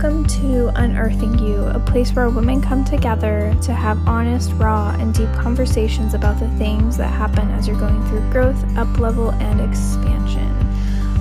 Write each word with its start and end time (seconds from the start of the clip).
Welcome 0.00 0.26
to 0.26 0.68
Unearthing 0.76 1.40
You, 1.40 1.64
a 1.64 1.80
place 1.80 2.12
where 2.12 2.30
women 2.30 2.62
come 2.62 2.84
together 2.84 3.52
to 3.62 3.72
have 3.72 3.98
honest, 4.06 4.52
raw, 4.52 4.90
and 4.96 5.12
deep 5.12 5.32
conversations 5.32 6.14
about 6.14 6.38
the 6.38 6.48
things 6.50 6.96
that 6.98 7.08
happen 7.08 7.50
as 7.50 7.66
you're 7.66 7.80
going 7.80 8.00
through 8.06 8.30
growth, 8.30 8.64
up 8.76 9.00
level, 9.00 9.32
and 9.32 9.60
expansion. 9.60 10.54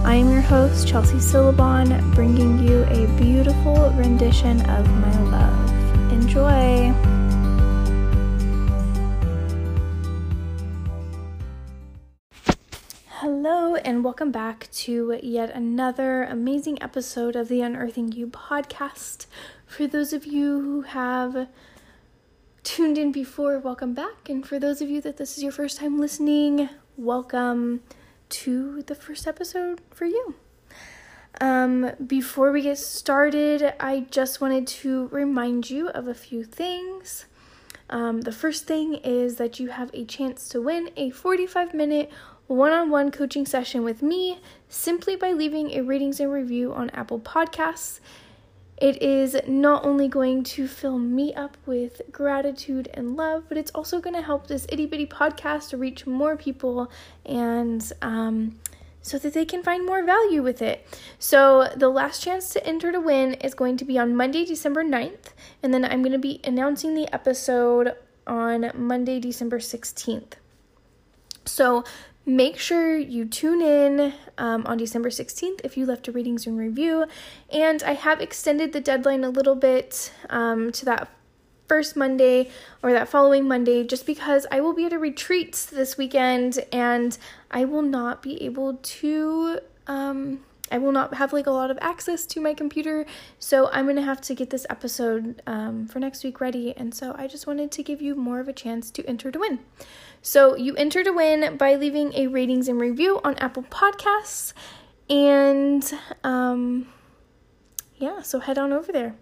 I 0.05 0.13
am 0.13 0.29
your 0.29 0.41
host, 0.41 0.87
Chelsea 0.87 1.19
Syllabon, 1.19 2.11
bringing 2.11 2.59
you 2.59 2.83
a 2.83 3.07
beautiful 3.17 3.89
rendition 3.95 4.61
of 4.69 4.87
my 4.87 5.23
love. 5.23 6.11
Enjoy! 6.11 7.16
Hello, 13.49 13.75
and 13.75 14.03
welcome 14.03 14.29
back 14.29 14.69
to 14.73 15.17
yet 15.23 15.51
another 15.51 16.23
amazing 16.23 16.83
episode 16.83 17.37
of 17.37 17.47
the 17.47 17.61
Unearthing 17.61 18.11
You 18.11 18.27
podcast. 18.27 19.25
For 19.65 19.87
those 19.87 20.11
of 20.11 20.25
you 20.25 20.59
who 20.59 20.81
have 20.81 21.47
tuned 22.63 22.97
in 22.97 23.13
before, 23.13 23.57
welcome 23.57 23.93
back. 23.93 24.27
And 24.27 24.45
for 24.45 24.59
those 24.59 24.81
of 24.81 24.89
you 24.89 24.99
that 24.99 25.15
this 25.15 25.37
is 25.37 25.43
your 25.43 25.53
first 25.53 25.77
time 25.77 25.97
listening, 25.97 26.67
welcome 26.97 27.83
to 28.31 28.81
the 28.81 28.95
first 28.95 29.25
episode 29.25 29.79
for 29.91 30.03
you. 30.03 30.35
Um, 31.39 31.91
before 32.05 32.51
we 32.51 32.63
get 32.63 32.79
started, 32.79 33.75
I 33.79 34.07
just 34.11 34.41
wanted 34.41 34.67
to 34.67 35.07
remind 35.07 35.69
you 35.69 35.87
of 35.87 36.09
a 36.09 36.13
few 36.13 36.43
things. 36.43 37.27
Um, 37.89 38.19
the 38.21 38.33
first 38.33 38.65
thing 38.67 38.95
is 38.95 39.37
that 39.37 39.57
you 39.57 39.69
have 39.69 39.89
a 39.93 40.03
chance 40.03 40.49
to 40.49 40.61
win 40.61 40.89
a 40.97 41.11
45 41.11 41.73
minute 41.73 42.11
one 42.47 42.71
on 42.71 42.89
one 42.89 43.11
coaching 43.11 43.45
session 43.45 43.83
with 43.83 44.01
me 44.01 44.39
simply 44.69 45.15
by 45.15 45.31
leaving 45.31 45.71
a 45.71 45.81
ratings 45.81 46.19
and 46.19 46.31
review 46.31 46.73
on 46.73 46.89
Apple 46.91 47.19
Podcasts. 47.19 47.99
It 48.77 49.01
is 49.01 49.35
not 49.47 49.85
only 49.85 50.07
going 50.07 50.43
to 50.43 50.67
fill 50.67 50.99
me 50.99 51.33
up 51.33 51.57
with 51.65 52.01
gratitude 52.11 52.89
and 52.93 53.17
love, 53.17 53.45
but 53.49 53.57
it's 53.57 53.71
also 53.71 53.99
going 53.99 54.15
to 54.15 54.21
help 54.21 54.47
this 54.47 54.67
itty 54.69 54.85
bitty 54.85 55.07
podcast 55.07 55.77
reach 55.77 56.05
more 56.05 56.37
people 56.37 56.91
and 57.25 57.91
um, 58.03 58.59
so 59.01 59.17
that 59.17 59.33
they 59.33 59.45
can 59.45 59.63
find 59.63 59.85
more 59.85 60.03
value 60.03 60.43
with 60.43 60.61
it. 60.61 60.85
So, 61.17 61.71
the 61.75 61.89
last 61.89 62.21
chance 62.21 62.51
to 62.53 62.67
enter 62.67 62.91
to 62.91 62.99
win 62.99 63.33
is 63.35 63.53
going 63.53 63.77
to 63.77 63.85
be 63.85 63.97
on 63.97 64.15
Monday, 64.15 64.45
December 64.45 64.83
9th, 64.83 65.33
and 65.63 65.73
then 65.73 65.83
I'm 65.85 66.01
going 66.01 66.11
to 66.11 66.19
be 66.19 66.41
announcing 66.43 66.93
the 66.93 67.11
episode 67.13 67.93
on 68.27 68.71
Monday, 68.75 69.19
December 69.19 69.59
16th. 69.59 70.33
So, 71.45 71.85
Make 72.27 72.59
sure 72.59 72.97
you 72.97 73.23
tune 73.23 73.61
in 73.61 74.13
um, 74.37 74.65
on 74.65 74.77
December 74.77 75.09
16th 75.09 75.61
if 75.63 75.77
you 75.77 75.85
left 75.85 76.09
a 76.09 76.11
ratings 76.11 76.45
and 76.45 76.57
review. 76.57 77.05
And 77.49 77.81
I 77.83 77.93
have 77.93 78.19
extended 78.19 78.73
the 78.73 78.81
deadline 78.81 79.23
a 79.23 79.29
little 79.29 79.55
bit 79.55 80.11
um, 80.29 80.73
to 80.73 80.83
that 80.83 81.09
first 81.69 81.95
Monday 81.95 82.49
or 82.83 82.91
that 82.91 83.07
following 83.07 83.47
Monday 83.47 83.85
just 83.85 84.05
because 84.05 84.45
I 84.51 84.59
will 84.59 84.73
be 84.73 84.83
at 84.83 84.91
a 84.91 84.99
retreat 84.99 85.67
this 85.71 85.97
weekend 85.97 86.65
and 86.73 87.17
I 87.49 87.63
will 87.63 87.81
not 87.81 88.21
be 88.21 88.43
able 88.43 88.73
to. 88.73 89.59
Um, 89.87 90.41
I 90.71 90.77
will 90.77 90.91
not 90.91 91.13
have 91.15 91.33
like 91.33 91.47
a 91.47 91.51
lot 91.51 91.71
of 91.71 91.77
access 91.81 92.25
to 92.27 92.41
my 92.41 92.53
computer, 92.53 93.05
so 93.39 93.69
I'm 93.71 93.87
gonna 93.87 94.01
have 94.01 94.21
to 94.21 94.35
get 94.35 94.49
this 94.49 94.65
episode 94.69 95.41
um, 95.47 95.87
for 95.87 95.99
next 95.99 96.23
week 96.23 96.41
ready. 96.41 96.75
And 96.75 96.93
so 96.93 97.15
I 97.17 97.27
just 97.27 97.47
wanted 97.47 97.71
to 97.71 97.83
give 97.83 98.01
you 98.01 98.15
more 98.15 98.39
of 98.39 98.47
a 98.47 98.53
chance 98.53 98.91
to 98.91 99.05
enter 99.05 99.31
to 99.31 99.39
win. 99.39 99.59
So 100.21 100.55
you 100.55 100.75
enter 100.75 101.03
to 101.03 101.11
win 101.11 101.57
by 101.57 101.75
leaving 101.75 102.13
a 102.13 102.27
ratings 102.27 102.67
and 102.67 102.79
review 102.79 103.21
on 103.23 103.35
Apple 103.35 103.63
Podcasts. 103.63 104.53
And 105.09 105.89
um, 106.23 106.87
yeah, 107.95 108.21
so 108.21 108.39
head 108.39 108.57
on 108.57 108.73
over 108.73 108.91
there 108.91 109.15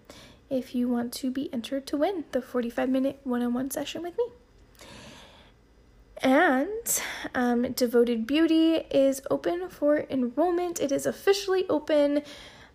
if 0.50 0.76
you 0.76 0.88
want 0.88 1.12
to 1.12 1.32
be 1.32 1.52
entered 1.54 1.88
to 1.88 1.98
win 1.98 2.26
the 2.32 2.42
45 2.42 2.90
minute 2.90 3.20
one 3.24 3.42
on 3.42 3.54
one 3.54 3.72
session 3.72 4.02
with 4.02 4.18
me. 4.18 4.26
And 6.22 7.02
um, 7.34 7.72
Devoted 7.74 8.26
Beauty 8.26 8.76
is 8.90 9.22
open 9.30 9.70
for 9.70 10.06
enrollment. 10.10 10.80
It 10.80 10.92
is 10.92 11.06
officially 11.06 11.66
open. 11.70 12.24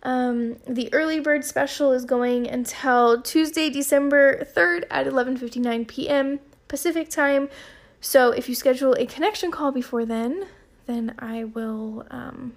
Um, 0.03 0.57
the 0.67 0.93
early 0.93 1.19
bird 1.19 1.43
special 1.45 1.91
is 1.91 2.05
going 2.05 2.47
until 2.47 3.21
Tuesday, 3.21 3.69
December 3.69 4.45
3rd 4.55 4.85
at 4.89 5.05
11:59 5.05 5.87
p.m. 5.87 6.39
Pacific 6.67 7.09
time. 7.09 7.49
So 7.99 8.31
if 8.31 8.49
you 8.49 8.55
schedule 8.55 8.93
a 8.93 9.05
connection 9.05 9.51
call 9.51 9.71
before 9.71 10.05
then, 10.05 10.47
then 10.87 11.13
I 11.19 11.43
will 11.43 12.07
um, 12.09 12.53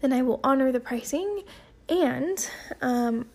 then 0.00 0.12
I 0.12 0.22
will 0.22 0.40
honor 0.44 0.70
the 0.70 0.80
pricing 0.80 1.42
and 1.88 2.48
um, 2.80 3.26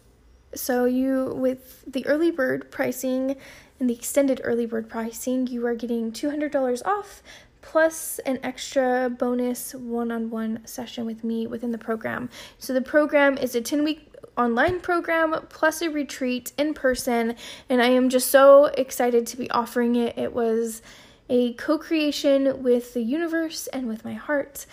so 0.53 0.85
you 0.85 1.33
with 1.35 1.83
the 1.85 2.05
early 2.05 2.31
bird 2.31 2.71
pricing 2.71 3.35
and 3.81 3.89
the 3.89 3.95
extended 3.95 4.39
early 4.43 4.67
bird 4.67 4.87
pricing, 4.87 5.47
you 5.47 5.65
are 5.65 5.73
getting 5.73 6.11
$200 6.11 6.85
off 6.85 7.23
plus 7.63 8.19
an 8.19 8.39
extra 8.43 9.09
bonus 9.09 9.73
one-on-one 9.73 10.59
session 10.65 11.03
with 11.03 11.23
me 11.23 11.47
within 11.47 11.71
the 11.71 11.77
program. 11.79 12.29
So 12.59 12.73
the 12.73 12.81
program 12.81 13.39
is 13.39 13.55
a 13.55 13.61
10-week 13.61 14.07
online 14.37 14.79
program 14.81 15.35
plus 15.49 15.81
a 15.81 15.89
retreat 15.89 16.53
in 16.59 16.75
person, 16.75 17.35
and 17.69 17.81
I 17.81 17.87
am 17.87 18.09
just 18.09 18.29
so 18.29 18.65
excited 18.65 19.25
to 19.27 19.37
be 19.37 19.49
offering 19.49 19.95
it. 19.95 20.15
It 20.15 20.31
was 20.31 20.83
a 21.27 21.53
co 21.53 21.79
creation 21.79 22.61
with 22.61 22.93
the 22.93 23.01
universe 23.01 23.65
and 23.67 23.87
with 23.87 24.05
my 24.05 24.13
heart, 24.13 24.67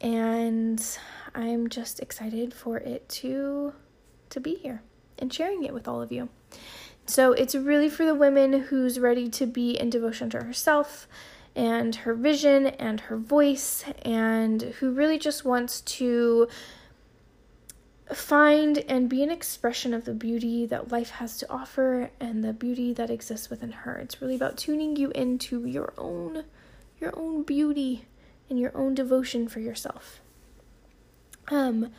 and 0.00 0.98
I'm 1.34 1.70
just 1.70 2.00
excited 2.00 2.52
for 2.52 2.76
it 2.76 3.08
to 3.08 3.72
to 4.28 4.40
be 4.40 4.56
here 4.56 4.82
and 5.18 5.32
sharing 5.32 5.64
it 5.64 5.72
with 5.72 5.88
all 5.88 6.02
of 6.02 6.12
you. 6.12 6.28
So 7.06 7.32
it's 7.32 7.54
really 7.54 7.88
for 7.88 8.06
the 8.06 8.14
women 8.14 8.52
who's 8.64 8.98
ready 8.98 9.28
to 9.30 9.46
be 9.46 9.72
in 9.72 9.90
devotion 9.90 10.30
to 10.30 10.44
herself 10.44 11.08
and 11.54 11.94
her 11.96 12.14
vision 12.14 12.66
and 12.66 13.00
her 13.00 13.16
voice 13.16 13.84
and 14.02 14.62
who 14.62 14.92
really 14.92 15.18
just 15.18 15.44
wants 15.44 15.80
to 15.82 16.48
find 18.14 18.78
and 18.88 19.08
be 19.08 19.22
an 19.22 19.30
expression 19.30 19.94
of 19.94 20.04
the 20.04 20.14
beauty 20.14 20.66
that 20.66 20.90
life 20.92 21.10
has 21.10 21.36
to 21.38 21.50
offer 21.50 22.10
and 22.20 22.44
the 22.44 22.52
beauty 22.52 22.92
that 22.92 23.10
exists 23.10 23.50
within 23.50 23.72
her. 23.72 23.96
It's 23.96 24.20
really 24.20 24.34
about 24.36 24.56
tuning 24.56 24.96
you 24.96 25.10
into 25.10 25.66
your 25.66 25.92
own 25.98 26.44
your 27.00 27.18
own 27.18 27.42
beauty 27.42 28.06
and 28.48 28.60
your 28.60 28.70
own 28.76 28.94
devotion 28.94 29.48
for 29.48 29.60
yourself. 29.60 30.20
Um 31.48 31.90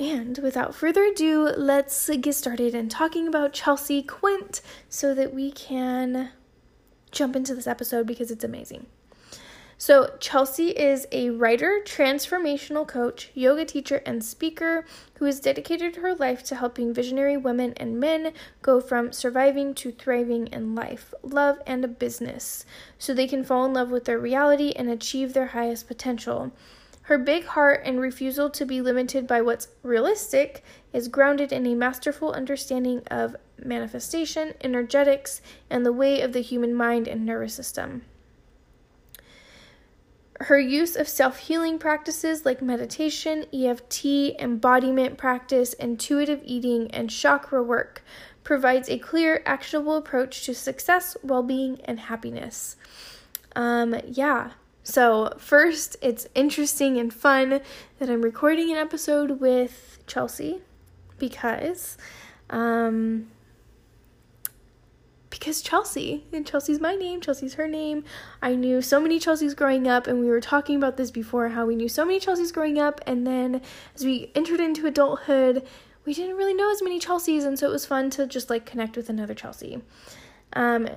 and 0.00 0.38
without 0.38 0.74
further 0.74 1.04
ado, 1.04 1.52
let's 1.56 2.08
get 2.08 2.34
started 2.34 2.74
in 2.74 2.88
talking 2.88 3.28
about 3.28 3.52
Chelsea 3.52 4.02
Quint 4.02 4.62
so 4.88 5.14
that 5.14 5.34
we 5.34 5.52
can 5.52 6.30
jump 7.10 7.36
into 7.36 7.54
this 7.54 7.66
episode 7.66 8.06
because 8.06 8.30
it's 8.30 8.42
amazing. 8.42 8.86
So, 9.76 10.14
Chelsea 10.18 10.70
is 10.70 11.06
a 11.12 11.30
writer, 11.30 11.80
transformational 11.84 12.88
coach, 12.88 13.30
yoga 13.34 13.64
teacher, 13.64 14.02
and 14.06 14.24
speaker 14.24 14.86
who 15.14 15.26
has 15.26 15.40
dedicated 15.40 15.96
her 15.96 16.14
life 16.14 16.42
to 16.44 16.54
helping 16.54 16.94
visionary 16.94 17.36
women 17.36 17.74
and 17.76 18.00
men 18.00 18.32
go 18.62 18.80
from 18.80 19.12
surviving 19.12 19.74
to 19.74 19.92
thriving 19.92 20.46
in 20.48 20.74
life, 20.74 21.12
love, 21.22 21.58
and 21.66 21.84
a 21.84 21.88
business 21.88 22.64
so 22.98 23.12
they 23.12 23.26
can 23.26 23.44
fall 23.44 23.66
in 23.66 23.74
love 23.74 23.90
with 23.90 24.06
their 24.06 24.18
reality 24.18 24.72
and 24.76 24.88
achieve 24.90 25.32
their 25.32 25.48
highest 25.48 25.88
potential. 25.88 26.52
Her 27.10 27.18
big 27.18 27.44
heart 27.44 27.82
and 27.84 28.00
refusal 28.00 28.50
to 28.50 28.64
be 28.64 28.80
limited 28.80 29.26
by 29.26 29.42
what's 29.42 29.66
realistic 29.82 30.62
is 30.92 31.08
grounded 31.08 31.50
in 31.50 31.66
a 31.66 31.74
masterful 31.74 32.30
understanding 32.30 33.02
of 33.10 33.34
manifestation, 33.58 34.54
energetics, 34.60 35.42
and 35.68 35.84
the 35.84 35.92
way 35.92 36.20
of 36.20 36.32
the 36.32 36.40
human 36.40 36.72
mind 36.72 37.08
and 37.08 37.26
nervous 37.26 37.52
system. 37.52 38.02
Her 40.38 40.60
use 40.60 40.94
of 40.94 41.08
self 41.08 41.38
healing 41.38 41.80
practices 41.80 42.46
like 42.46 42.62
meditation, 42.62 43.44
EFT, 43.52 44.38
embodiment 44.38 45.18
practice, 45.18 45.72
intuitive 45.72 46.40
eating, 46.44 46.92
and 46.92 47.10
chakra 47.10 47.60
work 47.60 48.04
provides 48.44 48.88
a 48.88 49.00
clear, 49.00 49.42
actionable 49.44 49.96
approach 49.96 50.44
to 50.46 50.54
success, 50.54 51.16
well 51.24 51.42
being, 51.42 51.80
and 51.86 51.98
happiness. 51.98 52.76
Um, 53.56 53.96
yeah. 54.06 54.52
So, 54.82 55.34
first, 55.38 55.96
it's 56.00 56.26
interesting 56.34 56.98
and 56.98 57.12
fun 57.12 57.60
that 57.98 58.08
I'm 58.08 58.22
recording 58.22 58.70
an 58.70 58.78
episode 58.78 59.40
with 59.40 59.98
Chelsea 60.06 60.60
because 61.18 61.98
um, 62.48 63.28
because 65.30 65.62
Chelsea, 65.62 66.24
and 66.32 66.46
Chelsea's 66.46 66.80
my 66.80 66.96
name, 66.96 67.20
Chelsea's 67.20 67.54
her 67.54 67.68
name. 67.68 68.04
I 68.42 68.54
knew 68.54 68.82
so 68.82 69.00
many 69.00 69.18
Chelsea's 69.18 69.54
growing 69.54 69.86
up, 69.86 70.06
and 70.06 70.18
we 70.18 70.26
were 70.26 70.40
talking 70.40 70.76
about 70.76 70.96
this 70.96 71.10
before 71.10 71.50
how 71.50 71.66
we 71.66 71.76
knew 71.76 71.88
so 71.88 72.04
many 72.04 72.18
Chelsea's 72.18 72.52
growing 72.52 72.78
up, 72.78 73.00
and 73.06 73.26
then 73.26 73.62
as 73.94 74.04
we 74.04 74.32
entered 74.34 74.60
into 74.60 74.86
adulthood, 74.86 75.64
we 76.04 76.14
didn't 76.14 76.36
really 76.36 76.54
know 76.54 76.70
as 76.70 76.82
many 76.82 76.98
Chelsea's, 76.98 77.44
and 77.44 77.58
so 77.58 77.68
it 77.68 77.72
was 77.72 77.86
fun 77.86 78.10
to 78.10 78.26
just 78.26 78.50
like 78.50 78.66
connect 78.66 78.96
with 78.96 79.08
another 79.08 79.34
Chelsea. 79.34 79.80
Um, 80.54 80.88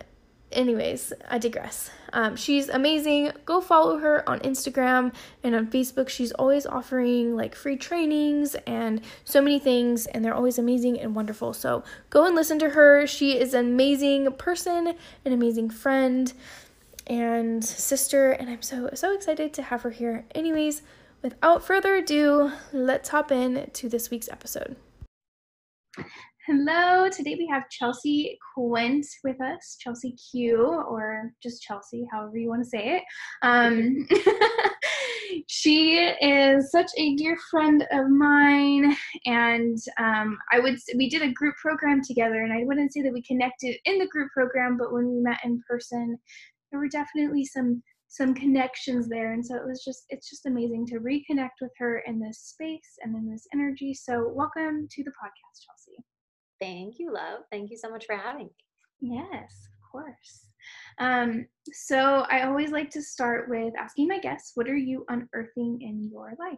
anyways, 0.53 1.13
I 1.29 1.37
digress. 1.37 1.89
Um, 2.13 2.35
she's 2.35 2.69
amazing. 2.69 3.31
Go 3.45 3.59
follow 3.59 3.97
her 3.97 4.27
on 4.29 4.39
Instagram 4.41 5.13
and 5.43 5.55
on 5.55 5.67
Facebook. 5.67 6.09
She's 6.09 6.31
always 6.33 6.65
offering 6.65 7.35
like 7.35 7.55
free 7.55 7.75
trainings 7.75 8.55
and 8.67 9.01
so 9.25 9.41
many 9.41 9.59
things, 9.59 10.05
and 10.05 10.23
they're 10.23 10.35
always 10.35 10.59
amazing 10.59 10.99
and 10.99 11.15
wonderful. 11.15 11.53
So 11.53 11.83
go 12.09 12.25
and 12.25 12.35
listen 12.35 12.59
to 12.59 12.69
her. 12.69 13.05
She 13.07 13.37
is 13.37 13.53
an 13.53 13.65
amazing 13.65 14.31
person, 14.33 14.95
an 15.25 15.33
amazing 15.33 15.71
friend, 15.71 16.31
and 17.07 17.63
sister, 17.63 18.31
and 18.31 18.49
I'm 18.49 18.61
so 18.61 18.89
so 18.93 19.13
excited 19.13 19.53
to 19.53 19.61
have 19.63 19.81
her 19.81 19.91
here. 19.91 20.25
Anyways, 20.33 20.81
without 21.21 21.63
further 21.63 21.95
ado, 21.95 22.51
let's 22.71 23.09
hop 23.09 23.31
in 23.31 23.69
to 23.73 23.89
this 23.89 24.09
week's 24.09 24.29
episode. 24.29 24.75
Hello, 26.45 27.07
today 27.07 27.35
we 27.39 27.47
have 27.47 27.69
Chelsea 27.69 28.37
Quint 28.53 29.05
with 29.23 29.39
us, 29.39 29.77
Chelsea 29.79 30.13
Q, 30.29 30.57
or 30.61 31.31
just 31.41 31.61
Chelsea, 31.61 32.05
however 32.11 32.37
you 32.37 32.49
want 32.49 32.61
to 32.61 32.69
say 32.69 32.97
it. 32.97 33.03
Um, 33.43 34.05
she 35.47 35.99
is 35.99 36.69
such 36.69 36.91
a 36.97 37.15
dear 37.15 37.37
friend 37.49 37.87
of 37.93 38.09
mine, 38.09 38.93
and 39.25 39.77
um, 39.97 40.37
I 40.51 40.59
would 40.59 40.79
we 40.97 41.09
did 41.09 41.21
a 41.21 41.31
group 41.31 41.55
program 41.61 42.01
together, 42.05 42.41
and 42.41 42.51
I 42.51 42.65
wouldn't 42.65 42.91
say 42.91 43.01
that 43.03 43.13
we 43.13 43.21
connected 43.21 43.77
in 43.85 43.97
the 43.97 44.07
group 44.07 44.29
program, 44.33 44.75
but 44.75 44.91
when 44.91 45.07
we 45.07 45.21
met 45.21 45.39
in 45.45 45.61
person, 45.65 46.19
there 46.71 46.79
were 46.81 46.89
definitely 46.89 47.45
some 47.45 47.81
some 48.09 48.35
connections 48.35 49.07
there 49.07 49.31
and 49.31 49.43
so 49.43 49.55
it 49.55 49.65
was 49.65 49.81
just 49.83 50.05
it's 50.09 50.29
just 50.29 50.45
amazing 50.45 50.85
to 50.85 50.99
reconnect 50.99 51.61
with 51.61 51.71
her 51.79 52.03
in 52.05 52.19
this 52.19 52.39
space 52.39 52.99
and 53.01 53.15
in 53.15 53.31
this 53.31 53.47
energy. 53.53 53.93
So 53.93 54.29
welcome 54.35 54.89
to 54.91 55.03
the 55.03 55.11
podcast 55.11 55.65
chelsea 55.65 56.03
Thank 56.63 56.97
you, 56.97 57.11
love. 57.11 57.41
Thank 57.51 57.71
you 57.71 57.77
so 57.77 57.89
much 57.89 58.05
for 58.05 58.15
having 58.15 58.45
me. 58.45 58.51
Yes, 59.01 59.67
of 59.67 59.91
course. 59.91 60.47
Um, 60.97 61.45
so 61.73 62.25
I 62.29 62.43
always 62.43 62.71
like 62.71 62.89
to 62.91 63.01
start 63.01 63.49
with 63.49 63.73
asking 63.77 64.07
my 64.07 64.17
guests, 64.17 64.53
what 64.55 64.69
are 64.69 64.77
you 64.77 65.03
unearthing 65.09 65.81
in 65.81 66.09
your 66.09 66.33
life? 66.39 66.57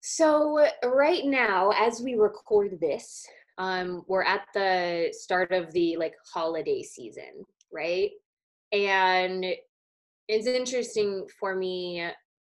So 0.00 0.66
right 0.86 1.26
now, 1.26 1.72
as 1.76 2.00
we 2.00 2.14
record 2.14 2.78
this, 2.80 3.26
um, 3.58 4.04
we're 4.08 4.24
at 4.24 4.46
the 4.54 5.12
start 5.12 5.52
of 5.52 5.70
the 5.72 5.98
like 5.98 6.14
holiday 6.32 6.82
season, 6.82 7.44
right? 7.70 8.10
And 8.72 9.44
it's 10.28 10.46
interesting 10.46 11.26
for 11.38 11.54
me 11.54 12.08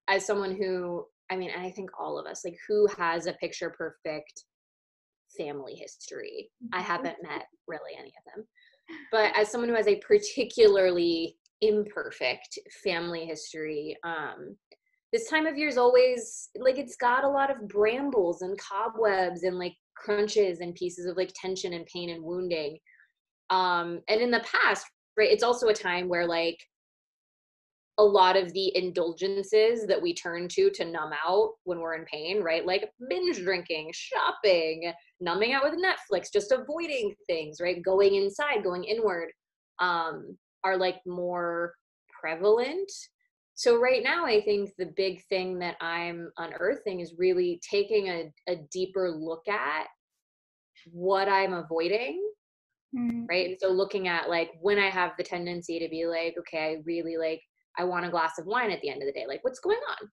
as 0.09 0.27
someone 0.27 0.55
who, 0.55 1.07
I 1.31 1.37
mean, 1.37 1.53
I 1.59 1.71
think 1.71 1.89
all 1.99 2.19
of 2.19 2.27
us, 2.27 2.45
like, 2.45 2.59
who 2.69 2.87
has 2.99 3.27
a 3.27 3.33
picture 3.35 3.71
perfect 3.71 4.45
family 5.41 5.75
history. 5.75 6.51
I 6.73 6.79
mm-hmm. 6.79 6.87
haven't 6.87 7.17
met 7.23 7.47
really 7.67 7.97
any 7.99 8.13
of 8.19 8.35
them. 8.35 8.45
But 9.13 9.33
as 9.37 9.51
someone 9.51 9.71
who 9.71 9.77
has 9.77 9.87
a 9.87 10.01
particularly 10.01 11.37
imperfect 11.61 12.59
family 12.83 13.25
history, 13.25 13.97
um, 14.05 14.57
this 15.13 15.29
time 15.29 15.47
of 15.47 15.57
year 15.57 15.69
is 15.69 15.79
always 15.79 16.51
like 16.57 16.79
it's 16.79 16.97
got 16.97 17.25
a 17.25 17.29
lot 17.29 17.51
of 17.51 17.69
brambles 17.69 18.43
and 18.43 18.59
cobwebs 18.59 19.43
and 19.43 19.59
like 19.59 19.75
crunches 19.97 20.61
and 20.61 20.75
pieces 20.75 21.07
of 21.07 21.17
like 21.17 21.33
tension 21.35 21.73
and 21.75 21.87
pain 21.87 22.11
and 22.11 22.23
wounding. 22.23 22.79
Um, 23.51 24.01
and 24.09 24.21
in 24.21 24.31
the 24.31 24.45
past, 24.45 24.87
right, 25.17 25.31
it's 25.31 25.43
also 25.43 25.69
a 25.69 25.75
time 25.75 26.09
where 26.09 26.27
like 26.27 26.59
a 27.99 28.05
lot 28.05 28.37
of 28.37 28.53
the 28.53 28.75
indulgences 28.77 29.87
that 29.87 30.01
we 30.01 30.15
turn 30.15 30.49
to 30.49 30.71
to 30.71 30.85
numb 30.85 31.13
out 31.27 31.53
when 31.65 31.81
we're 31.81 31.95
in 31.95 32.05
pain, 32.05 32.43
right? 32.43 32.65
Like 32.65 32.91
binge 33.09 33.39
drinking, 33.39 33.93
shopping, 33.93 34.93
numbing 35.21 35.53
out 35.53 35.65
with 35.65 35.75
Netflix, 35.75 36.33
just 36.33 36.53
avoiding 36.53 37.15
things, 37.27 37.61
right? 37.61 37.83
Going 37.83 38.15
inside, 38.15 38.65
going 38.65 38.85
inward, 38.85 39.29
um, 39.81 40.37
are 40.65 40.77
like 40.77 41.01
more 41.07 41.75
prevalent. 42.21 42.91
So 43.55 43.79
right 43.79 44.03
now, 44.03 44.25
I 44.25 44.41
think 44.41 44.71
the 44.79 44.93
big 44.97 45.23
thing 45.29 45.59
that 45.59 45.77
I'm 45.83 46.31
unearthing 46.39 47.01
is 47.01 47.15
really 47.19 47.61
taking 47.69 48.09
a, 48.09 48.33
a 48.49 48.57
deeper 48.73 49.11
look 49.11 49.47
at 49.49 49.87
what 50.91 51.29
I'm 51.29 51.53
avoiding. 51.53 52.27
Mm-hmm. 52.97 53.27
Right. 53.29 53.51
And 53.51 53.57
so 53.61 53.69
looking 53.69 54.09
at 54.09 54.29
like 54.29 54.51
when 54.61 54.79
I 54.79 54.89
have 54.91 55.13
the 55.17 55.25
tendency 55.25 55.79
to 55.79 55.89
be 55.89 56.07
like, 56.07 56.35
okay, 56.39 56.73
I 56.73 56.83
really 56.85 57.17
like 57.19 57.41
I 57.79 57.85
want 57.85 58.07
a 58.07 58.11
glass 58.11 58.39
of 58.39 58.47
wine 58.47 58.71
at 58.71 58.81
the 58.81 58.91
end 58.91 59.03
of 59.03 59.07
the 59.07 59.13
day. 59.13 59.27
Like, 59.27 59.43
what's 59.43 59.61
going 59.61 59.79
on? 59.91 60.09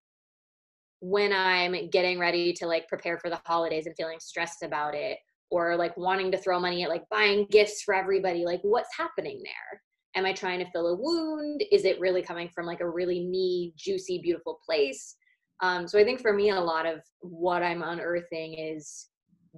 When 1.00 1.32
I'm 1.32 1.90
getting 1.90 2.20
ready 2.20 2.54
to 2.54 2.68
like 2.68 2.88
prepare 2.88 3.20
for 3.20 3.30
the 3.30 3.42
holidays 3.46 3.86
and 3.86 3.96
feeling 3.96 4.20
stressed 4.20 4.64
about 4.64 4.96
it, 4.96 5.18
or 5.50 5.76
like 5.76 5.96
wanting 5.96 6.32
to 6.32 6.38
throw 6.38 6.60
money 6.60 6.84
at 6.84 6.90
like 6.90 7.04
buying 7.10 7.48
gifts 7.50 7.82
for 7.84 7.94
everybody, 7.94 8.46
like, 8.46 8.60
what's 8.64 8.90
happening 8.98 9.42
there? 9.44 9.82
Am 10.16 10.26
I 10.26 10.34
trying 10.34 10.60
to 10.60 10.70
fill 10.72 10.88
a 10.88 10.96
wound? 10.96 11.64
Is 11.72 11.86
it 11.86 12.00
really 12.00 12.22
coming 12.22 12.50
from 12.54 12.66
like 12.66 12.82
a 12.82 12.90
really 12.90 13.26
me, 13.26 13.74
juicy, 13.78 14.20
beautiful 14.22 14.60
place? 14.66 15.16
Um, 15.62 15.88
so 15.88 16.00
I 16.00 16.04
think 16.04 16.22
for 16.22 16.34
me, 16.34 16.50
a 16.50 16.60
lot 16.60 16.86
of 16.86 17.02
what 17.20 17.64
I'm 17.64 17.82
unearthing 17.82 18.54
is 18.54 19.08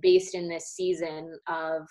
based 0.01 0.35
in 0.35 0.47
this 0.47 0.73
season 0.75 1.37
of 1.47 1.87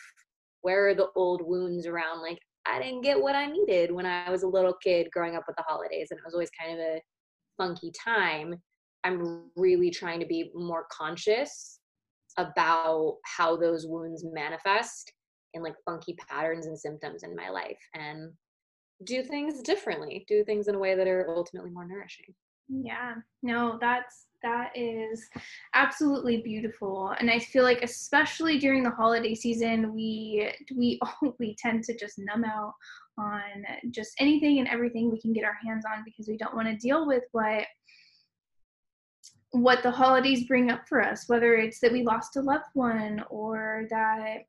where 0.63 0.89
are 0.89 0.95
the 0.95 1.09
old 1.15 1.43
wounds 1.45 1.87
around 1.87 2.21
like 2.23 2.39
I 2.69 2.81
didn't 2.83 3.03
get 3.03 3.21
what 3.21 3.35
I 3.35 3.47
needed 3.47 3.91
when 3.91 4.07
I 4.07 4.31
was 4.31 4.43
a 4.43 4.49
little 4.49 4.75
kid 4.83 5.09
growing 5.13 5.37
up 5.37 5.45
with 5.47 5.57
the 5.57 5.65
holidays, 5.67 6.09
and 6.11 6.19
it 6.19 6.25
was 6.25 6.35
always 6.35 6.51
kind 6.51 6.79
of 6.79 6.79
a 6.79 7.01
funky 7.57 7.91
time. 7.93 8.55
I'm 9.05 9.51
really 9.57 9.91
trying 9.91 10.21
to 10.21 10.27
be 10.27 10.51
more 10.55 10.87
conscious 10.93 11.81
about 12.37 13.17
how 13.25 13.57
those 13.57 13.87
wounds 13.87 14.25
manifest 14.25 15.13
in 15.55 15.63
like 15.63 15.75
funky 15.85 16.15
patterns 16.29 16.67
and 16.67 16.79
symptoms 16.79 17.23
in 17.23 17.35
my 17.35 17.49
life 17.49 17.79
and 17.95 18.33
do 19.05 19.23
things 19.23 19.63
differently, 19.63 20.25
do 20.29 20.45
things 20.45 20.69
in 20.69 20.75
a 20.75 20.79
way 20.79 20.95
that 20.95 21.09
are 21.09 21.29
ultimately 21.31 21.71
more 21.71 21.87
nourishing. 21.87 22.35
Yeah, 22.69 23.15
no, 23.43 23.79
that's 23.81 24.27
that 24.43 24.71
is 24.75 25.29
absolutely 25.75 26.39
beautiful 26.43 27.15
and 27.19 27.31
i 27.31 27.39
feel 27.39 27.65
like 27.65 27.83
especially 27.83 28.59
during 28.59 28.83
the 28.83 28.91
holiday 28.91 29.35
season 29.35 29.93
we 29.95 30.53
we 30.77 31.01
we 31.39 31.57
tend 31.59 31.83
to 31.83 31.97
just 31.97 32.19
numb 32.19 32.45
out 32.45 32.75
on 33.19 33.65
just 33.91 34.13
anything 34.21 34.59
and 34.59 34.69
everything 34.69 35.11
we 35.11 35.21
can 35.21 35.33
get 35.33 35.45
our 35.45 35.59
hands 35.67 35.85
on 35.85 36.05
because 36.05 36.29
we 36.29 36.37
don't 36.37 36.55
want 36.55 36.69
to 36.69 36.77
deal 36.77 37.07
with 37.07 37.25
what 37.33 37.65
what 39.53 39.83
the 39.83 39.91
holidays 39.91 40.47
bring 40.47 40.71
up 40.71 40.87
for 40.89 41.03
us 41.03 41.29
whether 41.29 41.55
it's 41.55 41.81
that 41.81 41.93
we 41.93 42.03
lost 42.03 42.37
a 42.37 42.41
loved 42.41 42.67
one 42.75 43.23
or 43.31 43.87
that 43.91 44.45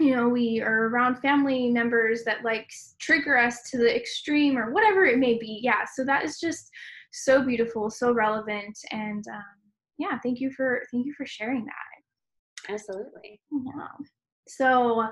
you 0.00 0.14
know 0.14 0.28
we 0.28 0.60
are 0.60 0.88
around 0.88 1.16
family 1.16 1.70
members 1.70 2.24
that 2.24 2.44
like 2.44 2.70
trigger 2.98 3.36
us 3.36 3.68
to 3.70 3.76
the 3.76 3.94
extreme 3.94 4.56
or 4.56 4.72
whatever 4.72 5.04
it 5.04 5.18
may 5.18 5.36
be. 5.38 5.60
Yeah 5.62 5.84
so 5.92 6.04
that 6.04 6.24
is 6.24 6.38
just 6.38 6.70
so 7.12 7.42
beautiful, 7.42 7.90
so 7.90 8.12
relevant, 8.12 8.78
and 8.92 9.24
um, 9.28 9.42
yeah, 9.98 10.18
thank 10.22 10.40
you 10.40 10.50
for 10.50 10.82
thank 10.92 11.06
you 11.06 11.14
for 11.14 11.26
sharing 11.26 11.64
that. 11.64 12.72
Absolutely. 12.72 13.40
Yeah. 13.50 13.88
So, 14.46 15.04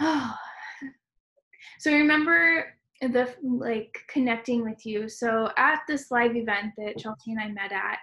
oh, 0.00 0.34
so 1.78 1.92
remember 1.92 2.74
the 3.00 3.34
like 3.42 3.98
connecting 4.08 4.62
with 4.62 4.84
you. 4.86 5.08
So 5.08 5.50
at 5.56 5.80
this 5.88 6.10
live 6.10 6.36
event 6.36 6.72
that 6.78 6.98
Chelsea 6.98 7.32
and 7.32 7.40
I 7.40 7.48
met 7.48 7.72
at, 7.72 7.98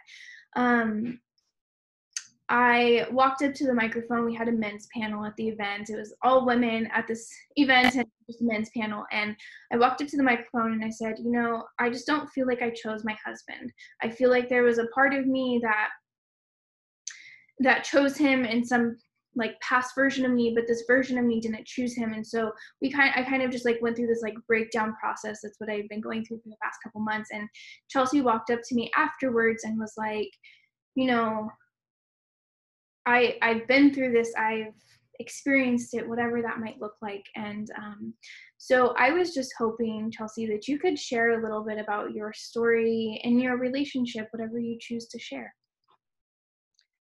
um, 0.55 1.19
I 2.51 3.07
walked 3.11 3.43
up 3.43 3.53
to 3.53 3.65
the 3.65 3.73
microphone. 3.73 4.25
We 4.25 4.35
had 4.35 4.49
a 4.49 4.51
men's 4.51 4.89
panel 4.93 5.25
at 5.25 5.33
the 5.37 5.47
event. 5.47 5.89
It 5.89 5.95
was 5.95 6.13
all 6.21 6.45
women 6.45 6.89
at 6.93 7.07
this 7.07 7.29
event 7.55 7.95
and 7.95 8.05
just 8.29 8.41
men's 8.41 8.69
panel. 8.75 9.05
And 9.13 9.37
I 9.71 9.77
walked 9.77 10.01
up 10.01 10.09
to 10.09 10.17
the 10.17 10.23
microphone 10.23 10.73
and 10.73 10.83
I 10.83 10.89
said, 10.89 11.15
You 11.17 11.31
know, 11.31 11.63
I 11.79 11.89
just 11.89 12.05
don't 12.05 12.29
feel 12.31 12.45
like 12.45 12.61
I 12.61 12.71
chose 12.71 13.05
my 13.05 13.15
husband. 13.25 13.71
I 14.03 14.09
feel 14.09 14.29
like 14.29 14.49
there 14.49 14.63
was 14.63 14.79
a 14.79 14.87
part 14.87 15.13
of 15.13 15.27
me 15.27 15.61
that 15.63 15.89
that 17.59 17.85
chose 17.85 18.17
him 18.17 18.43
in 18.43 18.65
some 18.65 18.97
like 19.35 19.57
past 19.61 19.95
version 19.95 20.25
of 20.25 20.31
me 20.31 20.51
but 20.53 20.65
this 20.67 20.83
version 20.87 21.17
of 21.17 21.23
me 21.23 21.39
didn't 21.39 21.65
choose 21.65 21.95
him 21.95 22.11
and 22.11 22.25
so 22.25 22.51
we 22.81 22.91
kind 22.91 23.13
i 23.15 23.23
kind 23.23 23.43
of 23.43 23.51
just 23.51 23.65
like 23.65 23.81
went 23.81 23.95
through 23.95 24.07
this 24.07 24.23
like 24.23 24.33
breakdown 24.47 24.93
process 24.99 25.39
that's 25.41 25.59
what 25.59 25.69
i've 25.69 25.87
been 25.87 26.01
going 26.01 26.25
through 26.25 26.37
for 26.39 26.49
the 26.49 26.55
past 26.61 26.79
couple 26.83 26.99
months 26.99 27.29
and 27.31 27.47
chelsea 27.87 28.19
walked 28.19 28.49
up 28.49 28.59
to 28.67 28.75
me 28.75 28.91
afterwards 28.97 29.63
and 29.63 29.79
was 29.79 29.93
like 29.95 30.29
you 30.95 31.05
know 31.05 31.49
I 33.05 33.37
I've 33.41 33.67
been 33.67 33.93
through 33.93 34.13
this. 34.13 34.33
I've 34.37 34.73
experienced 35.21 35.93
it, 35.93 36.07
whatever 36.07 36.41
that 36.41 36.59
might 36.59 36.81
look 36.81 36.95
like. 37.01 37.23
And 37.35 37.69
um, 37.77 38.13
so 38.57 38.93
I 38.97 39.11
was 39.11 39.33
just 39.33 39.53
hoping, 39.57 40.11
Chelsea, 40.11 40.47
that 40.47 40.67
you 40.67 40.79
could 40.79 40.99
share 40.99 41.39
a 41.39 41.43
little 41.43 41.63
bit 41.63 41.77
about 41.77 42.11
your 42.11 42.33
story 42.33 43.21
and 43.23 43.39
your 43.39 43.57
relationship, 43.57 44.27
whatever 44.31 44.59
you 44.59 44.77
choose 44.79 45.07
to 45.07 45.19
share. 45.19 45.53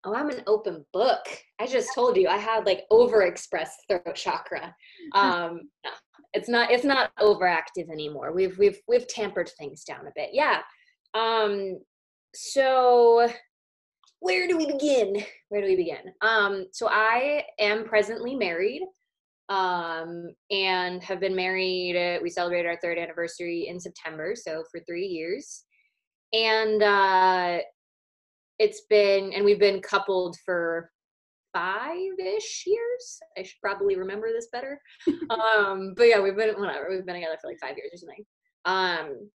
Oh, 0.05 0.13
I'm 0.13 0.29
an 0.29 0.43
open 0.47 0.85
book. 0.93 1.25
I 1.59 1.65
just 1.65 1.93
told 1.95 2.17
you 2.17 2.27
I 2.27 2.37
had 2.37 2.65
like 2.65 2.83
overexpressed 2.91 3.87
throat 3.89 4.15
chakra. 4.15 4.73
Um, 5.15 5.61
no, 5.83 5.91
it's 6.33 6.49
not 6.49 6.71
it's 6.71 6.83
not 6.83 7.11
overactive 7.19 7.89
anymore. 7.91 8.33
We've 8.33 8.57
we've 8.57 8.79
we've 8.87 9.07
tampered 9.07 9.49
things 9.57 9.83
down 9.83 10.07
a 10.07 10.11
bit. 10.15 10.29
Yeah. 10.33 10.61
Um, 11.13 11.79
so 12.33 13.29
where 14.23 14.47
do 14.47 14.55
we 14.55 14.65
begin? 14.65 15.21
Where 15.49 15.61
do 15.61 15.67
we 15.67 15.75
begin? 15.75 16.13
Um, 16.21 16.67
so 16.71 16.87
I 16.89 17.43
am 17.59 17.83
presently 17.83 18.35
married. 18.35 18.83
um, 19.49 20.29
and 20.49 21.03
have 21.03 21.19
been 21.19 21.35
married. 21.35 21.95
Uh, 21.95 22.19
we 22.21 22.29
celebrated 22.29 22.67
our 22.67 22.77
third 22.81 22.97
anniversary 22.97 23.67
in 23.67 23.79
September, 23.79 24.33
so 24.35 24.63
for 24.71 24.79
three 24.81 25.05
years. 25.05 25.65
And 26.31 26.81
uh, 26.81 27.59
it's 28.59 28.83
been, 28.89 29.33
and 29.33 29.43
we've 29.43 29.59
been 29.59 29.81
coupled 29.81 30.37
for 30.45 30.89
five-ish 31.53 32.63
years. 32.65 33.19
I 33.37 33.43
should 33.43 33.59
probably 33.61 33.97
remember 33.97 34.31
this 34.31 34.47
better. 34.51 34.79
um, 35.29 35.93
but 35.95 36.05
yeah, 36.05 36.21
we've 36.21 36.35
been 36.35 36.55
whatever. 36.59 36.87
We've 36.89 37.05
been 37.05 37.15
together 37.15 37.37
for 37.41 37.49
like 37.49 37.59
five 37.59 37.75
years 37.77 37.91
or 37.93 37.97
something. 37.97 38.25
Um, 38.65 39.29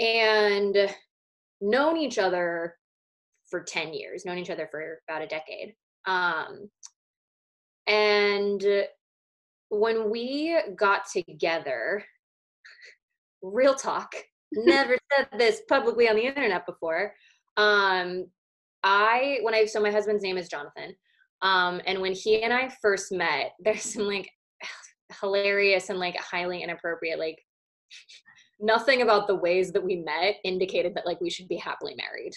and 0.00 0.94
known 1.60 1.96
each 1.96 2.18
other 2.18 2.76
for 3.50 3.62
10 3.62 3.94
years, 3.94 4.24
known 4.24 4.38
each 4.38 4.50
other 4.50 4.68
for 4.70 5.00
about 5.08 5.22
a 5.22 5.26
decade. 5.26 5.74
Um, 6.06 6.70
and 7.86 8.64
when 9.68 10.10
we 10.10 10.58
got 10.76 11.02
together, 11.10 12.04
real 13.42 13.74
talk, 13.74 14.14
never 14.52 14.96
said 15.12 15.28
this 15.38 15.62
publicly 15.68 16.08
on 16.08 16.16
the 16.16 16.26
internet 16.26 16.66
before. 16.66 17.14
Um, 17.56 18.26
I, 18.82 19.38
when 19.42 19.54
I, 19.54 19.64
so 19.64 19.80
my 19.80 19.90
husband's 19.90 20.22
name 20.22 20.36
is 20.36 20.48
Jonathan. 20.48 20.94
Um, 21.42 21.80
and 21.86 22.00
when 22.00 22.12
he 22.12 22.42
and 22.42 22.52
I 22.52 22.70
first 22.80 23.12
met, 23.12 23.52
there's 23.58 23.82
some 23.82 24.04
like 24.04 24.30
hilarious 25.20 25.90
and 25.90 25.98
like 25.98 26.16
highly 26.16 26.62
inappropriate, 26.62 27.18
like 27.18 27.38
nothing 28.60 29.02
about 29.02 29.26
the 29.26 29.34
ways 29.34 29.72
that 29.72 29.84
we 29.84 29.96
met 29.96 30.36
indicated 30.44 30.94
that 30.94 31.06
like 31.06 31.20
we 31.20 31.30
should 31.30 31.48
be 31.48 31.56
happily 31.56 31.94
married. 31.96 32.32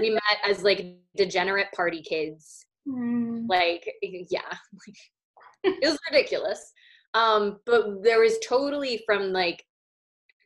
we 0.00 0.10
met 0.14 0.22
as 0.44 0.62
like 0.62 0.96
degenerate 1.16 1.72
party 1.74 2.02
kids. 2.02 2.66
Mm. 2.88 3.46
Like, 3.48 3.90
yeah, 4.02 4.52
it 5.64 5.88
was 5.88 5.98
ridiculous. 6.10 6.72
Um, 7.14 7.60
but 7.66 8.02
there 8.02 8.20
was 8.20 8.38
totally 8.46 9.02
from 9.06 9.32
like 9.32 9.64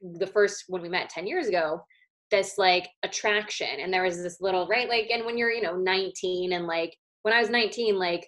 the 0.00 0.26
first 0.26 0.64
when 0.68 0.82
we 0.82 0.88
met 0.88 1.10
10 1.10 1.26
years 1.26 1.48
ago, 1.48 1.82
this 2.30 2.56
like 2.56 2.88
attraction. 3.02 3.80
And 3.80 3.92
there 3.92 4.04
was 4.04 4.22
this 4.22 4.40
little, 4.40 4.66
right? 4.68 4.88
Like, 4.88 5.10
and 5.10 5.24
when 5.24 5.36
you're, 5.36 5.50
you 5.50 5.62
know, 5.62 5.76
19 5.76 6.52
and 6.52 6.66
like 6.66 6.96
when 7.22 7.34
I 7.34 7.40
was 7.40 7.50
19, 7.50 7.98
like 7.98 8.26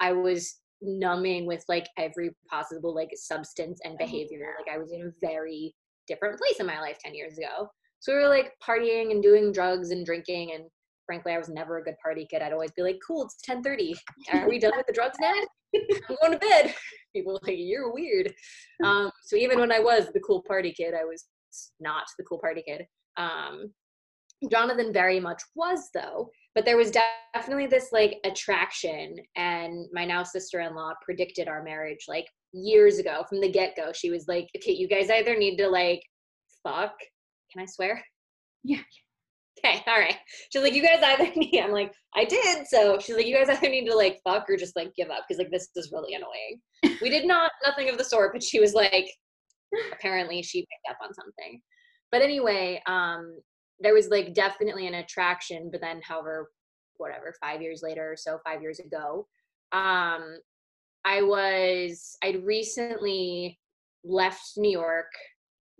I 0.00 0.12
was 0.12 0.56
numbing 0.82 1.46
with 1.46 1.64
like 1.68 1.86
every 1.96 2.30
possible 2.50 2.94
like 2.94 3.10
substance 3.14 3.80
and 3.84 3.94
oh, 3.94 3.98
behavior. 3.98 4.54
Like 4.58 4.74
I 4.74 4.78
was 4.78 4.92
in 4.92 5.02
a 5.02 5.26
very 5.26 5.74
different 6.12 6.38
place 6.38 6.60
in 6.60 6.66
my 6.66 6.80
life 6.80 6.98
10 7.04 7.14
years 7.14 7.38
ago. 7.38 7.68
So 8.00 8.12
we 8.12 8.22
were 8.22 8.28
like 8.28 8.52
partying 8.66 9.10
and 9.10 9.22
doing 9.22 9.52
drugs 9.52 9.90
and 9.90 10.04
drinking 10.04 10.52
and 10.54 10.64
frankly 11.06 11.32
I 11.32 11.38
was 11.38 11.48
never 11.48 11.78
a 11.78 11.84
good 11.84 11.96
party 12.02 12.26
kid. 12.28 12.42
I'd 12.42 12.52
always 12.52 12.72
be 12.72 12.82
like, 12.82 12.98
cool, 13.06 13.24
it's 13.24 13.36
1030. 13.46 13.94
Are 14.32 14.48
we 14.48 14.58
done 14.58 14.72
with 14.76 14.86
the 14.86 14.92
drugs 14.92 15.16
now? 15.20 15.32
I'm 15.74 16.16
going 16.20 16.32
to 16.32 16.38
bed. 16.38 16.74
People 17.14 17.38
like, 17.42 17.56
you're 17.58 17.92
weird. 17.92 18.32
Um, 18.84 19.10
so 19.24 19.36
even 19.36 19.58
when 19.58 19.72
I 19.72 19.80
was 19.80 20.08
the 20.12 20.20
cool 20.20 20.42
party 20.46 20.72
kid, 20.72 20.94
I 20.94 21.04
was 21.04 21.24
not 21.80 22.04
the 22.18 22.24
cool 22.24 22.38
party 22.38 22.62
kid. 22.66 22.86
Um, 23.16 23.72
Jonathan 24.50 24.92
very 24.92 25.20
much 25.20 25.42
was 25.54 25.88
though, 25.94 26.30
but 26.54 26.64
there 26.64 26.76
was 26.76 26.92
definitely 27.34 27.66
this 27.66 27.92
like 27.92 28.18
attraction 28.24 29.16
and 29.36 29.86
my 29.92 30.04
now 30.04 30.22
sister-in-law 30.22 30.94
predicted 31.02 31.48
our 31.48 31.62
marriage 31.62 32.06
like 32.08 32.26
years 32.52 32.98
ago 32.98 33.24
from 33.28 33.40
the 33.40 33.50
get-go. 33.50 33.92
She 33.92 34.10
was 34.10 34.26
like, 34.28 34.48
okay, 34.56 34.72
you 34.72 34.88
guys 34.88 35.10
either 35.10 35.36
need 35.36 35.56
to 35.56 35.68
like 35.68 36.02
fuck. 36.62 36.94
Can 37.52 37.62
I 37.62 37.66
swear? 37.66 38.02
Yeah. 38.64 38.80
Okay, 39.58 39.82
all 39.86 39.98
right. 39.98 40.16
She's 40.50 40.62
like, 40.62 40.74
you 40.74 40.82
guys 40.82 41.02
either 41.02 41.30
need, 41.36 41.60
I'm 41.60 41.72
like, 41.72 41.92
I 42.14 42.24
did. 42.24 42.66
So 42.66 42.98
she's 42.98 43.16
like, 43.16 43.26
you 43.26 43.36
guys 43.36 43.48
either 43.48 43.68
need 43.68 43.86
to 43.88 43.96
like 43.96 44.20
fuck 44.24 44.48
or 44.48 44.56
just 44.56 44.76
like 44.76 44.94
give 44.96 45.10
up 45.10 45.24
because 45.26 45.38
like 45.38 45.50
this 45.50 45.68
is 45.76 45.92
really 45.92 46.14
annoying. 46.14 46.98
we 47.00 47.10
did 47.10 47.26
not, 47.26 47.52
nothing 47.66 47.88
of 47.88 47.98
the 47.98 48.04
sort, 48.04 48.32
but 48.32 48.42
she 48.42 48.60
was 48.60 48.74
like, 48.74 49.08
apparently 49.92 50.42
she 50.42 50.60
picked 50.60 50.90
up 50.90 50.98
on 51.02 51.14
something. 51.14 51.60
But 52.10 52.22
anyway, 52.22 52.82
um, 52.86 53.38
there 53.80 53.94
was 53.94 54.08
like 54.08 54.34
definitely 54.34 54.86
an 54.86 54.94
attraction, 54.94 55.68
but 55.70 55.80
then 55.80 56.00
however, 56.02 56.50
whatever, 56.96 57.34
five 57.40 57.62
years 57.62 57.80
later 57.82 58.12
or 58.12 58.16
so, 58.16 58.38
five 58.44 58.62
years 58.62 58.78
ago, 58.80 59.26
um, 59.72 60.38
I 61.04 61.22
was, 61.22 62.16
I'd 62.22 62.44
recently 62.44 63.58
left 64.04 64.52
New 64.56 64.70
York 64.70 65.12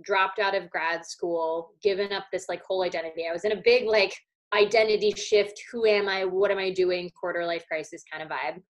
dropped 0.03 0.39
out 0.39 0.55
of 0.55 0.71
grad 0.71 1.07
school, 1.07 1.75
given 1.83 2.13
up 2.13 2.25
this 2.33 2.47
like 2.49 2.63
whole 2.65 2.83
identity. 2.83 3.27
I 3.29 3.33
was 3.33 3.45
in 3.45 3.53
a 3.53 3.63
big 3.63 3.87
like 3.87 4.15
identity 4.55 5.13
shift. 5.13 5.61
Who 5.71 5.87
am 5.87 6.09
I? 6.09 6.25
What 6.25 6.51
am 6.51 6.59
I 6.59 6.71
doing? 6.71 7.11
Quarter 7.19 7.47
life 7.47 7.65
crisis 7.69 8.03
kind 8.11 8.23
of 8.23 8.31
vibe. 8.31 8.63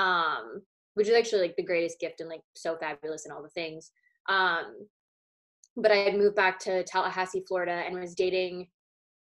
Um, 0.00 0.62
which 0.94 1.08
is 1.08 1.14
actually 1.14 1.42
like 1.42 1.56
the 1.56 1.64
greatest 1.64 2.00
gift 2.00 2.20
and 2.20 2.28
like 2.28 2.42
so 2.54 2.76
fabulous 2.76 3.24
and 3.24 3.34
all 3.34 3.42
the 3.42 3.48
things. 3.50 3.92
Um, 4.28 4.86
but 5.76 5.92
I 5.92 5.96
had 5.96 6.16
moved 6.16 6.36
back 6.36 6.58
to 6.60 6.84
Tallahassee, 6.84 7.44
Florida, 7.46 7.82
and 7.86 7.98
was 7.98 8.14
dating 8.14 8.68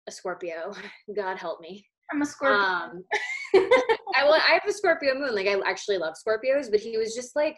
a 0.07 0.11
Scorpio. 0.11 0.73
God 1.15 1.37
help 1.37 1.61
me. 1.61 1.85
I'm 2.11 2.21
a 2.21 2.25
Scorpio. 2.25 2.57
Um, 2.57 3.03
I 3.53 4.23
well, 4.23 4.33
I 4.33 4.53
have 4.53 4.61
a 4.67 4.73
Scorpio 4.73 5.13
moon. 5.15 5.35
Like 5.35 5.47
I 5.47 5.59
actually 5.65 5.97
love 5.97 6.15
Scorpios, 6.15 6.71
but 6.71 6.79
he 6.79 6.97
was 6.97 7.13
just 7.13 7.35
like 7.35 7.57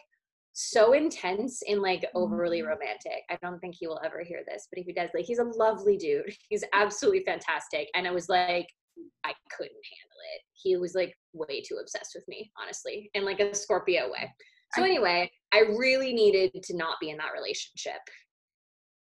so 0.52 0.92
intense 0.92 1.62
and 1.68 1.80
like 1.80 2.06
overly 2.14 2.60
mm-hmm. 2.60 2.68
romantic. 2.68 3.22
I 3.30 3.38
don't 3.42 3.58
think 3.60 3.74
he 3.78 3.86
will 3.86 4.00
ever 4.04 4.22
hear 4.22 4.40
this, 4.46 4.68
but 4.70 4.78
if 4.78 4.86
he 4.86 4.92
does, 4.92 5.10
like 5.14 5.24
he's 5.24 5.38
a 5.38 5.44
lovely 5.44 5.96
dude. 5.96 6.34
He's 6.48 6.64
absolutely 6.72 7.24
fantastic. 7.24 7.88
And 7.94 8.06
I 8.06 8.10
was 8.10 8.28
like, 8.28 8.66
I 9.24 9.32
couldn't 9.56 9.72
handle 9.72 10.18
it. 10.34 10.42
He 10.52 10.76
was 10.76 10.94
like 10.94 11.14
way 11.32 11.62
too 11.62 11.78
obsessed 11.80 12.12
with 12.14 12.26
me, 12.28 12.50
honestly, 12.60 13.10
in 13.14 13.24
like 13.24 13.40
a 13.40 13.54
Scorpio 13.54 14.10
way. 14.10 14.30
So 14.74 14.82
anyway, 14.82 15.30
I 15.52 15.60
really 15.60 16.14
needed 16.14 16.50
to 16.62 16.76
not 16.76 16.96
be 17.00 17.10
in 17.10 17.18
that 17.18 17.34
relationship. 17.34 18.00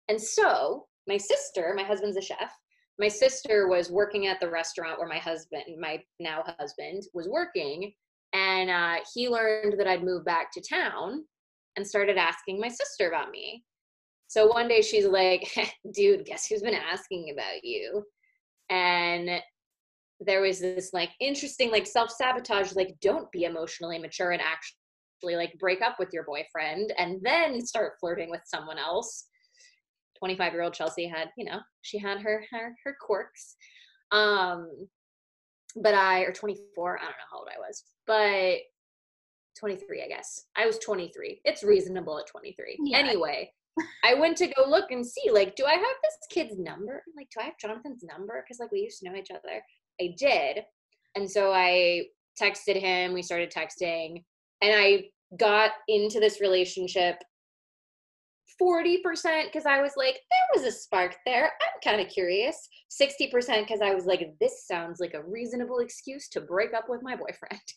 And 0.09 0.21
so 0.21 0.85
my 1.07 1.17
sister, 1.17 1.73
my 1.75 1.83
husband's 1.83 2.17
a 2.17 2.21
chef. 2.21 2.51
My 2.97 3.07
sister 3.07 3.67
was 3.67 3.91
working 3.91 4.27
at 4.27 4.39
the 4.39 4.49
restaurant 4.49 4.99
where 4.99 5.07
my 5.07 5.17
husband, 5.17 5.63
my 5.79 6.01
now 6.19 6.43
husband, 6.59 7.03
was 7.13 7.27
working. 7.27 7.91
And 8.33 8.69
uh, 8.69 8.97
he 9.13 9.29
learned 9.29 9.79
that 9.79 9.87
I'd 9.87 10.03
moved 10.03 10.25
back 10.25 10.51
to 10.53 10.61
town 10.61 11.25
and 11.75 11.85
started 11.85 12.17
asking 12.17 12.59
my 12.59 12.69
sister 12.69 13.07
about 13.07 13.31
me. 13.31 13.63
So 14.27 14.47
one 14.47 14.67
day 14.67 14.81
she's 14.81 15.05
like, 15.05 15.47
dude, 15.93 16.25
guess 16.25 16.47
who's 16.47 16.61
been 16.61 16.73
asking 16.73 17.31
about 17.31 17.63
you? 17.63 18.03
And 18.69 19.41
there 20.19 20.41
was 20.41 20.59
this 20.59 20.91
like 20.93 21.11
interesting 21.19 21.71
like 21.71 21.85
self-sabotage 21.85 22.73
like 22.73 22.95
don't 23.01 23.31
be 23.31 23.43
emotionally 23.43 23.99
mature 23.99 24.31
and 24.31 24.41
actually 24.41 25.35
like 25.35 25.53
break 25.59 25.81
up 25.81 25.97
with 25.99 26.09
your 26.13 26.23
boyfriend 26.23 26.93
and 26.97 27.19
then 27.21 27.65
start 27.65 27.93
flirting 27.99 28.29
with 28.29 28.41
someone 28.45 28.77
else 28.77 29.25
25 30.17 30.53
year 30.53 30.61
old 30.61 30.73
chelsea 30.73 31.07
had 31.07 31.29
you 31.37 31.45
know 31.45 31.59
she 31.81 31.97
had 31.97 32.19
her 32.19 32.43
her, 32.51 32.75
her 32.83 32.95
quirks 33.01 33.55
um 34.11 34.69
but 35.81 35.93
i 35.93 36.21
or 36.21 36.31
24 36.31 36.97
i 36.97 37.01
don't 37.01 37.09
know 37.11 37.15
how 37.31 37.39
old 37.39 37.49
i 37.53 37.59
was 37.59 37.83
but 38.07 38.59
23, 39.59 40.03
I 40.03 40.07
guess. 40.07 40.45
I 40.55 40.65
was 40.65 40.77
23. 40.79 41.41
It's 41.43 41.63
reasonable 41.63 42.19
at 42.19 42.27
23. 42.27 42.77
Yeah. 42.83 42.97
Anyway, 42.97 43.51
I 44.03 44.13
went 44.13 44.37
to 44.37 44.47
go 44.47 44.67
look 44.67 44.91
and 44.91 45.05
see, 45.05 45.31
like, 45.31 45.55
do 45.55 45.65
I 45.65 45.73
have 45.73 45.81
this 45.81 46.17
kid's 46.29 46.59
number? 46.59 47.03
Like, 47.15 47.27
do 47.33 47.41
I 47.41 47.45
have 47.45 47.57
Jonathan's 47.59 48.03
number? 48.03 48.43
Because, 48.43 48.59
like, 48.59 48.71
we 48.71 48.81
used 48.81 48.99
to 48.99 49.09
know 49.09 49.17
each 49.17 49.31
other. 49.31 49.61
I 50.01 50.13
did. 50.17 50.63
And 51.15 51.29
so 51.29 51.51
I 51.53 52.05
texted 52.41 52.79
him. 52.79 53.13
We 53.13 53.21
started 53.21 53.51
texting. 53.51 54.23
And 54.61 54.73
I 54.75 55.05
got 55.37 55.71
into 55.87 56.19
this 56.19 56.41
relationship 56.41 57.15
40% 58.61 59.45
because 59.45 59.65
I 59.65 59.81
was 59.81 59.93
like, 59.97 60.13
there 60.13 60.61
was 60.61 60.63
a 60.63 60.71
spark 60.71 61.15
there. 61.25 61.45
I'm 61.45 61.79
kind 61.83 62.01
of 62.01 62.11
curious. 62.11 62.67
60% 63.01 63.31
because 63.31 63.81
I 63.81 63.93
was 63.93 64.05
like, 64.05 64.33
this 64.39 64.65
sounds 64.65 64.99
like 64.99 65.13
a 65.13 65.23
reasonable 65.23 65.79
excuse 65.79 66.29
to 66.29 66.41
break 66.41 66.73
up 66.73 66.85
with 66.87 67.01
my 67.03 67.15
boyfriend. 67.15 67.61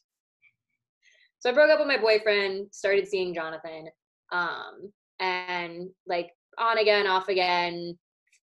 So 1.41 1.51
I 1.51 1.53
broke 1.53 1.71
up 1.71 1.79
with 1.79 1.87
my 1.87 1.99
boyfriend, 1.99 2.67
started 2.73 3.07
seeing 3.07 3.33
Jonathan, 3.33 3.87
um, 4.33 4.91
and 5.21 5.89
like 6.05 6.31
on 6.59 6.79
again, 6.79 7.07
off 7.07 7.29
again. 7.29 7.97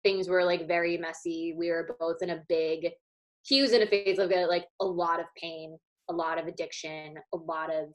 Things 0.02 0.26
were 0.26 0.42
like 0.42 0.66
very 0.66 0.96
messy. 0.96 1.54
We 1.54 1.68
were 1.68 1.94
both 2.00 2.22
in 2.22 2.30
a 2.30 2.42
big. 2.48 2.88
He 3.42 3.60
was 3.60 3.72
in 3.72 3.82
a 3.82 3.86
phase 3.86 4.18
of 4.18 4.30
like 4.30 4.64
a 4.80 4.86
lot 4.86 5.20
of 5.20 5.26
pain, 5.36 5.76
a 6.08 6.14
lot 6.14 6.38
of 6.38 6.46
addiction, 6.46 7.16
a 7.34 7.36
lot 7.36 7.70
of 7.70 7.88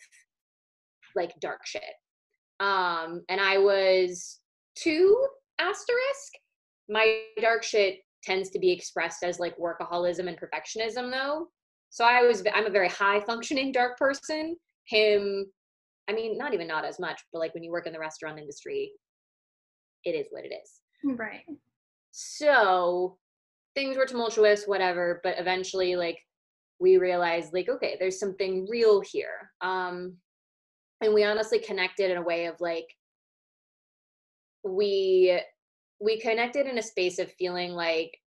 like 1.16 1.40
dark 1.40 1.66
shit. 1.66 1.82
Um, 2.60 3.22
and 3.30 3.42
I 3.42 3.58
was 3.58 4.40
two 4.76 5.28
asterisk. 5.60 6.34
My 6.90 7.22
dark 7.42 7.64
shit 7.64 8.00
tends 8.24 8.50
to 8.52 8.60
be 8.60 8.72
expressed 8.72 9.24
as 9.24 9.40
like 9.40 9.58
workaholism 9.58 10.28
and 10.28 10.38
perfectionism 10.38 11.12
though. 11.12 11.48
So 11.90 12.06
I 12.06 12.24
was 12.24 12.44
I'm 12.54 12.66
a 12.66 12.72
very 12.72 12.90
high 12.90 13.20
functioning 13.22 13.72
dark 13.72 13.98
person 13.98 14.56
him 14.86 15.46
i 16.10 16.14
mean 16.14 16.38
not 16.38 16.54
even 16.54 16.68
not 16.68 16.86
as 16.86 17.00
much 17.00 17.22
but 17.32 17.40
like 17.40 17.54
when 17.54 17.64
you 17.64 17.72
work 17.72 17.88
in 17.88 17.94
the 17.94 18.00
restaurant 18.00 18.40
industry 18.40 18.92
it 20.04 20.12
is 20.12 20.28
what 20.32 20.46
it 20.46 20.54
is 20.54 21.18
right 21.18 21.44
so 22.12 23.18
things 23.76 23.98
were 23.98 24.06
tumultuous 24.06 24.66
whatever 24.66 25.20
but 25.24 25.36
eventually 25.40 25.96
like 25.96 26.20
we 26.80 26.98
realized 26.98 27.54
like 27.54 27.70
okay 27.70 27.96
there's 28.00 28.20
something 28.20 28.68
real 28.70 29.02
here 29.02 29.52
um 29.62 30.16
and 31.04 31.14
we 31.14 31.24
honestly 31.24 31.60
connected 31.60 32.12
in 32.12 32.18
a 32.18 32.22
way 32.22 32.46
of 32.46 32.56
like 32.60 32.88
we 34.64 35.40
we 36.00 36.20
connected 36.20 36.66
in 36.66 36.78
a 36.78 36.84
space 36.84 37.20
of 37.20 37.32
feeling 37.34 37.72
like 37.72 38.18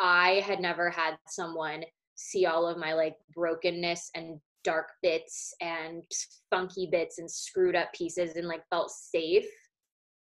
I 0.00 0.42
had 0.46 0.60
never 0.60 0.90
had 0.90 1.16
someone 1.28 1.84
see 2.14 2.46
all 2.46 2.66
of 2.66 2.78
my 2.78 2.94
like 2.94 3.16
brokenness 3.34 4.10
and 4.14 4.40
dark 4.64 4.88
bits 5.02 5.54
and 5.60 6.02
funky 6.50 6.88
bits 6.90 7.18
and 7.18 7.30
screwed 7.30 7.76
up 7.76 7.92
pieces 7.92 8.36
and 8.36 8.48
like 8.48 8.62
felt 8.70 8.90
safe 8.90 9.46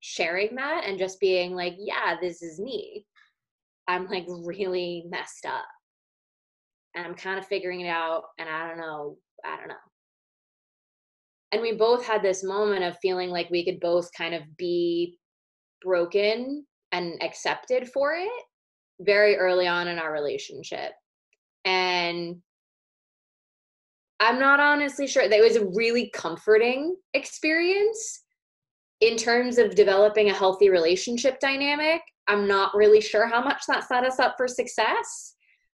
sharing 0.00 0.54
that 0.56 0.84
and 0.84 0.98
just 0.98 1.18
being 1.20 1.54
like, 1.54 1.74
yeah, 1.78 2.16
this 2.20 2.42
is 2.42 2.60
me. 2.60 3.04
I'm 3.88 4.06
like 4.08 4.26
really 4.28 5.04
messed 5.08 5.46
up. 5.46 5.64
And 6.94 7.06
I'm 7.06 7.14
kind 7.14 7.38
of 7.38 7.46
figuring 7.46 7.80
it 7.80 7.88
out 7.88 8.24
and 8.38 8.48
I 8.48 8.68
don't 8.68 8.78
know, 8.78 9.16
I 9.44 9.56
don't 9.56 9.68
know. 9.68 9.74
And 11.52 11.62
we 11.62 11.72
both 11.72 12.04
had 12.04 12.22
this 12.22 12.42
moment 12.42 12.84
of 12.84 12.98
feeling 13.00 13.30
like 13.30 13.50
we 13.50 13.64
could 13.64 13.80
both 13.80 14.10
kind 14.16 14.34
of 14.34 14.42
be 14.56 15.18
broken 15.82 16.66
and 16.92 17.22
accepted 17.22 17.88
for 17.88 18.14
it 18.14 18.28
very 19.00 19.36
early 19.36 19.66
on 19.66 19.88
in 19.88 19.98
our 19.98 20.12
relationship. 20.12 20.92
And 21.64 22.36
I'm 24.18 24.38
not 24.38 24.60
honestly 24.60 25.06
sure. 25.06 25.28
That 25.28 25.38
it 25.38 25.42
was 25.42 25.56
a 25.56 25.66
really 25.74 26.10
comforting 26.14 26.96
experience 27.14 28.22
in 29.00 29.16
terms 29.16 29.58
of 29.58 29.74
developing 29.74 30.30
a 30.30 30.34
healthy 30.34 30.70
relationship 30.70 31.38
dynamic. 31.38 32.00
I'm 32.26 32.48
not 32.48 32.74
really 32.74 33.00
sure 33.00 33.26
how 33.26 33.42
much 33.42 33.62
that 33.68 33.86
set 33.86 34.04
us 34.04 34.18
up 34.18 34.34
for 34.36 34.48
success. 34.48 35.34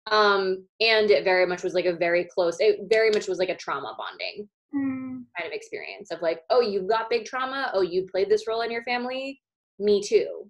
Um, 0.09 0.65
and 0.79 1.11
it 1.11 1.23
very 1.23 1.45
much 1.45 1.63
was 1.63 1.73
like 1.73 1.85
a 1.85 1.95
very 1.95 2.23
close, 2.33 2.57
it 2.59 2.79
very 2.89 3.11
much 3.11 3.27
was 3.27 3.37
like 3.37 3.49
a 3.49 3.57
trauma 3.57 3.95
bonding 3.97 4.47
mm. 4.75 5.23
kind 5.37 5.47
of 5.47 5.51
experience 5.51 6.11
of 6.11 6.21
like, 6.21 6.41
oh, 6.49 6.61
you've 6.61 6.87
got 6.87 7.09
big 7.09 7.25
trauma. 7.25 7.71
Oh, 7.73 7.81
you 7.81 8.07
played 8.11 8.29
this 8.29 8.47
role 8.47 8.61
in 8.61 8.71
your 8.71 8.83
family. 8.83 9.41
Me 9.79 10.01
too. 10.01 10.49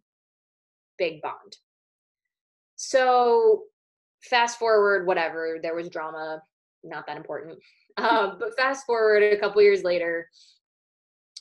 Big 0.98 1.22
bond. 1.22 1.58
So 2.76 3.64
fast 4.24 4.58
forward, 4.60 5.06
whatever, 5.06 5.60
there 5.62 5.76
was 5.76 5.90
drama, 5.90 6.42
not 6.84 7.06
that 7.08 7.18
important. 7.18 7.58
Um, 7.98 8.38
but 8.40 8.56
fast 8.56 8.86
forward 8.86 9.24
a 9.24 9.38
couple 9.38 9.62
years 9.62 9.84
later, 9.84 10.30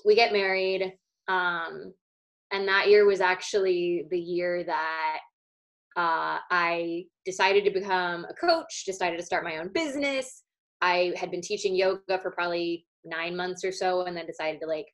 we 0.05 0.17
get 0.17 0.33
married. 0.33 0.93
Um, 1.29 1.93
and 2.51 2.67
that 2.67 2.89
year 2.89 3.07
was 3.07 3.21
actually 3.21 4.07
the 4.11 4.19
year 4.19 4.65
that 4.65 5.19
uh, 5.97 6.39
I 6.51 7.05
decided 7.25 7.65
to 7.65 7.71
become 7.71 8.25
a 8.25 8.35
coach, 8.35 8.85
decided 8.87 9.19
to 9.19 9.25
start 9.25 9.45
my 9.45 9.59
own 9.59 9.71
business. 9.73 10.43
I 10.81 11.13
had 11.17 11.31
been 11.31 11.41
teaching 11.41 11.75
yoga 11.75 12.19
for 12.21 12.31
probably 12.31 12.87
nine 13.05 13.37
months 13.37 13.65
or 13.65 13.73
so, 13.73 14.03
and 14.03 14.17
then 14.17 14.27
decided 14.27 14.61
to 14.61 14.67
like 14.67 14.87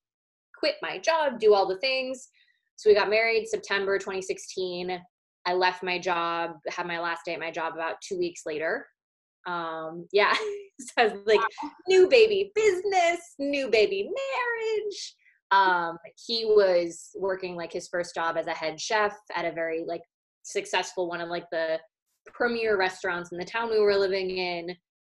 quit 0.59 0.77
my 0.83 0.99
job, 0.99 1.39
do 1.39 1.55
all 1.55 1.67
the 1.67 1.79
things. 1.79 2.29
So 2.77 2.91
we 2.91 2.95
got 2.95 3.11
married 3.11 3.47
September 3.47 3.99
2016. 3.99 4.99
I 5.47 5.53
left 5.53 5.83
my 5.83 5.99
job, 5.99 6.53
had 6.69 6.87
my 6.87 7.01
last 7.01 7.25
day 7.25 7.35
at 7.35 7.41
my 7.41 7.51
job 7.51 7.75
about 7.75 7.97
two 8.07 8.19
weeks 8.19 8.43
later. 8.47 8.87
Um, 9.47 10.07
yeah, 10.13 10.35
so 10.81 11.23
like 11.27 11.41
new 11.89 12.09
baby 12.09 12.51
business, 12.55 13.35
new 13.39 13.71
baby 13.71 14.05
marriage. 14.05 15.15
Um, 15.51 15.99
he 16.27 16.47
was 16.47 17.11
working 17.15 17.55
like 17.55 17.73
his 17.73 17.89
first 17.89 18.15
job 18.15 18.37
as 18.37 18.47
a 18.47 18.53
head 18.53 18.81
chef 18.81 19.15
at 19.37 19.45
a 19.45 19.53
very 19.53 19.85
like 19.87 20.01
successful 20.43 21.09
one 21.09 21.21
of 21.21 21.29
like 21.29 21.49
the 21.53 21.79
premier 22.33 22.77
restaurants 22.77 23.33
in 23.33 23.39
the 23.39 23.45
town 23.45 23.71
we 23.71 23.79
were 23.79 23.97
living 23.97 24.31
in, 24.31 24.75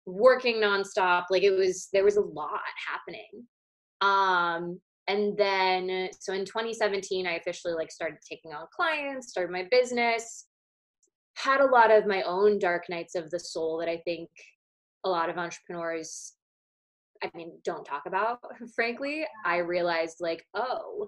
working 0.05 0.57
nonstop. 0.57 1.25
Like 1.29 1.43
it 1.43 1.51
was 1.51 1.89
there 1.93 2.03
was 2.03 2.17
a 2.17 2.21
lot 2.21 2.61
happening. 2.87 3.47
Um, 4.01 4.79
and 5.07 5.37
then 5.37 6.09
so 6.19 6.33
in 6.33 6.45
2017 6.45 7.27
i 7.27 7.33
officially 7.33 7.73
like 7.73 7.91
started 7.91 8.17
taking 8.27 8.53
on 8.53 8.65
clients 8.75 9.29
started 9.29 9.51
my 9.51 9.67
business 9.69 10.45
had 11.35 11.61
a 11.61 11.65
lot 11.65 11.91
of 11.91 12.07
my 12.07 12.21
own 12.23 12.57
dark 12.59 12.83
nights 12.89 13.15
of 13.15 13.29
the 13.29 13.39
soul 13.39 13.77
that 13.77 13.89
i 13.89 13.97
think 14.05 14.29
a 15.05 15.09
lot 15.09 15.29
of 15.29 15.37
entrepreneurs 15.37 16.33
i 17.23 17.29
mean 17.35 17.51
don't 17.63 17.85
talk 17.85 18.03
about 18.07 18.39
frankly 18.75 19.25
i 19.45 19.57
realized 19.57 20.17
like 20.19 20.43
oh 20.53 21.07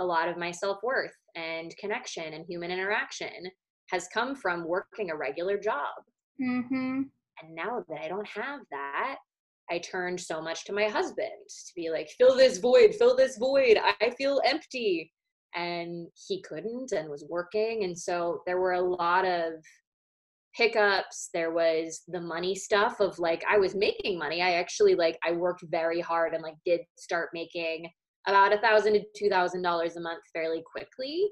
a 0.00 0.04
lot 0.04 0.28
of 0.28 0.36
my 0.36 0.50
self-worth 0.50 1.14
and 1.34 1.76
connection 1.76 2.34
and 2.34 2.44
human 2.46 2.70
interaction 2.70 3.50
has 3.90 4.06
come 4.12 4.36
from 4.36 4.66
working 4.66 5.10
a 5.10 5.16
regular 5.16 5.58
job 5.58 5.94
mm-hmm. 6.40 7.02
And 7.42 7.54
now 7.54 7.84
that 7.88 8.00
i 8.00 8.08
don't 8.08 8.28
have 8.28 8.60
that 8.70 9.16
I 9.70 9.78
turned 9.78 10.20
so 10.20 10.40
much 10.40 10.64
to 10.64 10.72
my 10.72 10.84
husband 10.84 11.28
to 11.48 11.72
be 11.76 11.90
like, 11.90 12.08
fill 12.16 12.36
this 12.36 12.58
void, 12.58 12.94
fill 12.94 13.16
this 13.16 13.36
void. 13.36 13.78
I 14.00 14.10
feel 14.10 14.40
empty. 14.44 15.12
And 15.54 16.08
he 16.28 16.42
couldn't 16.42 16.92
and 16.92 17.08
was 17.08 17.24
working. 17.28 17.84
And 17.84 17.98
so 17.98 18.42
there 18.46 18.60
were 18.60 18.72
a 18.72 18.80
lot 18.80 19.24
of 19.24 19.52
hiccups. 20.54 21.30
There 21.32 21.52
was 21.52 22.02
the 22.08 22.20
money 22.20 22.54
stuff 22.54 23.00
of 23.00 23.18
like, 23.18 23.44
I 23.48 23.58
was 23.58 23.74
making 23.74 24.18
money. 24.18 24.42
I 24.42 24.52
actually 24.52 24.94
like, 24.94 25.18
I 25.24 25.32
worked 25.32 25.64
very 25.70 26.00
hard 26.00 26.34
and 26.34 26.42
like 26.42 26.56
did 26.64 26.80
start 26.98 27.30
making 27.32 27.88
about 28.26 28.52
a 28.52 28.58
thousand 28.58 28.94
to 28.94 29.02
two 29.16 29.28
thousand 29.28 29.62
dollars 29.62 29.96
a 29.96 30.00
month 30.00 30.22
fairly 30.32 30.62
quickly. 30.70 31.28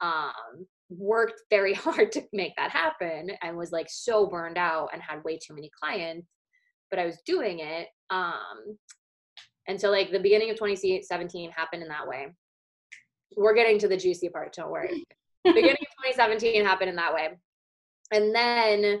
Um, 0.00 0.66
worked 0.90 1.40
very 1.48 1.74
hard 1.86 2.12
to 2.12 2.22
make 2.32 2.52
that 2.56 2.70
happen 2.70 3.30
and 3.42 3.56
was 3.56 3.72
like 3.72 3.86
so 3.88 4.26
burned 4.26 4.58
out 4.58 4.90
and 4.92 5.02
had 5.02 5.24
way 5.24 5.38
too 5.38 5.54
many 5.54 5.70
clients 5.82 6.26
but 6.90 6.98
I 6.98 7.06
was 7.06 7.18
doing 7.24 7.60
it. 7.60 7.88
Um, 8.10 8.76
and 9.68 9.80
so 9.80 9.90
like 9.90 10.10
the 10.10 10.18
beginning 10.18 10.50
of 10.50 10.56
2017 10.56 11.50
happened 11.52 11.82
in 11.82 11.88
that 11.88 12.06
way. 12.06 12.28
We're 13.36 13.54
getting 13.54 13.78
to 13.78 13.88
the 13.88 13.96
juicy 13.96 14.28
part, 14.28 14.52
don't 14.54 14.70
worry. 14.70 15.04
beginning 15.44 15.70
of 15.70 16.16
2017 16.16 16.64
happened 16.64 16.90
in 16.90 16.96
that 16.96 17.14
way. 17.14 17.28
And 18.12 18.34
then 18.34 19.00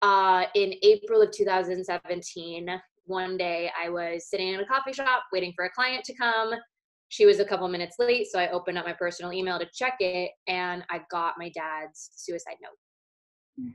uh, 0.00 0.44
in 0.54 0.74
April 0.82 1.20
of 1.20 1.30
2017, 1.32 2.80
one 3.04 3.36
day 3.36 3.70
I 3.80 3.90
was 3.90 4.28
sitting 4.28 4.48
in 4.48 4.60
a 4.60 4.66
coffee 4.66 4.92
shop 4.92 5.24
waiting 5.32 5.52
for 5.54 5.66
a 5.66 5.70
client 5.70 6.04
to 6.04 6.14
come. 6.14 6.54
She 7.08 7.24
was 7.24 7.38
a 7.38 7.44
couple 7.44 7.68
minutes 7.68 7.96
late, 7.98 8.26
so 8.30 8.38
I 8.38 8.50
opened 8.50 8.78
up 8.78 8.84
my 8.84 8.92
personal 8.92 9.32
email 9.32 9.58
to 9.58 9.66
check 9.72 9.94
it, 10.00 10.32
and 10.48 10.84
I 10.90 11.02
got 11.10 11.34
my 11.38 11.50
dad's 11.50 12.10
suicide 12.14 12.56
note. 12.60 12.78
Mm. 13.60 13.74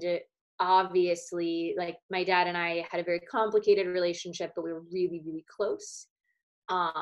And 0.00 0.20
obviously 0.60 1.74
like 1.78 1.96
my 2.10 2.24
dad 2.24 2.46
and 2.46 2.56
I 2.56 2.84
had 2.90 3.00
a 3.00 3.04
very 3.04 3.20
complicated 3.20 3.86
relationship, 3.86 4.52
but 4.54 4.64
we 4.64 4.72
were 4.72 4.84
really, 4.92 5.22
really 5.24 5.44
close. 5.48 6.06
Um, 6.68 6.92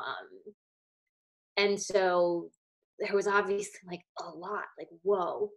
and 1.57 1.81
so 1.81 2.51
there 2.99 3.15
was 3.15 3.27
obviously 3.27 3.81
like 3.87 4.03
a 4.21 4.29
lot, 4.29 4.65
like, 4.79 4.89
whoa, 5.03 5.51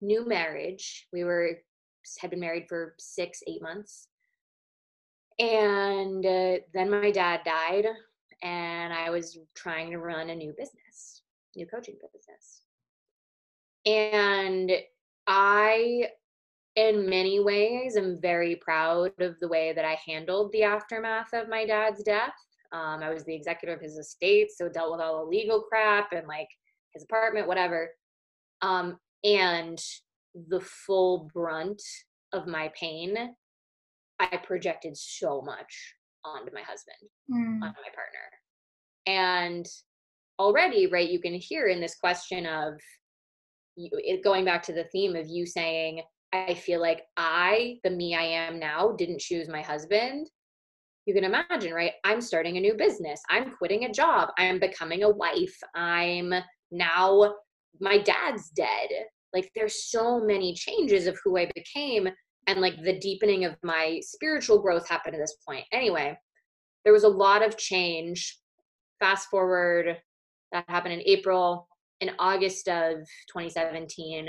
new 0.00 0.26
marriage. 0.26 1.06
We 1.12 1.24
were 1.24 1.58
had 2.20 2.30
been 2.30 2.40
married 2.40 2.64
for 2.68 2.94
six, 2.98 3.40
eight 3.46 3.62
months. 3.62 4.08
And 5.42 6.24
uh, 6.24 6.58
then 6.72 6.88
my 6.88 7.10
dad 7.10 7.40
died, 7.44 7.86
and 8.44 8.92
I 8.92 9.10
was 9.10 9.38
trying 9.56 9.90
to 9.90 9.98
run 9.98 10.30
a 10.30 10.36
new 10.36 10.54
business, 10.56 11.22
new 11.56 11.66
coaching 11.66 11.96
business. 12.12 12.62
And 13.84 14.70
I 15.26 16.10
in 16.76 17.08
many 17.08 17.40
ways 17.40 17.96
am 17.96 18.20
very 18.20 18.54
proud 18.56 19.12
of 19.20 19.38
the 19.40 19.48
way 19.48 19.72
that 19.72 19.84
I 19.84 19.98
handled 20.06 20.52
the 20.52 20.62
aftermath 20.62 21.32
of 21.34 21.48
my 21.48 21.66
dad's 21.66 22.04
death. 22.04 22.32
Um, 22.72 23.02
I 23.02 23.12
was 23.12 23.24
the 23.24 23.34
executor 23.34 23.74
of 23.74 23.80
his 23.80 23.98
estate, 23.98 24.50
so 24.56 24.68
dealt 24.68 24.92
with 24.92 25.00
all 25.00 25.24
the 25.24 25.30
legal 25.30 25.60
crap 25.60 26.12
and 26.12 26.28
like 26.28 26.48
his 26.94 27.02
apartment, 27.02 27.48
whatever. 27.48 27.90
Um, 28.62 28.96
and 29.24 29.82
the 30.48 30.60
full 30.60 31.28
brunt 31.34 31.82
of 32.32 32.46
my 32.46 32.72
pain, 32.78 33.34
I 34.30 34.36
projected 34.38 34.96
so 34.96 35.42
much 35.42 35.94
onto 36.24 36.52
my 36.54 36.62
husband, 36.62 36.96
mm. 37.30 37.62
onto 37.62 37.80
my 37.80 37.90
partner. 37.94 38.28
And 39.06 39.66
already, 40.38 40.86
right, 40.86 41.08
you 41.08 41.20
can 41.20 41.34
hear 41.34 41.66
in 41.66 41.80
this 41.80 41.96
question 41.96 42.46
of 42.46 42.74
you, 43.76 43.90
it, 43.92 44.22
going 44.22 44.44
back 44.44 44.62
to 44.64 44.72
the 44.72 44.84
theme 44.92 45.16
of 45.16 45.26
you 45.26 45.46
saying, 45.46 46.02
I 46.32 46.54
feel 46.54 46.80
like 46.80 47.02
I, 47.16 47.78
the 47.84 47.90
me 47.90 48.14
I 48.14 48.22
am 48.22 48.58
now, 48.58 48.92
didn't 48.92 49.20
choose 49.20 49.48
my 49.48 49.62
husband. 49.62 50.28
You 51.06 51.14
can 51.14 51.24
imagine, 51.24 51.74
right? 51.74 51.92
I'm 52.04 52.20
starting 52.20 52.56
a 52.56 52.60
new 52.60 52.74
business. 52.74 53.20
I'm 53.28 53.50
quitting 53.50 53.84
a 53.84 53.92
job. 53.92 54.28
I'm 54.38 54.60
becoming 54.60 55.02
a 55.02 55.10
wife. 55.10 55.56
I'm 55.74 56.32
now, 56.70 57.34
my 57.80 57.98
dad's 57.98 58.50
dead. 58.50 58.88
Like, 59.34 59.50
there's 59.54 59.90
so 59.90 60.20
many 60.20 60.54
changes 60.54 61.06
of 61.06 61.18
who 61.24 61.38
I 61.38 61.50
became. 61.54 62.08
And 62.46 62.60
like 62.60 62.82
the 62.82 62.98
deepening 62.98 63.44
of 63.44 63.56
my 63.62 64.00
spiritual 64.02 64.60
growth 64.60 64.88
happened 64.88 65.14
at 65.14 65.20
this 65.20 65.36
point. 65.46 65.64
Anyway, 65.72 66.18
there 66.84 66.92
was 66.92 67.04
a 67.04 67.08
lot 67.08 67.44
of 67.44 67.56
change. 67.56 68.38
Fast 68.98 69.28
forward, 69.28 69.96
that 70.52 70.64
happened 70.68 70.94
in 70.94 71.02
April. 71.06 71.68
In 72.00 72.10
August 72.18 72.68
of 72.68 72.98
2017, 73.32 74.28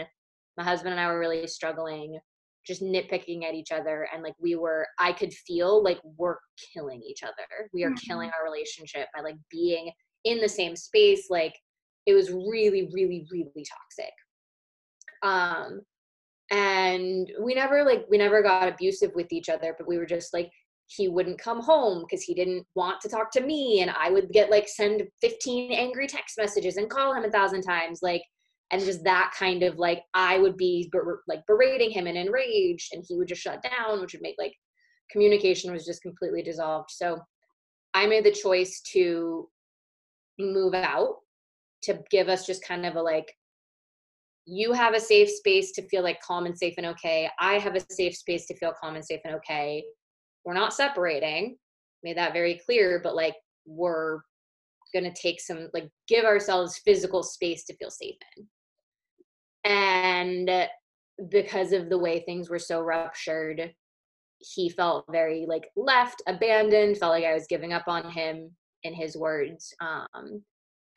my 0.58 0.64
husband 0.64 0.92
and 0.92 1.00
I 1.00 1.08
were 1.08 1.20
really 1.20 1.48
struggling. 1.48 2.20
just 2.66 2.82
nitpicking 2.82 3.44
at 3.44 3.54
each 3.54 3.72
other 3.72 4.08
and 4.14 4.24
like 4.24 4.36
we 4.40 4.56
were 4.56 4.88
i 4.98 5.12
could 5.12 5.34
feel 5.34 5.84
like 5.84 6.00
we're 6.18 6.38
killing 6.74 7.02
each 7.02 7.22
other 7.22 7.70
we 7.74 7.84
are 7.84 7.90
mm-hmm. 7.90 8.08
killing 8.08 8.32
our 8.38 8.46
relationship 8.50 9.10
by 9.14 9.22
like 9.22 9.36
being 9.52 9.92
in 10.24 10.40
the 10.40 10.48
same 10.48 10.74
space 10.74 11.26
like 11.30 11.54
it 12.06 12.14
was 12.14 12.32
really 12.32 12.90
really 12.94 13.28
really 13.30 13.66
toxic 13.76 14.14
um 15.24 15.82
and 16.54 17.32
we 17.42 17.56
never 17.56 17.84
like 17.84 18.06
we 18.10 18.18
never 18.18 18.44
got 18.44 18.68
abusive 18.68 19.12
with 19.16 19.32
each 19.34 19.50
other 19.50 19.76
but 19.78 19.88
we 19.88 19.98
were 19.98 20.06
just 20.06 20.34
like 20.34 20.52
he 20.86 21.08
wouldn't 21.08 21.40
come 21.40 21.60
home 21.60 22.04
because 22.04 22.22
he 22.22 22.36
didn't 22.36 22.64
want 22.76 23.02
to 23.02 23.10
talk 23.10 23.32
to 23.32 23.42
me 23.42 23.82
and 23.82 23.92
i 24.00 24.10
would 24.10 24.30
get 24.32 24.52
like 24.52 24.68
send 24.68 25.02
15 25.22 25.74
angry 25.74 26.08
text 26.08 26.38
messages 26.38 26.78
and 26.78 26.90
call 26.90 27.14
him 27.14 27.26
a 27.26 27.32
thousand 27.32 27.64
times 27.64 28.00
like 28.04 28.22
and 28.72 28.84
just 28.84 29.04
that 29.04 29.34
kind 29.38 29.64
of 29.64 29.78
like 29.78 30.04
i 30.14 30.38
would 30.38 30.56
be 30.56 30.90
ber- 30.92 31.24
like 31.28 31.42
berating 31.48 31.90
him 31.90 32.06
and 32.06 32.18
enraged 32.18 32.94
and 32.94 33.04
he 33.08 33.18
would 33.18 33.28
just 33.28 33.42
shut 33.42 33.64
down 33.64 34.00
which 34.00 34.14
would 34.14 34.22
make 34.22 34.36
like 34.38 34.54
communication 35.12 35.72
was 35.72 35.86
just 35.86 36.02
completely 36.02 36.42
dissolved. 36.42 36.90
So 36.92 37.20
i 37.94 38.06
made 38.06 38.26
the 38.26 38.32
choice 38.32 38.82
to 38.94 39.48
move 40.40 40.74
out 40.74 41.18
to 41.84 42.00
give 42.10 42.28
us 42.28 42.46
just 42.46 42.66
kind 42.66 42.86
of 42.86 42.96
a 42.96 43.02
like 43.02 43.32
you 44.46 44.74
have 44.74 44.94
a 44.94 45.00
safe 45.00 45.30
space 45.30 45.72
to 45.74 45.88
feel 45.88 46.04
like 46.04 46.22
calm 46.22 46.46
and 46.46 46.58
safe 46.58 46.74
and 46.78 46.86
okay. 46.88 47.30
I 47.40 47.56
have 47.60 47.76
a 47.76 47.94
safe 47.94 48.16
space 48.16 48.46
to 48.48 48.56
feel 48.56 48.74
calm 48.80 48.96
and 48.96 49.06
safe 49.06 49.22
and 49.24 49.36
okay. 49.36 49.84
We're 50.44 50.54
not 50.54 50.74
separating. 50.74 51.58
Made 52.04 52.18
that 52.18 52.34
very 52.34 52.62
clear 52.66 53.00
but 53.02 53.16
like 53.16 53.36
we're 53.66 54.20
going 54.94 55.06
to 55.06 55.22
take 55.22 55.40
some 55.40 55.70
like 55.74 55.90
give 56.08 56.26
ourselves 56.26 56.82
physical 56.84 57.24
space 57.24 57.64
to 57.66 57.76
feel 57.78 57.90
safe 57.90 58.18
in. 58.38 58.46
And 59.66 60.68
because 61.30 61.72
of 61.72 61.90
the 61.90 61.98
way 61.98 62.20
things 62.20 62.50
were 62.50 62.60
so 62.60 62.82
ruptured 62.82 63.74
he 64.40 64.70
felt 64.70 65.06
very 65.10 65.46
like 65.48 65.70
left 65.76 66.22
abandoned 66.28 66.98
felt 66.98 67.12
like 67.12 67.24
i 67.24 67.34
was 67.34 67.48
giving 67.48 67.72
up 67.72 67.84
on 67.88 68.10
him 68.12 68.50
in 68.84 68.94
his 68.94 69.16
words 69.16 69.74
um 69.80 70.42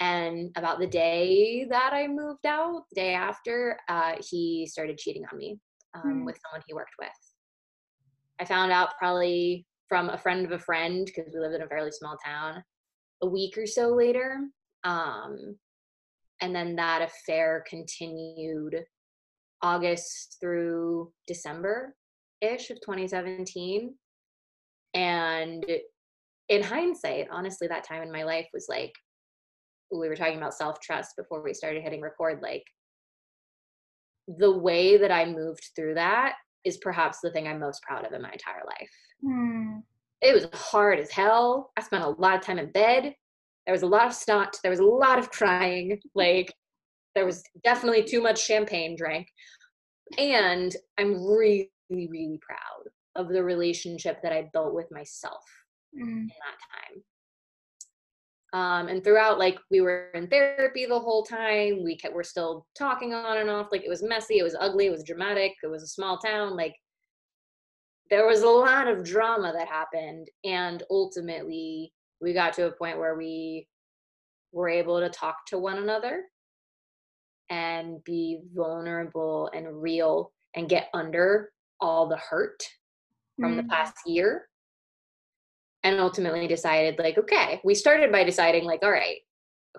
and 0.01 0.51
about 0.57 0.79
the 0.79 0.87
day 0.87 1.67
that 1.69 1.91
i 1.93 2.07
moved 2.07 2.45
out 2.47 2.85
the 2.91 3.01
day 3.01 3.15
after 3.15 3.79
uh 3.89 4.13
he 4.31 4.67
started 4.67 4.99
cheating 4.99 5.25
on 5.33 5.39
me 5.39 5.59
um, 5.95 6.03
mm. 6.03 6.25
with 6.27 6.39
someone 6.45 6.63
he 6.67 6.75
worked 6.75 6.95
with 6.99 7.09
i 8.41 8.45
found 8.45 8.71
out 8.71 8.91
probably 8.99 9.67
from 9.89 10.11
a 10.11 10.19
friend 10.19 10.45
of 10.45 10.53
a 10.53 10.59
friend 10.59 11.07
because 11.07 11.33
we 11.33 11.41
lived 11.41 11.55
in 11.55 11.63
a 11.63 11.69
fairly 11.69 11.91
small 11.91 12.17
town 12.25 12.63
a 13.23 13.27
week 13.27 13.57
or 13.57 13.67
so 13.67 13.89
later 13.89 14.41
um 14.85 15.57
and 16.41 16.55
then 16.55 16.77
that 16.77 17.03
affair 17.03 17.65
continued 17.69 18.85
August 19.63 20.37
through 20.41 21.13
December 21.27 21.95
ish 22.41 22.71
of 22.71 22.81
2017. 22.81 23.95
And 24.95 25.65
in 26.49 26.63
hindsight, 26.63 27.29
honestly, 27.31 27.69
that 27.69 27.85
time 27.85 28.03
in 28.03 28.13
my 28.13 28.25
life 28.25 28.47
was 28.53 28.67
like, 28.69 28.93
we 29.93 30.09
were 30.09 30.17
talking 30.17 30.37
about 30.37 30.55
self 30.55 30.81
trust 30.81 31.17
before 31.17 31.43
we 31.43 31.55
started 31.55 31.83
hitting 31.83 32.01
record. 32.01 32.41
Like, 32.43 32.65
the 34.39 34.57
way 34.57 34.97
that 34.97 35.13
I 35.13 35.25
moved 35.25 35.71
through 35.75 35.95
that 35.95 36.35
is 36.65 36.79
perhaps 36.79 37.21
the 37.23 37.31
thing 37.31 37.47
I'm 37.47 37.61
most 37.61 37.83
proud 37.83 38.05
of 38.05 38.13
in 38.13 38.23
my 38.23 38.33
entire 38.33 38.63
life. 38.67 38.91
Hmm. 39.23 39.79
It 40.21 40.35
was 40.35 40.49
hard 40.53 40.99
as 40.99 41.11
hell. 41.11 41.71
I 41.77 41.83
spent 41.83 42.03
a 42.03 42.09
lot 42.09 42.37
of 42.37 42.41
time 42.41 42.59
in 42.59 42.73
bed. 42.73 43.15
There 43.67 43.73
was 43.73 43.83
a 43.83 43.87
lot 43.87 44.07
of 44.07 44.15
snot. 44.15 44.57
There 44.63 44.71
was 44.71 44.81
a 44.81 44.85
lot 44.85 45.19
of 45.19 45.31
crying. 45.31 46.01
Like 46.15 46.53
there 47.15 47.27
was 47.27 47.43
definitely 47.65 48.05
too 48.05 48.21
much 48.21 48.45
champagne 48.45 48.97
drank. 48.97 49.29
And 50.19 50.75
I'm 50.99 51.25
really, 51.25 51.71
really 51.91 52.41
proud 52.41 52.91
of 53.17 53.33
the 53.33 53.43
relationship 53.43 54.21
that 54.23 54.33
I 54.33 54.49
built 54.53 54.75
with 54.75 54.87
myself 54.91 55.43
mm. 55.97 56.03
in 56.03 56.27
that 56.27 56.93
time. 56.93 57.03
Um, 58.57 58.89
and 58.89 59.05
throughout, 59.05 59.39
like 59.39 59.59
we 59.71 59.83
were 59.83 60.09
in 60.15 60.29
therapy 60.29 60.87
the 60.87 60.99
whole 60.99 61.23
time. 61.23 61.85
We 61.85 61.95
kept, 61.95 62.15
we're 62.15 62.23
still 62.23 62.67
talking 62.75 63.13
on 63.13 63.37
and 63.37 63.51
off. 63.51 63.69
Like 63.71 63.85
it 63.85 63.91
was 63.91 64.03
messy, 64.03 64.39
it 64.39 64.45
was 64.45 64.57
ugly, 64.59 64.87
it 64.87 64.93
was 64.93 65.05
dramatic. 65.05 65.53
It 65.63 65.67
was 65.67 65.83
a 65.83 65.89
small 65.89 66.17
town. 66.17 66.57
Like 66.57 66.75
there 68.09 68.27
was 68.27 68.41
a 68.41 68.49
lot 68.49 68.89
of 68.89 69.05
drama 69.05 69.53
that 69.53 69.69
happened, 69.69 70.29
and 70.43 70.83
ultimately, 70.91 71.93
we 72.23 72.33
got 72.33 72.55
to 72.55 72.69
a 72.69 72.73
point 72.73 72.97
where 72.97 73.15
we 73.15 73.67
were 74.53 74.71
able 74.71 75.01
to 75.01 75.11
talk 75.11 75.37
to 75.49 75.59
one 75.59 75.77
another 75.77 76.23
and 77.51 78.03
be 78.05 78.39
vulnerable 78.55 79.51
and 79.55 79.83
real 79.83 80.33
and 80.55 80.71
get 80.71 80.89
under 80.95 81.51
all 81.79 82.09
the 82.09 82.17
hurt 82.17 82.63
from 83.39 83.51
mm-hmm. 83.51 83.57
the 83.59 83.75
past 83.75 83.97
year 84.07 84.49
and 85.87 86.01
ultimately 86.01 86.49
decided 86.49 86.99
like 86.99 87.17
okay 87.17 87.61
we 87.63 87.75
started 87.75 88.11
by 88.11 88.25
deciding 88.25 88.65
like 88.65 88.81
all 88.83 88.91
right 88.91 89.19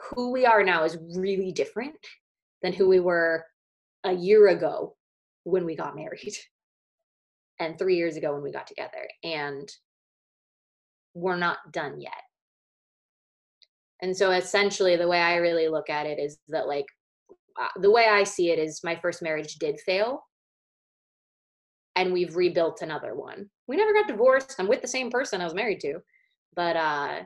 who 0.10 0.32
we 0.32 0.46
are 0.46 0.64
now 0.64 0.86
is 0.86 0.98
really 1.16 1.52
different 1.52 1.96
than 2.62 2.72
who 2.72 2.88
we 2.88 3.02
were 3.02 3.44
a 4.06 4.14
year 4.14 4.48
ago 4.48 4.96
when 5.44 5.66
we 5.66 5.76
got 5.76 5.96
married 5.96 6.36
and 7.60 7.78
3 7.78 7.96
years 7.96 8.16
ago 8.16 8.34
when 8.34 8.42
we 8.42 8.52
got 8.52 8.68
together 8.68 9.08
and 9.24 9.70
we're 11.14 11.36
not 11.36 11.58
done 11.72 12.00
yet. 12.00 12.14
And 14.04 14.16
so 14.16 14.30
essentially 14.32 14.96
the 14.96 15.08
way 15.08 15.20
i 15.20 15.36
really 15.38 15.68
look 15.68 15.90
at 15.90 16.06
it 16.06 16.20
is 16.20 16.38
that 16.48 16.68
like 16.68 16.86
uh, 17.60 17.82
the 17.82 17.92
way 17.92 18.08
i 18.08 18.24
see 18.24 18.52
it 18.52 18.60
is 18.60 18.82
my 18.84 18.96
first 18.96 19.22
marriage 19.22 19.56
did 19.56 19.80
fail 19.80 20.24
and 21.96 22.14
we've 22.14 22.36
rebuilt 22.36 22.82
another 22.82 23.16
one 23.16 23.50
we 23.68 23.78
never 23.78 23.94
got 23.94 24.08
divorced 24.08 24.56
i'm 24.60 24.68
with 24.68 24.82
the 24.82 24.88
same 24.88 25.10
person 25.10 25.42
i 25.42 25.44
was 25.44 25.54
married 25.54 25.80
to 25.80 26.00
but 26.56 26.76
uh 26.76 27.20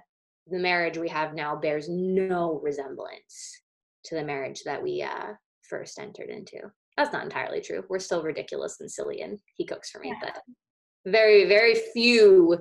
the 0.47 0.59
marriage 0.59 0.97
we 0.97 1.07
have 1.07 1.33
now 1.33 1.55
bears 1.55 1.87
no 1.89 2.59
resemblance 2.63 3.61
to 4.03 4.15
the 4.15 4.23
marriage 4.23 4.61
that 4.65 4.81
we 4.81 5.01
uh 5.01 5.33
first 5.61 5.99
entered 5.99 6.29
into 6.29 6.59
that's 6.97 7.13
not 7.13 7.23
entirely 7.23 7.61
true 7.61 7.83
we're 7.89 7.99
still 7.99 8.23
ridiculous 8.23 8.79
and 8.79 8.91
silly 8.91 9.21
and 9.21 9.39
he 9.55 9.65
cooks 9.65 9.89
for 9.89 9.99
me 9.99 10.09
yeah. 10.09 10.29
but 10.33 11.11
very 11.11 11.47
very 11.47 11.75
few 11.93 12.57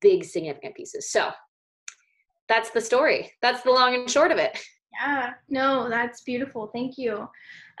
big 0.00 0.24
significant 0.24 0.74
pieces 0.74 1.10
so 1.10 1.30
that's 2.52 2.70
the 2.70 2.80
story. 2.80 3.32
That's 3.40 3.62
the 3.62 3.70
long 3.70 3.94
and 3.94 4.10
short 4.10 4.30
of 4.30 4.38
it. 4.38 4.58
Yeah, 5.00 5.32
no, 5.48 5.88
that's 5.88 6.20
beautiful. 6.20 6.66
Thank 6.66 6.98
you. 6.98 7.26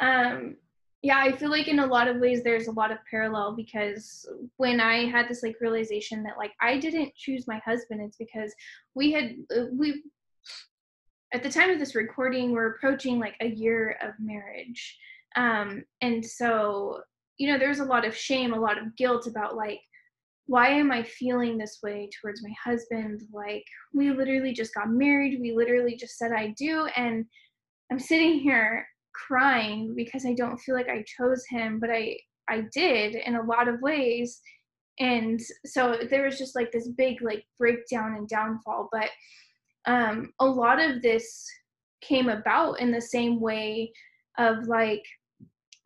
Um, 0.00 0.56
yeah, 1.02 1.18
I 1.18 1.32
feel 1.32 1.50
like 1.50 1.66
in 1.66 1.80
a 1.80 1.86
lot 1.86 2.06
of 2.06 2.18
ways 2.18 2.44
there's 2.44 2.68
a 2.68 2.72
lot 2.72 2.92
of 2.92 2.98
parallel 3.10 3.56
because 3.56 4.24
when 4.56 4.80
I 4.80 5.06
had 5.06 5.28
this 5.28 5.42
like 5.42 5.56
realization 5.60 6.22
that 6.22 6.38
like 6.38 6.52
I 6.60 6.78
didn't 6.78 7.14
choose 7.16 7.48
my 7.48 7.60
husband, 7.64 8.00
it's 8.00 8.16
because 8.16 8.54
we 8.94 9.10
had 9.10 9.34
uh, 9.54 9.64
we 9.72 10.04
at 11.34 11.42
the 11.42 11.50
time 11.50 11.70
of 11.70 11.80
this 11.80 11.96
recording 11.96 12.52
we're 12.52 12.74
approaching 12.74 13.18
like 13.18 13.34
a 13.40 13.48
year 13.48 13.96
of 14.00 14.12
marriage, 14.20 14.96
um, 15.34 15.82
and 16.00 16.24
so 16.24 17.00
you 17.36 17.50
know 17.50 17.58
there's 17.58 17.80
a 17.80 17.84
lot 17.84 18.06
of 18.06 18.16
shame, 18.16 18.52
a 18.52 18.60
lot 18.60 18.78
of 18.78 18.96
guilt 18.96 19.26
about 19.26 19.56
like 19.56 19.80
why 20.46 20.68
am 20.68 20.92
I 20.92 21.02
feeling 21.02 21.56
this 21.56 21.78
way 21.82 22.10
towards 22.20 22.42
my 22.42 22.52
husband? 22.62 23.22
Like, 23.32 23.64
we 23.94 24.10
literally 24.10 24.52
just 24.52 24.74
got 24.74 24.90
married. 24.90 25.40
We 25.40 25.52
literally 25.52 25.96
just 25.96 26.18
said 26.18 26.32
I 26.32 26.52
do. 26.58 26.88
And 26.96 27.24
I'm 27.90 28.00
sitting 28.00 28.40
here 28.40 28.84
crying 29.14 29.94
because 29.94 30.26
I 30.26 30.34
don't 30.34 30.58
feel 30.58 30.74
like 30.74 30.88
I 30.88 31.04
chose 31.06 31.44
him, 31.48 31.78
but 31.78 31.90
I, 31.90 32.16
I 32.48 32.64
did 32.72 33.14
in 33.14 33.36
a 33.36 33.42
lot 33.42 33.68
of 33.68 33.80
ways. 33.80 34.40
And 35.00 35.40
so 35.64 35.98
there 36.10 36.24
was 36.24 36.38
just 36.38 36.54
like 36.54 36.70
this 36.72 36.88
big 36.88 37.22
like 37.22 37.44
breakdown 37.58 38.14
and 38.16 38.28
downfall. 38.28 38.88
But 38.92 39.10
um, 39.86 40.32
a 40.40 40.46
lot 40.46 40.80
of 40.80 41.02
this 41.02 41.46
came 42.02 42.28
about 42.28 42.80
in 42.80 42.90
the 42.90 43.00
same 43.00 43.40
way 43.40 43.92
of 44.38 44.66
like, 44.66 45.04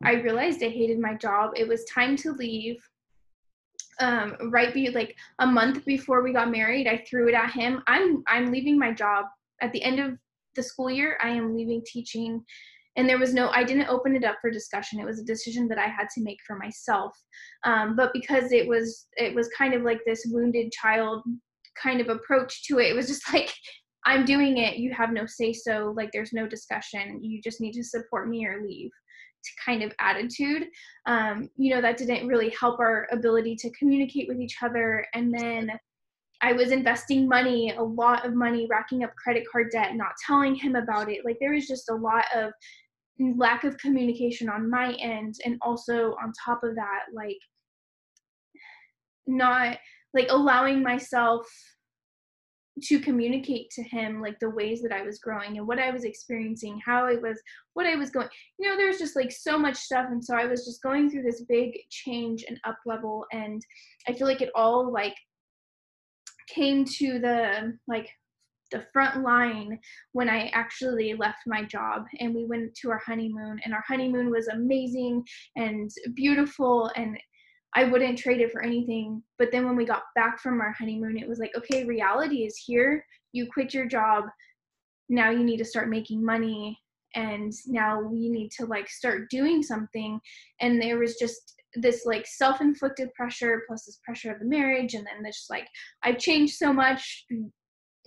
I 0.03 0.13
realized 0.13 0.63
I 0.63 0.69
hated 0.69 0.99
my 0.99 1.15
job. 1.15 1.51
It 1.55 1.67
was 1.67 1.83
time 1.85 2.15
to 2.17 2.33
leave 2.33 2.77
um, 3.99 4.35
right 4.51 4.73
be 4.73 4.89
like 4.89 5.15
a 5.39 5.47
month 5.47 5.85
before 5.85 6.21
we 6.21 6.33
got 6.33 6.51
married 6.51 6.87
i 6.87 7.03
threw 7.09 7.27
it 7.27 7.33
at 7.33 7.51
him 7.51 7.81
i'm 7.87 8.23
i'm 8.27 8.51
leaving 8.51 8.77
my 8.77 8.91
job 8.91 9.25
at 9.61 9.71
the 9.71 9.81
end 9.83 9.99
of 9.99 10.17
the 10.55 10.63
school 10.63 10.89
year 10.89 11.17
i 11.23 11.29
am 11.29 11.55
leaving 11.55 11.81
teaching 11.85 12.43
and 12.97 13.07
there 13.07 13.19
was 13.19 13.33
no 13.33 13.49
i 13.49 13.63
didn't 13.63 13.89
open 13.89 14.15
it 14.15 14.25
up 14.25 14.37
for 14.41 14.51
discussion. 14.51 14.99
It 14.99 15.05
was 15.05 15.19
a 15.19 15.23
decision 15.25 15.67
that 15.69 15.77
i 15.77 15.87
had 15.87 16.07
to 16.15 16.23
make 16.23 16.39
for 16.45 16.57
myself. 16.57 17.15
Um, 17.63 17.95
but 17.95 18.11
because 18.13 18.51
it 18.51 18.67
was 18.67 19.07
it 19.15 19.33
was 19.33 19.47
kind 19.57 19.73
of 19.73 19.83
like 19.83 20.01
this 20.05 20.25
wounded 20.29 20.71
child 20.71 21.23
kind 21.81 22.01
of 22.01 22.09
approach 22.09 22.63
to 22.63 22.79
it 22.79 22.89
it 22.89 22.95
was 22.95 23.07
just 23.07 23.31
like 23.33 23.53
i'm 24.05 24.25
doing 24.25 24.57
it. 24.57 24.77
You 24.77 24.93
have 24.93 25.11
no 25.11 25.25
say 25.25 25.53
so. 25.53 25.93
Like 25.95 26.09
there's 26.11 26.33
no 26.33 26.47
discussion. 26.47 27.21
You 27.21 27.41
just 27.41 27.61
need 27.61 27.73
to 27.73 27.83
support 27.83 28.29
me 28.29 28.45
or 28.45 28.63
leave. 28.65 28.89
Kind 29.63 29.83
of 29.83 29.93
attitude. 29.99 30.67
Um, 31.05 31.49
you 31.55 31.73
know 31.73 31.81
that 31.81 31.97
didn't 31.97 32.27
really 32.27 32.49
help 32.59 32.79
our 32.79 33.07
ability 33.11 33.55
to 33.57 33.69
communicate 33.71 34.27
with 34.27 34.39
each 34.39 34.57
other. 34.63 35.05
And 35.13 35.33
then 35.33 35.71
i 36.41 36.53
was 36.53 36.69
investing 36.71 37.27
money 37.27 37.73
a 37.75 37.81
lot 37.81 38.23
of 38.23 38.35
money 38.35 38.67
racking 38.69 39.03
up 39.03 39.11
credit 39.15 39.43
card 39.51 39.71
debt 39.71 39.95
not 39.95 40.11
telling 40.25 40.55
him 40.55 40.75
about 40.75 41.11
it. 41.11 41.25
Like 41.25 41.37
there 41.39 41.53
was 41.53 41.67
just 41.67 41.89
a 41.89 41.95
lot 41.95 42.25
of 42.35 42.51
lack 43.19 43.63
of 43.63 43.77
communication 43.77 44.49
on 44.49 44.69
my 44.69 44.93
end 44.93 45.35
and 45.45 45.57
also 45.61 46.15
on 46.21 46.31
top 46.45 46.63
of 46.63 46.75
that 46.75 47.05
like 47.13 47.39
not 49.25 49.77
like 50.13 50.27
allowing 50.29 50.81
myself 50.83 51.47
to 52.83 52.99
communicate 52.99 53.69
to 53.71 53.83
him 53.83 54.21
like 54.21 54.39
the 54.39 54.49
ways 54.49 54.81
that 54.81 54.91
I 54.91 55.01
was 55.01 55.19
growing 55.19 55.57
and 55.57 55.67
what 55.67 55.79
I 55.79 55.89
was 55.89 56.03
experiencing, 56.03 56.79
how 56.85 57.07
I 57.07 57.15
was, 57.15 57.41
what 57.73 57.87
I 57.87 57.95
was 57.95 58.09
going. 58.09 58.27
You 58.59 58.69
know, 58.69 58.77
there's 58.77 58.99
just 58.99 59.15
like 59.15 59.31
so 59.31 59.57
much 59.57 59.75
stuff, 59.75 60.07
and 60.11 60.23
so 60.23 60.35
I 60.35 60.45
was 60.45 60.65
just 60.65 60.81
going 60.83 61.09
through 61.09 61.23
this 61.23 61.43
big 61.49 61.71
change 61.89 62.45
and 62.47 62.59
up 62.65 62.77
level, 62.85 63.25
and 63.31 63.61
I 64.07 64.13
feel 64.13 64.27
like 64.27 64.41
it 64.41 64.51
all 64.55 64.91
like 64.91 65.15
came 66.47 66.85
to 66.85 67.19
the 67.19 67.77
like 67.87 68.09
the 68.71 68.85
front 68.93 69.23
line 69.23 69.79
when 70.11 70.29
I 70.29 70.47
actually 70.53 71.13
left 71.13 71.39
my 71.45 71.63
job 71.63 72.05
and 72.19 72.33
we 72.33 72.45
went 72.45 72.75
to 72.75 72.91
our 72.91 73.01
honeymoon 73.05 73.59
and 73.63 73.73
our 73.73 73.83
honeymoon 73.87 74.29
was 74.29 74.47
amazing 74.47 75.23
and 75.55 75.89
beautiful 76.15 76.91
and 76.95 77.17
I 77.75 77.83
wouldn't 77.83 78.17
trade 78.17 78.41
it 78.41 78.51
for 78.51 78.63
anything. 78.63 79.21
But 79.37 79.51
then 79.51 79.65
when 79.65 79.75
we 79.75 79.85
got 79.85 80.03
back 80.15 80.39
from 80.39 80.61
our 80.61 80.73
honeymoon, 80.77 81.17
it 81.17 81.27
was 81.27 81.39
like, 81.39 81.51
okay, 81.55 81.85
reality 81.85 82.37
is 82.37 82.57
here. 82.65 83.05
You 83.33 83.47
quit 83.51 83.73
your 83.73 83.85
job. 83.85 84.25
Now 85.09 85.29
you 85.29 85.43
need 85.43 85.57
to 85.57 85.65
start 85.65 85.89
making 85.89 86.25
money. 86.25 86.79
And 87.15 87.53
now 87.67 88.01
we 88.01 88.29
need 88.29 88.51
to 88.57 88.65
like 88.65 88.89
start 88.89 89.29
doing 89.29 89.61
something. 89.63 90.19
And 90.59 90.81
there 90.81 90.97
was 90.97 91.17
just 91.17 91.53
this 91.75 92.05
like 92.05 92.25
self 92.25 92.61
inflicted 92.61 93.13
pressure 93.13 93.63
plus 93.67 93.85
this 93.85 93.99
pressure 94.03 94.31
of 94.31 94.39
the 94.39 94.45
marriage. 94.45 94.93
And 94.93 95.05
then 95.05 95.23
this 95.23 95.47
like, 95.49 95.67
I've 96.03 96.17
changed 96.17 96.55
so 96.55 96.73
much, 96.73 97.25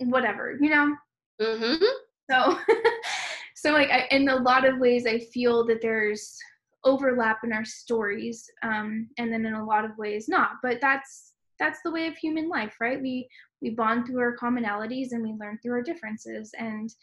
whatever, 0.09 0.57
you 0.59 0.69
know? 0.69 0.95
Mm-hmm. 1.41 1.83
So, 2.29 2.57
so 3.55 3.71
like, 3.71 3.89
I, 3.89 4.07
in 4.11 4.29
a 4.29 4.35
lot 4.35 4.65
of 4.65 4.79
ways, 4.79 5.05
I 5.05 5.19
feel 5.19 5.65
that 5.67 5.81
there's 5.81 6.37
overlap 6.83 7.39
in 7.43 7.53
our 7.53 7.65
stories 7.65 8.49
um, 8.63 9.07
and 9.17 9.31
then 9.31 9.45
in 9.45 9.53
a 9.53 9.65
lot 9.65 9.85
of 9.85 9.97
ways 9.97 10.27
not 10.27 10.53
but 10.63 10.79
that's 10.81 11.33
that's 11.59 11.79
the 11.83 11.91
way 11.91 12.07
of 12.07 12.17
human 12.17 12.49
life 12.49 12.75
right 12.79 13.01
we 13.01 13.27
we 13.61 13.69
bond 13.69 14.05
through 14.05 14.19
our 14.19 14.35
commonalities 14.35 15.11
and 15.11 15.21
we 15.21 15.33
learn 15.39 15.59
through 15.61 15.73
our 15.73 15.83
differences 15.83 16.51
and 16.57 16.95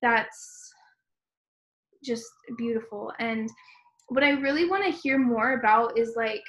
that's 0.00 0.72
just 2.02 2.26
beautiful 2.58 3.12
and 3.20 3.48
what 4.08 4.24
i 4.24 4.30
really 4.30 4.68
want 4.68 4.84
to 4.84 4.90
hear 4.90 5.18
more 5.18 5.52
about 5.52 5.96
is 5.96 6.14
like 6.16 6.42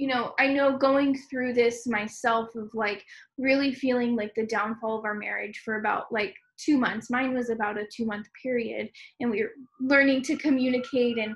you 0.00 0.06
know 0.06 0.32
i 0.38 0.46
know 0.46 0.76
going 0.78 1.16
through 1.28 1.52
this 1.52 1.86
myself 1.86 2.54
of 2.54 2.70
like 2.74 3.04
really 3.36 3.74
feeling 3.74 4.16
like 4.16 4.34
the 4.34 4.46
downfall 4.46 4.98
of 4.98 5.04
our 5.04 5.14
marriage 5.14 5.60
for 5.64 5.76
about 5.78 6.10
like 6.10 6.34
two 6.64 6.78
months. 6.78 7.10
Mine 7.10 7.34
was 7.34 7.50
about 7.50 7.78
a 7.78 7.86
two 7.86 8.04
month 8.04 8.26
period 8.40 8.90
and 9.18 9.30
we 9.30 9.42
were 9.42 9.50
learning 9.80 10.22
to 10.22 10.36
communicate 10.36 11.18
and 11.18 11.34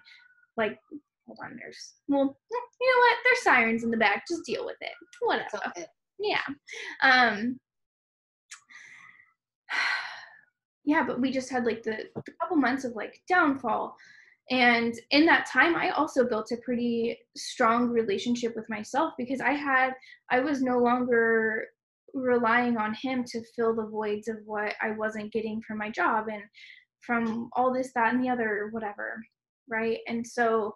like 0.57 0.79
hold 1.27 1.39
on 1.43 1.57
there's 1.59 1.95
well 2.09 2.37
you 2.81 2.91
know 2.91 2.99
what? 2.99 3.19
There's 3.25 3.43
sirens 3.43 3.85
in 3.85 3.91
the 3.91 3.97
back. 3.97 4.25
Just 4.29 4.45
deal 4.45 4.65
with 4.65 4.77
it. 4.81 4.93
Whatever. 5.21 5.61
Okay. 5.69 5.87
yeah. 6.19 6.43
Um 7.03 7.59
yeah 10.85 11.03
but 11.03 11.21
we 11.21 11.31
just 11.31 11.51
had 11.51 11.65
like 11.65 11.83
the, 11.83 12.05
the 12.15 12.33
couple 12.41 12.57
months 12.57 12.85
of 12.85 12.95
like 12.95 13.19
downfall 13.29 13.97
and 14.51 14.95
in 15.11 15.25
that 15.25 15.47
time 15.47 15.75
i 15.75 15.91
also 15.91 16.27
built 16.27 16.51
a 16.53 16.57
pretty 16.65 17.19
strong 17.37 17.89
relationship 17.89 18.55
with 18.55 18.69
myself 18.69 19.13
because 19.17 19.41
i 19.41 19.53
had 19.53 19.93
i 20.31 20.39
was 20.39 20.63
no 20.63 20.79
longer 20.79 21.67
relying 22.13 22.77
on 22.77 22.95
him 22.95 23.25
to 23.25 23.43
fill 23.57 23.75
the 23.75 23.87
voids 23.87 24.29
of 24.29 24.37
what 24.45 24.75
i 24.83 24.91
wasn't 24.91 25.33
getting 25.33 25.61
from 25.67 25.79
my 25.79 25.91
job 25.91 26.27
and 26.31 26.43
from 27.01 27.49
all 27.57 27.73
this 27.73 27.93
that 27.95 28.13
and 28.13 28.23
the 28.23 28.29
other 28.29 28.69
whatever 28.73 29.23
right? 29.69 29.99
And 30.07 30.27
so 30.27 30.75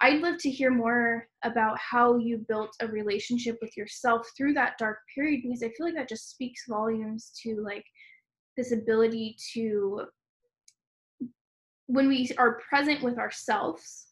I'd 0.00 0.20
love 0.20 0.36
to 0.40 0.50
hear 0.50 0.70
more 0.70 1.26
about 1.42 1.78
how 1.78 2.18
you 2.18 2.44
built 2.48 2.74
a 2.80 2.86
relationship 2.86 3.56
with 3.62 3.76
yourself 3.76 4.26
through 4.36 4.52
that 4.54 4.76
dark 4.78 4.98
period 5.14 5.40
because 5.42 5.62
I 5.62 5.68
feel 5.68 5.86
like 5.86 5.94
that 5.94 6.08
just 6.08 6.30
speaks 6.30 6.64
volumes 6.68 7.32
to 7.42 7.62
like 7.62 7.84
this 8.56 8.72
ability 8.72 9.36
to 9.54 10.02
when 11.86 12.08
we 12.08 12.30
are 12.38 12.60
present 12.68 13.02
with 13.02 13.18
ourselves 13.18 14.06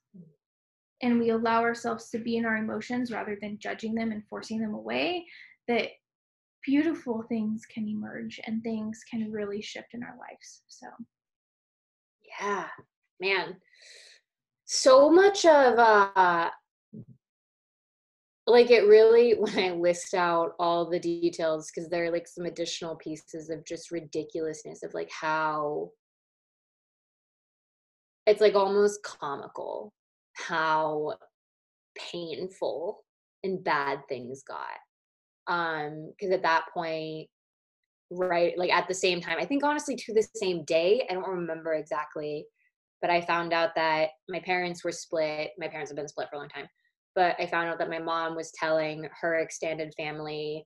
and 1.03 1.19
we 1.19 1.31
allow 1.31 1.63
ourselves 1.63 2.09
to 2.11 2.19
be 2.19 2.37
in 2.37 2.45
our 2.45 2.57
emotions 2.57 3.11
rather 3.11 3.37
than 3.41 3.59
judging 3.59 3.95
them 3.95 4.13
and 4.13 4.23
forcing 4.29 4.61
them 4.61 4.75
away 4.75 5.27
that 5.69 5.89
beautiful 6.65 7.25
things 7.29 7.63
can 7.73 7.87
emerge 7.89 8.41
and 8.47 8.63
things 8.63 9.03
can 9.11 9.31
really 9.31 9.61
shift 9.61 9.89
in 9.93 10.03
our 10.03 10.17
lives. 10.19 10.63
So. 10.69 10.87
Yeah 12.41 12.69
man. 13.21 13.57
So 14.65 15.11
much 15.11 15.45
of 15.45 15.79
uh 15.79 16.51
like 18.47 18.71
it 18.71 18.87
really 18.87 19.33
when 19.39 19.59
i 19.59 19.71
list 19.71 20.15
out 20.15 20.53
all 20.59 20.89
the 20.89 20.99
details 20.99 21.71
because 21.71 21.89
there 21.89 22.05
are 22.05 22.11
like 22.11 22.29
some 22.29 22.45
additional 22.45 22.95
pieces 22.97 23.49
of 23.51 23.65
just 23.65 23.91
ridiculousness 23.91 24.83
of 24.83 24.93
like 24.93 25.11
how 25.11 25.91
it's 28.27 28.41
like 28.41 28.55
almost 28.55 29.03
comical 29.03 29.93
how 30.35 31.15
painful 31.97 33.05
and 33.43 33.63
bad 33.63 34.01
things 34.09 34.43
got 34.43 35.53
um 35.53 36.11
because 36.11 36.33
at 36.33 36.43
that 36.43 36.65
point 36.73 37.29
right 38.11 38.57
like 38.59 38.73
at 38.73 38.89
the 38.89 38.95
same 38.95 39.21
time 39.21 39.37
i 39.39 39.45
think 39.45 39.63
honestly 39.63 39.95
to 39.95 40.13
the 40.13 40.27
same 40.35 40.65
day 40.65 41.07
i 41.11 41.15
don't 41.15 41.29
remember 41.29 41.75
exactly 41.75 42.47
but 43.05 43.11
I 43.11 43.21
found 43.21 43.53
out 43.53 43.75
that 43.75 44.13
my 44.31 44.41
parents 44.41 44.83
were 44.83 44.91
split. 44.91 45.51
My 45.59 45.69
parents 45.69 45.91
have 45.91 45.97
been 45.97 46.09
split 46.09 46.31
for 46.31 46.37
a 46.37 46.39
long 46.39 46.49
time. 46.49 46.67
But 47.15 47.37
I 47.39 47.45
found 47.45 47.69
out 47.69 47.79
that 47.79 47.91
my 47.91 47.99
mom 47.99 48.35
was 48.35 48.51
telling 48.53 49.07
her 49.21 49.35
extended 49.35 49.93
family 49.95 50.65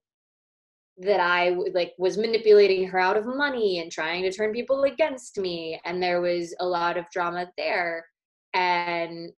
that 0.99 1.19
I 1.19 1.55
like 1.73 1.93
was 1.97 2.17
manipulating 2.17 2.87
her 2.87 2.99
out 2.99 3.15
of 3.15 3.25
money 3.25 3.79
and 3.79 3.91
trying 3.91 4.23
to 4.23 4.31
turn 4.31 4.51
people 4.51 4.83
against 4.83 5.37
me 5.37 5.79
and 5.85 6.03
there 6.03 6.21
was 6.21 6.53
a 6.59 6.65
lot 6.65 6.97
of 6.97 7.05
drama 7.11 7.47
there 7.57 8.05
and 8.53 9.31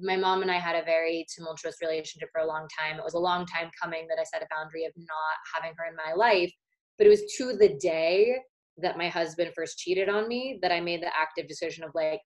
my 0.00 0.16
mom 0.16 0.40
and 0.40 0.50
I 0.50 0.58
had 0.58 0.74
a 0.74 0.84
very 0.84 1.26
tumultuous 1.34 1.76
relationship 1.82 2.30
for 2.32 2.40
a 2.40 2.46
long 2.46 2.66
time. 2.78 2.98
It 2.98 3.04
was 3.04 3.12
a 3.12 3.18
long 3.18 3.44
time 3.44 3.70
coming 3.80 4.06
that 4.08 4.18
I 4.18 4.24
set 4.24 4.42
a 4.42 4.46
boundary 4.50 4.86
of 4.86 4.92
not 4.96 5.36
having 5.54 5.74
her 5.76 5.84
in 5.84 5.96
my 5.96 6.14
life, 6.14 6.50
but 6.96 7.06
it 7.06 7.10
was 7.10 7.22
to 7.36 7.52
the 7.58 7.76
day 7.78 8.36
that 8.78 8.96
my 8.96 9.08
husband 9.08 9.52
first 9.54 9.78
cheated 9.78 10.08
on 10.08 10.28
me 10.28 10.58
that 10.62 10.72
I 10.72 10.80
made 10.80 11.02
the 11.02 11.14
active 11.14 11.46
decision 11.46 11.84
of 11.84 11.90
like 11.94 12.20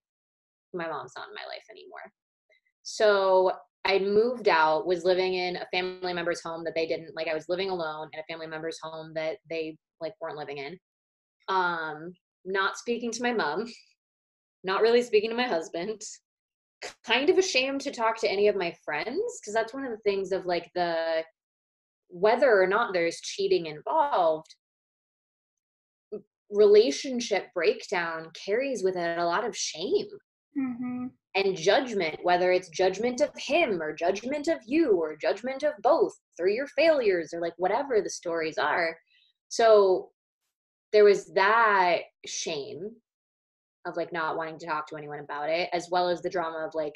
my 0.72 0.88
mom's 0.88 1.12
not 1.16 1.29
in 1.29 1.35
my 1.35 1.46
life 1.49 1.64
anymore. 1.70 2.12
So 2.85 3.53
I 3.87 4.01
moved 4.01 4.49
out, 4.49 4.87
was 4.87 5.05
living 5.05 5.35
in 5.35 5.57
a 5.57 5.66
family 5.72 6.12
member's 6.12 6.42
home 6.42 6.64
that 6.64 6.75
they 6.75 6.87
didn't 6.87 7.14
like. 7.14 7.29
I 7.29 7.35
was 7.35 7.49
living 7.49 7.70
alone 7.70 8.09
in 8.12 8.18
a 8.18 8.25
family 8.25 8.49
member's 8.49 8.79
home 8.83 9.14
that 9.14 9.37
they 9.49 9.79
like 10.01 10.14
weren't 10.20 10.37
living 10.37 10.59
in. 10.59 10.77
Um, 11.49 12.12
not 12.44 12.77
speaking 12.77 13.12
to 13.12 13.22
my 13.22 13.33
mom, 13.33 13.66
not 14.64 14.83
really 14.83 15.03
speaking 15.03 15.31
to 15.31 15.37
my 15.37 15.46
husband. 15.46 16.03
Kind 17.05 17.31
of 17.31 17.38
ashamed 17.38 17.81
to 17.83 17.92
talk 17.92 18.18
to 18.20 18.31
any 18.31 18.49
of 18.49 18.57
my 18.57 18.75
friends 18.85 19.40
because 19.40 19.55
that's 19.55 19.72
one 19.72 19.85
of 19.85 19.92
the 19.92 19.99
things 19.99 20.33
of 20.33 20.46
like 20.46 20.68
the 20.75 21.22
whether 22.09 22.61
or 22.61 22.66
not 22.66 22.92
there's 22.92 23.20
cheating 23.20 23.66
involved 23.66 24.55
relationship 26.51 27.53
breakdown 27.55 28.31
carries 28.33 28.83
with 28.83 28.96
it 28.96 29.18
a 29.18 29.25
lot 29.25 29.44
of 29.44 29.57
shame 29.57 30.07
mm-hmm. 30.59 31.07
and 31.35 31.57
judgment, 31.57 32.19
whether 32.23 32.53
it's 32.53 32.69
judgment 32.69 33.21
of 33.21 33.31
him 33.37 33.83
or 33.83 33.95
judgment 33.95 34.49
of 34.49 34.59
you 34.66 34.92
or 34.92 35.16
judgment 35.16 35.62
of 35.62 35.73
both 35.83 36.12
through 36.37 36.53
your 36.53 36.66
failures 36.69 37.33
or 37.33 37.40
like 37.40 37.55
whatever 37.57 38.01
the 38.01 38.11
stories 38.11 38.59
are. 38.59 38.97
So 39.49 40.11
there 40.92 41.05
was 41.05 41.33
that 41.35 41.99
shame 42.25 42.90
of 43.87 43.97
like 43.97 44.12
not 44.12 44.37
wanting 44.37 44.59
to 44.59 44.66
talk 44.66 44.88
to 44.88 44.97
anyone 44.97 45.21
about 45.21 45.49
it, 45.49 45.69
as 45.73 45.88
well 45.90 46.09
as 46.09 46.23
the 46.23 46.31
drama 46.31 46.66
of 46.66 46.75
like 46.75 46.95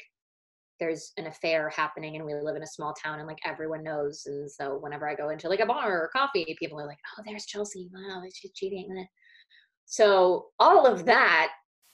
there's 0.79 1.13
an 1.17 1.27
affair 1.27 1.69
happening 1.69 2.15
and 2.15 2.25
we 2.25 2.33
live 2.33 2.55
in 2.55 2.63
a 2.63 2.67
small 2.67 2.93
town 2.93 3.19
and 3.19 3.27
like 3.27 3.37
everyone 3.45 3.83
knows. 3.83 4.23
And 4.25 4.49
so 4.51 4.79
whenever 4.81 5.07
I 5.07 5.13
go 5.13 5.29
into 5.29 5.47
like 5.47 5.59
a 5.59 5.65
bar 5.65 6.01
or 6.01 6.09
coffee, 6.11 6.57
people 6.59 6.79
are 6.79 6.87
like, 6.87 6.97
oh, 7.17 7.23
there's 7.25 7.45
Chelsea. 7.45 7.87
Wow, 7.93 8.23
she's 8.33 8.51
cheating. 8.53 9.05
So 9.85 10.47
all 10.59 10.87
of 10.87 11.05
that 11.05 11.51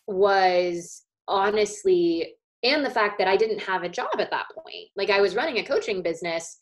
was 0.07 1.03
honestly 1.27 2.33
and 2.63 2.83
the 2.83 2.89
fact 2.89 3.17
that 3.19 3.27
I 3.27 3.37
didn't 3.37 3.59
have 3.59 3.83
a 3.83 3.89
job 3.89 4.19
at 4.19 4.31
that 4.31 4.47
point. 4.53 4.89
Like 4.95 5.09
I 5.09 5.21
was 5.21 5.35
running 5.35 5.59
a 5.59 5.63
coaching 5.63 6.01
business, 6.01 6.59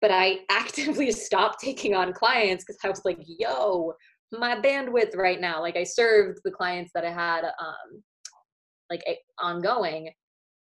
but 0.00 0.10
I 0.10 0.40
actively 0.50 1.12
stopped 1.12 1.60
taking 1.60 1.94
on 1.94 2.12
clients 2.12 2.64
because 2.64 2.78
I 2.84 2.88
was 2.88 3.02
like, 3.04 3.18
yo, 3.26 3.92
my 4.32 4.56
bandwidth 4.56 5.16
right 5.16 5.40
now. 5.40 5.60
Like 5.60 5.76
I 5.76 5.84
served 5.84 6.40
the 6.44 6.50
clients 6.50 6.90
that 6.94 7.04
I 7.04 7.12
had 7.12 7.44
um 7.44 8.02
like 8.90 9.02
ongoing, 9.38 10.10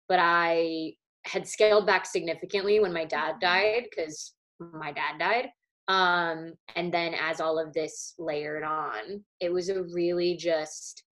but 0.07 0.19
I 0.19 0.93
had 1.25 1.47
scaled 1.47 1.85
back 1.85 2.05
significantly 2.05 2.79
when 2.79 2.93
my 2.93 3.05
dad 3.05 3.35
died 3.39 3.85
because 3.89 4.33
my 4.59 4.91
dad 4.91 5.19
died. 5.19 5.49
Um, 5.87 6.53
and 6.75 6.93
then 6.93 7.13
as 7.13 7.41
all 7.41 7.59
of 7.59 7.73
this 7.73 8.13
layered 8.17 8.63
on, 8.63 9.23
it 9.39 9.51
was 9.51 9.69
a 9.69 9.83
really 9.83 10.37
just 10.37 11.03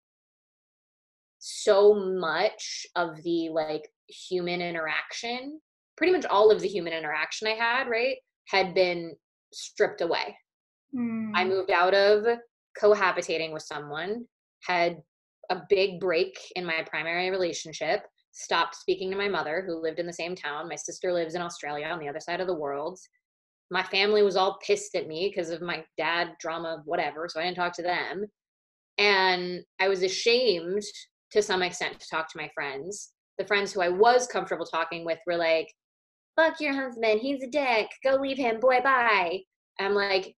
so 1.39 1.95
much 1.95 2.87
of 2.97 3.23
the 3.23 3.49
like 3.51 3.89
human 4.09 4.61
interaction, 4.61 5.61
pretty 5.97 6.13
much 6.13 6.25
all 6.27 6.51
of 6.51 6.61
the 6.61 6.69
human 6.69 6.93
interaction 6.93 7.49
I 7.49 7.55
had, 7.55 7.89
right, 7.89 8.17
had 8.47 8.75
been 8.75 9.15
stripped 9.53 10.01
away. 10.01 10.37
Mm. 10.95 11.33
I 11.35 11.45
moved 11.45 11.71
out 11.71 11.95
of 11.95 12.25
cohabitating 12.81 13.53
with 13.53 13.63
someone, 13.63 14.25
had 14.63 14.99
a 15.51 15.63
big 15.69 16.01
break 16.01 16.39
in 16.57 16.65
my 16.65 16.85
primary 16.89 17.31
relationship, 17.31 18.03
stopped 18.33 18.77
speaking 18.77 19.11
to 19.11 19.17
my 19.17 19.29
mother, 19.29 19.65
who 19.67 19.83
lived 19.83 19.99
in 19.99 20.07
the 20.07 20.13
same 20.13 20.35
town. 20.35 20.69
My 20.69 20.77
sister 20.77 21.13
lives 21.13 21.35
in 21.35 21.43
Australia 21.43 21.87
on 21.87 21.99
the 21.99 22.09
other 22.09 22.21
side 22.21 22.41
of 22.41 22.47
the 22.47 22.55
world. 22.55 22.99
My 23.71 23.83
family 23.83 24.23
was 24.23 24.37
all 24.37 24.59
pissed 24.65 24.95
at 24.95 25.09
me 25.09 25.31
because 25.31 25.51
of 25.51 25.61
my 25.61 25.85
dad 25.97 26.31
drama, 26.41 26.83
whatever. 26.85 27.29
So 27.29 27.41
I 27.41 27.45
didn't 27.45 27.57
talk 27.57 27.75
to 27.75 27.83
them. 27.83 28.27
And 28.97 29.63
I 29.79 29.89
was 29.89 30.03
ashamed 30.03 30.83
to 31.33 31.43
some 31.43 31.63
extent 31.63 32.01
to 32.01 32.09
talk 32.09 32.31
to 32.31 32.39
my 32.39 32.51
friends. 32.55 33.13
The 33.39 33.47
friends 33.47 33.73
who 33.73 33.81
I 33.81 33.89
was 33.89 34.27
comfortable 34.27 34.67
talking 34.67 35.05
with 35.05 35.19
were 35.27 35.37
like, 35.37 35.69
fuck 36.37 36.61
your 36.61 36.75
husband, 36.75 37.21
he's 37.21 37.43
a 37.43 37.49
dick, 37.49 37.89
go 38.05 38.17
leave 38.17 38.39
him, 38.39 38.61
boy, 38.61 38.81
bye. 38.83 39.41
I'm 39.81 39.95
like, 39.95 40.35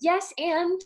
yes, 0.00 0.32
and 0.38 0.80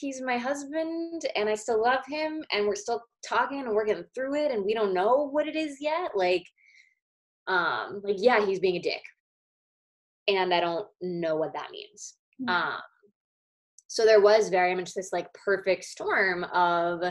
he's 0.00 0.20
my 0.20 0.36
husband 0.36 1.22
and 1.36 1.48
I 1.48 1.54
still 1.54 1.82
love 1.82 2.04
him 2.06 2.42
and 2.52 2.66
we're 2.66 2.74
still 2.74 3.02
talking 3.26 3.60
and 3.60 3.74
working 3.74 4.04
through 4.14 4.34
it 4.34 4.50
and 4.50 4.64
we 4.64 4.74
don't 4.74 4.94
know 4.94 5.28
what 5.30 5.46
it 5.46 5.56
is 5.56 5.78
yet. 5.80 6.12
Like, 6.14 6.44
um, 7.46 8.00
like, 8.04 8.16
yeah, 8.18 8.44
he's 8.44 8.60
being 8.60 8.76
a 8.76 8.82
dick. 8.82 9.02
And 10.26 10.52
I 10.52 10.60
don't 10.60 10.86
know 11.00 11.36
what 11.36 11.54
that 11.54 11.70
means. 11.70 12.14
Mm-hmm. 12.40 12.50
Um, 12.50 12.80
so 13.86 14.04
there 14.04 14.20
was 14.20 14.50
very 14.50 14.74
much 14.74 14.92
this 14.92 15.12
like 15.12 15.32
perfect 15.32 15.84
storm 15.84 16.44
of 16.44 17.02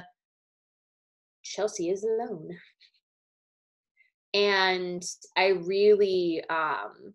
Chelsea 1.48 1.90
is 1.90 2.04
alone. 2.04 2.50
And 4.34 5.04
I 5.38 5.48
really 5.48 6.44
um 6.50 7.14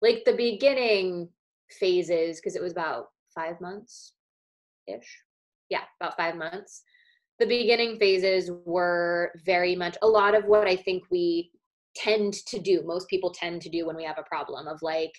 like 0.00 0.24
the 0.24 0.34
beginning 0.34 1.28
phases 1.70 2.40
because 2.40 2.56
it 2.56 2.62
was 2.62 2.72
about 2.72 3.08
5 3.34 3.60
months 3.60 4.14
ish. 4.86 5.22
Yeah, 5.70 5.82
about 6.00 6.16
5 6.16 6.36
months. 6.36 6.82
The 7.40 7.46
beginning 7.46 7.98
phases 7.98 8.50
were 8.64 9.32
very 9.44 9.74
much 9.74 9.96
a 10.02 10.06
lot 10.06 10.36
of 10.36 10.44
what 10.44 10.68
I 10.68 10.76
think 10.76 11.02
we 11.10 11.50
tend 11.96 12.34
to 12.46 12.60
do. 12.60 12.82
Most 12.84 13.08
people 13.08 13.30
tend 13.30 13.62
to 13.62 13.68
do 13.68 13.86
when 13.86 13.96
we 13.96 14.04
have 14.04 14.18
a 14.18 14.22
problem 14.22 14.68
of 14.68 14.80
like 14.82 15.12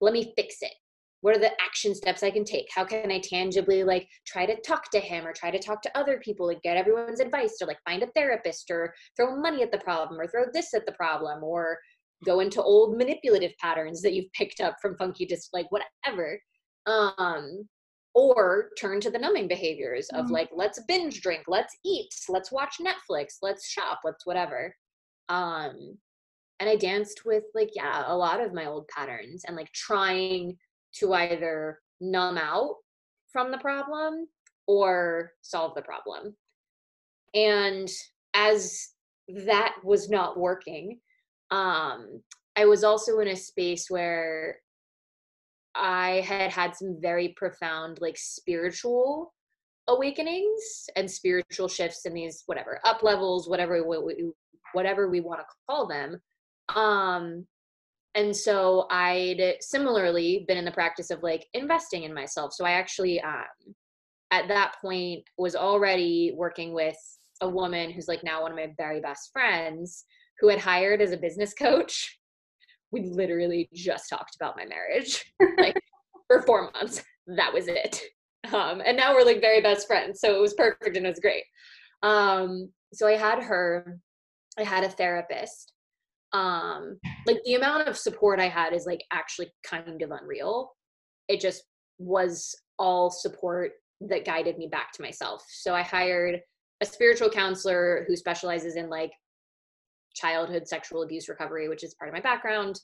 let 0.00 0.12
me 0.12 0.32
fix 0.36 0.62
it 0.62 0.74
what 1.20 1.36
are 1.36 1.40
the 1.40 1.50
action 1.60 1.94
steps 1.94 2.22
i 2.22 2.30
can 2.30 2.44
take 2.44 2.66
how 2.74 2.84
can 2.84 3.10
i 3.10 3.18
tangibly 3.18 3.84
like 3.84 4.08
try 4.26 4.46
to 4.46 4.60
talk 4.62 4.90
to 4.90 5.00
him 5.00 5.26
or 5.26 5.32
try 5.32 5.50
to 5.50 5.58
talk 5.58 5.82
to 5.82 5.98
other 5.98 6.18
people 6.18 6.48
and 6.48 6.62
get 6.62 6.76
everyone's 6.76 7.20
advice 7.20 7.56
or 7.60 7.66
like 7.66 7.78
find 7.84 8.02
a 8.02 8.08
therapist 8.14 8.70
or 8.70 8.94
throw 9.16 9.36
money 9.40 9.62
at 9.62 9.72
the 9.72 9.78
problem 9.78 10.20
or 10.20 10.26
throw 10.26 10.44
this 10.52 10.74
at 10.74 10.86
the 10.86 10.92
problem 10.92 11.42
or 11.42 11.78
go 12.24 12.40
into 12.40 12.62
old 12.62 12.96
manipulative 12.96 13.52
patterns 13.60 14.02
that 14.02 14.12
you've 14.12 14.32
picked 14.32 14.60
up 14.60 14.76
from 14.80 14.96
funky 14.96 15.26
just 15.26 15.50
like 15.52 15.66
whatever 15.70 16.40
um 16.86 17.66
or 18.14 18.70
turn 18.80 19.00
to 19.00 19.10
the 19.10 19.18
numbing 19.18 19.46
behaviors 19.46 20.08
of 20.10 20.24
mm-hmm. 20.24 20.34
like 20.34 20.50
let's 20.52 20.80
binge 20.88 21.20
drink 21.20 21.44
let's 21.46 21.76
eat 21.84 22.08
let's 22.28 22.50
watch 22.50 22.76
netflix 22.80 23.34
let's 23.42 23.68
shop 23.68 24.00
let's 24.04 24.26
whatever 24.26 24.74
um 25.28 25.96
and 26.60 26.68
i 26.68 26.74
danced 26.74 27.22
with 27.24 27.44
like 27.54 27.70
yeah 27.74 28.04
a 28.06 28.16
lot 28.16 28.40
of 28.40 28.54
my 28.54 28.66
old 28.66 28.88
patterns 28.88 29.44
and 29.46 29.56
like 29.56 29.70
trying 29.72 30.56
to 30.94 31.14
either 31.14 31.80
numb 32.00 32.38
out 32.38 32.76
from 33.32 33.50
the 33.50 33.58
problem 33.58 34.26
or 34.66 35.32
solve 35.42 35.74
the 35.74 35.82
problem. 35.82 36.34
And 37.34 37.88
as 38.34 38.88
that 39.46 39.76
was 39.84 40.08
not 40.08 40.38
working, 40.38 41.00
um, 41.50 42.22
I 42.56 42.64
was 42.64 42.84
also 42.84 43.20
in 43.20 43.28
a 43.28 43.36
space 43.36 43.86
where 43.88 44.56
I 45.74 46.24
had 46.26 46.50
had 46.50 46.74
some 46.74 46.98
very 47.00 47.28
profound, 47.36 47.98
like 48.00 48.16
spiritual 48.18 49.32
awakenings 49.86 50.88
and 50.96 51.10
spiritual 51.10 51.68
shifts 51.68 52.04
in 52.04 52.14
these 52.14 52.42
whatever 52.46 52.80
up 52.84 53.02
levels, 53.02 53.48
whatever 53.48 53.86
we, 53.86 54.32
whatever 54.72 55.08
we 55.08 55.20
want 55.20 55.40
to 55.40 55.46
call 55.66 55.86
them. 55.86 56.20
Um, 56.74 57.46
and 58.18 58.36
so 58.36 58.86
i'd 58.90 59.54
similarly 59.60 60.44
been 60.48 60.58
in 60.58 60.64
the 60.64 60.70
practice 60.72 61.10
of 61.10 61.22
like 61.22 61.46
investing 61.54 62.02
in 62.02 62.12
myself. 62.12 62.52
So 62.52 62.64
i 62.64 62.72
actually 62.72 63.20
um 63.20 63.44
at 64.30 64.48
that 64.48 64.74
point 64.82 65.24
was 65.38 65.56
already 65.56 66.32
working 66.36 66.74
with 66.74 66.98
a 67.40 67.48
woman 67.48 67.90
who's 67.90 68.08
like 68.08 68.24
now 68.24 68.42
one 68.42 68.50
of 68.50 68.56
my 68.56 68.72
very 68.76 69.00
best 69.00 69.30
friends 69.32 70.04
who 70.40 70.48
had 70.48 70.58
hired 70.58 71.00
as 71.00 71.12
a 71.12 71.16
business 71.16 71.54
coach. 71.54 72.18
We 72.90 73.02
literally 73.02 73.68
just 73.72 74.08
talked 74.08 74.34
about 74.36 74.56
my 74.56 74.64
marriage 74.64 75.24
like 75.58 75.76
for 76.26 76.42
four 76.42 76.70
months. 76.72 77.02
That 77.26 77.52
was 77.52 77.68
it. 77.68 78.02
Um 78.52 78.82
and 78.84 78.96
now 78.96 79.14
we're 79.14 79.24
like 79.24 79.40
very 79.40 79.60
best 79.60 79.86
friends. 79.86 80.20
So 80.20 80.34
it 80.34 80.40
was 80.40 80.54
perfect 80.54 80.96
and 80.96 81.06
it 81.06 81.10
was 81.10 81.20
great. 81.20 81.44
Um 82.02 82.70
so 82.92 83.06
i 83.06 83.12
had 83.12 83.42
her. 83.42 83.98
I 84.58 84.64
had 84.64 84.82
a 84.82 84.88
therapist 84.88 85.72
um 86.32 86.98
like 87.26 87.38
the 87.44 87.54
amount 87.54 87.88
of 87.88 87.96
support 87.96 88.38
i 88.38 88.48
had 88.48 88.74
is 88.74 88.86
like 88.86 89.02
actually 89.12 89.50
kind 89.64 90.02
of 90.02 90.10
unreal. 90.10 90.72
It 91.28 91.40
just 91.40 91.62
was 91.98 92.54
all 92.78 93.10
support 93.10 93.72
that 94.02 94.24
guided 94.24 94.58
me 94.58 94.66
back 94.66 94.92
to 94.92 95.02
myself. 95.02 95.44
So 95.48 95.74
i 95.74 95.82
hired 95.82 96.40
a 96.80 96.86
spiritual 96.86 97.30
counselor 97.30 98.04
who 98.06 98.16
specializes 98.16 98.76
in 98.76 98.88
like 98.88 99.12
childhood 100.14 100.68
sexual 100.68 101.02
abuse 101.02 101.28
recovery 101.28 101.68
which 101.68 101.84
is 101.84 101.94
part 101.94 102.08
of 102.08 102.14
my 102.14 102.20
background. 102.20 102.80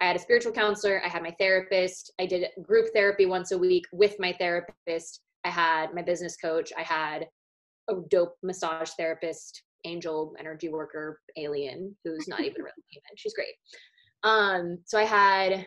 I 0.00 0.06
had 0.06 0.16
a 0.16 0.20
spiritual 0.20 0.52
counselor 0.52 1.02
i 1.04 1.08
had 1.08 1.22
my 1.22 1.34
therapist 1.38 2.12
i 2.20 2.26
did 2.26 2.48
group 2.62 2.86
therapy 2.94 3.26
once 3.26 3.52
a 3.52 3.58
week 3.58 3.84
with 3.92 4.16
my 4.18 4.32
therapist. 4.32 5.20
I 5.44 5.50
had 5.50 5.94
my 5.94 6.02
business 6.02 6.36
coach 6.36 6.72
i 6.78 6.82
had 6.82 7.26
a 7.88 7.94
dope 8.10 8.34
massage 8.42 8.90
therapist 8.98 9.62
angel 9.86 10.34
energy 10.38 10.68
worker 10.68 11.20
alien 11.36 11.96
who's 12.04 12.28
not 12.28 12.40
even 12.40 12.54
really 12.62 12.72
human. 12.90 13.16
She's 13.16 13.34
great. 13.34 13.54
Um, 14.22 14.78
so 14.84 14.98
I 14.98 15.04
had, 15.04 15.66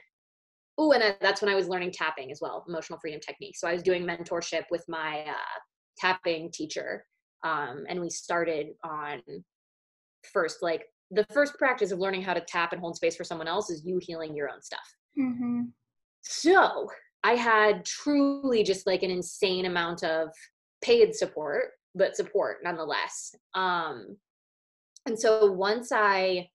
oh, 0.78 0.92
and 0.92 1.16
that's 1.22 1.42
when 1.42 1.52
I 1.52 1.56
was 1.56 1.68
learning 1.68 1.92
tapping 1.92 2.32
as 2.32 2.40
well, 2.42 2.64
emotional 2.68 3.00
freedom 3.00 3.20
technique. 3.20 3.58
So 3.58 3.68
I 3.68 3.74
was 3.74 3.84
doing 3.84 4.06
mentorship 4.06 4.64
with 4.70 4.84
my 4.88 5.24
uh, 5.28 5.60
tapping 5.98 6.52
teacher, 6.52 7.06
um, 7.44 7.86
and 7.88 8.00
we 8.00 8.10
started 8.10 8.68
on 8.84 9.22
first 10.34 10.58
like 10.62 10.84
the 11.12 11.26
first 11.34 11.56
practice 11.58 11.92
of 11.92 12.00
learning 12.00 12.22
how 12.22 12.34
to 12.34 12.42
tap 12.42 12.74
and 12.74 12.82
hold 12.82 12.96
space 12.96 13.16
for 13.16 13.24
someone 13.24 13.48
else 13.48 13.70
is 13.70 13.84
you 13.86 14.00
healing 14.02 14.36
your 14.36 14.50
own 14.50 14.62
stuff. 14.62 14.96
Mm-hmm. 15.18 15.62
So 16.22 16.88
I 17.24 17.36
had 17.36 17.86
truly 17.86 18.64
just 18.64 18.86
like 18.86 19.04
an 19.04 19.10
insane 19.10 19.66
amount 19.66 20.04
of 20.04 20.30
paid 20.82 21.16
support 21.16 21.72
but 21.96 22.16
support 22.16 22.58
nonetheless. 22.64 23.36
Um, 23.56 24.18
and 25.06 25.18
so 25.20 25.52
once 25.52 25.92
I 25.92 26.50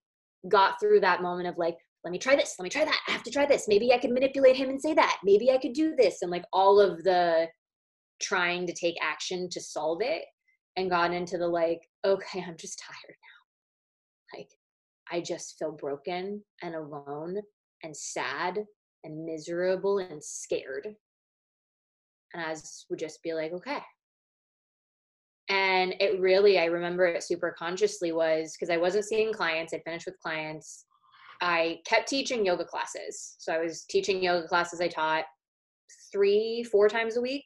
got 0.48 0.78
through 0.80 1.00
that 1.00 1.22
moment 1.22 1.48
of 1.48 1.58
like, 1.58 1.76
let 2.04 2.10
me 2.10 2.18
try 2.18 2.36
this, 2.36 2.54
let 2.58 2.64
me 2.64 2.70
try 2.70 2.84
that, 2.84 3.00
I 3.08 3.12
have 3.12 3.22
to 3.22 3.30
try 3.30 3.46
this. 3.46 3.66
Maybe 3.66 3.92
I 3.92 3.98
could 3.98 4.12
manipulate 4.12 4.56
him 4.56 4.68
and 4.68 4.80
say 4.80 4.94
that. 4.94 5.18
Maybe 5.24 5.50
I 5.50 5.58
could 5.58 5.72
do 5.72 5.94
this. 5.96 6.22
And 6.22 6.30
like 6.30 6.44
all 6.52 6.78
of 6.78 7.02
the 7.02 7.48
trying 8.20 8.66
to 8.66 8.72
take 8.72 8.96
action 9.02 9.48
to 9.50 9.60
solve 9.60 10.00
it 10.02 10.24
and 10.76 10.90
got 10.90 11.14
into 11.14 11.38
the 11.38 11.48
like, 11.48 11.80
okay, 12.04 12.44
I'm 12.46 12.56
just 12.58 12.82
tired 12.84 13.16
now. 13.16 14.38
Like, 14.38 14.48
I 15.10 15.20
just 15.20 15.56
feel 15.58 15.72
broken 15.72 16.42
and 16.62 16.74
alone 16.74 17.38
and 17.82 17.96
sad 17.96 18.64
and 19.04 19.24
miserable 19.24 19.98
and 19.98 20.22
scared. 20.22 20.88
And 22.32 22.42
I 22.42 22.54
would 22.90 22.98
just 22.98 23.22
be 23.22 23.34
like, 23.34 23.52
okay, 23.52 23.80
and 25.48 25.94
it 26.00 26.20
really 26.20 26.58
i 26.58 26.64
remember 26.64 27.04
it 27.04 27.22
super 27.22 27.54
consciously 27.58 28.12
was 28.12 28.54
because 28.54 28.70
i 28.70 28.76
wasn't 28.76 29.04
seeing 29.04 29.32
clients 29.32 29.74
i'd 29.74 29.82
finished 29.84 30.06
with 30.06 30.18
clients. 30.20 30.86
I 31.40 31.80
kept 31.84 32.08
teaching 32.08 32.46
yoga 32.46 32.64
classes. 32.64 33.36
So 33.38 33.52
i 33.52 33.58
was 33.58 33.84
teaching 33.84 34.22
yoga 34.22 34.46
classes 34.48 34.80
i 34.80 34.88
taught 34.88 35.24
three 36.12 36.64
four 36.70 36.88
times 36.88 37.16
a 37.16 37.20
week. 37.20 37.44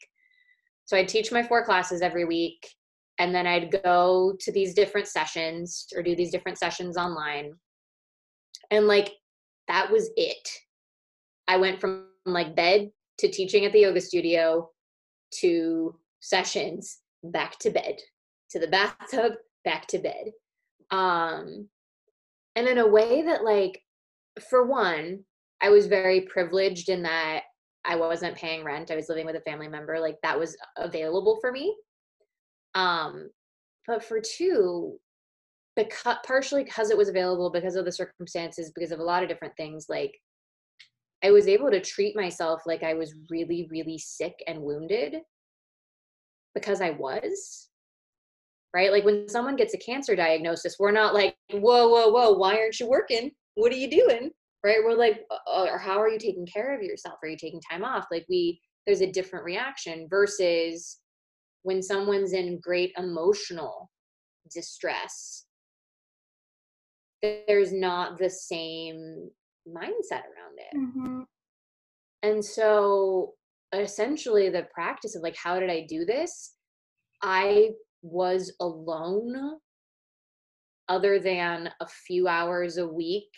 So 0.84 0.96
i'd 0.96 1.08
teach 1.08 1.32
my 1.32 1.42
four 1.42 1.64
classes 1.64 2.02
every 2.02 2.24
week 2.24 2.68
and 3.18 3.34
then 3.34 3.46
i'd 3.46 3.74
go 3.82 4.36
to 4.38 4.52
these 4.52 4.74
different 4.74 5.08
sessions 5.08 5.86
or 5.96 6.02
do 6.02 6.14
these 6.14 6.30
different 6.30 6.58
sessions 6.58 6.96
online. 6.96 7.52
And 8.70 8.86
like 8.86 9.12
that 9.66 9.90
was 9.90 10.10
it. 10.16 10.48
I 11.48 11.56
went 11.56 11.80
from 11.80 12.04
like 12.26 12.54
bed 12.54 12.90
to 13.18 13.28
teaching 13.28 13.64
at 13.64 13.72
the 13.72 13.80
yoga 13.80 14.00
studio 14.00 14.70
to 15.40 15.98
sessions 16.20 16.98
back 17.22 17.58
to 17.60 17.70
bed, 17.70 17.96
to 18.50 18.58
the 18.58 18.68
bathtub, 18.68 19.32
back 19.64 19.86
to 19.88 19.98
bed. 19.98 20.32
Um, 20.90 21.68
and 22.56 22.66
in 22.66 22.78
a 22.78 22.86
way 22.86 23.22
that, 23.22 23.44
like, 23.44 23.80
for 24.48 24.66
one, 24.66 25.20
I 25.60 25.70
was 25.70 25.86
very 25.86 26.22
privileged 26.22 26.88
in 26.88 27.02
that 27.02 27.42
I 27.84 27.96
wasn't 27.96 28.36
paying 28.36 28.64
rent. 28.64 28.90
I 28.90 28.96
was 28.96 29.08
living 29.08 29.26
with 29.26 29.36
a 29.36 29.40
family 29.40 29.68
member. 29.68 29.98
Like, 30.00 30.16
that 30.22 30.38
was 30.38 30.56
available 30.76 31.38
for 31.40 31.52
me. 31.52 31.76
Um, 32.74 33.30
but 33.86 34.04
for 34.04 34.20
two, 34.20 34.98
because 35.74 36.16
partially 36.26 36.64
because 36.64 36.90
it 36.90 36.98
was 36.98 37.08
available, 37.08 37.50
because 37.50 37.76
of 37.76 37.84
the 37.84 37.92
circumstances, 37.92 38.72
because 38.74 38.92
of 38.92 38.98
a 38.98 39.04
lot 39.04 39.22
of 39.22 39.28
different 39.28 39.56
things, 39.56 39.86
like 39.88 40.12
I 41.24 41.30
was 41.30 41.48
able 41.48 41.70
to 41.70 41.80
treat 41.80 42.14
myself 42.14 42.62
like 42.66 42.82
I 42.82 42.94
was 42.94 43.14
really, 43.30 43.68
really 43.70 43.98
sick 43.98 44.34
and 44.46 44.60
wounded 44.60 45.16
because 46.60 46.80
I 46.80 46.90
was. 46.90 47.68
Right? 48.74 48.92
Like 48.92 49.04
when 49.04 49.28
someone 49.28 49.56
gets 49.56 49.74
a 49.74 49.78
cancer 49.78 50.14
diagnosis, 50.14 50.76
we're 50.78 50.92
not 50.92 51.14
like, 51.14 51.34
whoa, 51.50 51.88
whoa, 51.88 52.08
whoa, 52.08 52.32
why 52.32 52.58
aren't 52.58 52.78
you 52.78 52.88
working? 52.88 53.30
What 53.54 53.72
are 53.72 53.76
you 53.76 53.90
doing? 53.90 54.30
Right? 54.62 54.78
We're 54.84 54.94
like, 54.94 55.24
uh, 55.30 55.64
or 55.64 55.78
how 55.78 56.00
are 56.00 56.08
you 56.08 56.18
taking 56.18 56.46
care 56.46 56.76
of 56.76 56.82
yourself? 56.82 57.16
Are 57.22 57.28
you 57.28 57.36
taking 57.36 57.60
time 57.70 57.82
off? 57.82 58.06
Like 58.10 58.26
we, 58.28 58.60
there's 58.86 59.00
a 59.00 59.10
different 59.10 59.44
reaction 59.44 60.06
versus 60.10 60.98
when 61.62 61.82
someone's 61.82 62.32
in 62.34 62.60
great 62.60 62.92
emotional 62.98 63.90
distress, 64.52 65.44
there's 67.22 67.72
not 67.72 68.18
the 68.18 68.30
same 68.30 69.30
mindset 69.66 70.22
around 70.24 70.56
it. 70.58 70.76
Mm-hmm. 70.76 71.20
And 72.22 72.44
so 72.44 73.34
essentially 73.74 74.48
the 74.48 74.66
practice 74.72 75.14
of 75.14 75.22
like 75.22 75.36
how 75.36 75.58
did 75.60 75.70
I 75.70 75.86
do 75.88 76.04
this? 76.04 76.54
I 77.22 77.70
was 78.02 78.52
alone 78.60 79.58
other 80.88 81.18
than 81.18 81.70
a 81.80 81.86
few 81.86 82.28
hours 82.28 82.78
a 82.78 82.86
week 82.86 83.28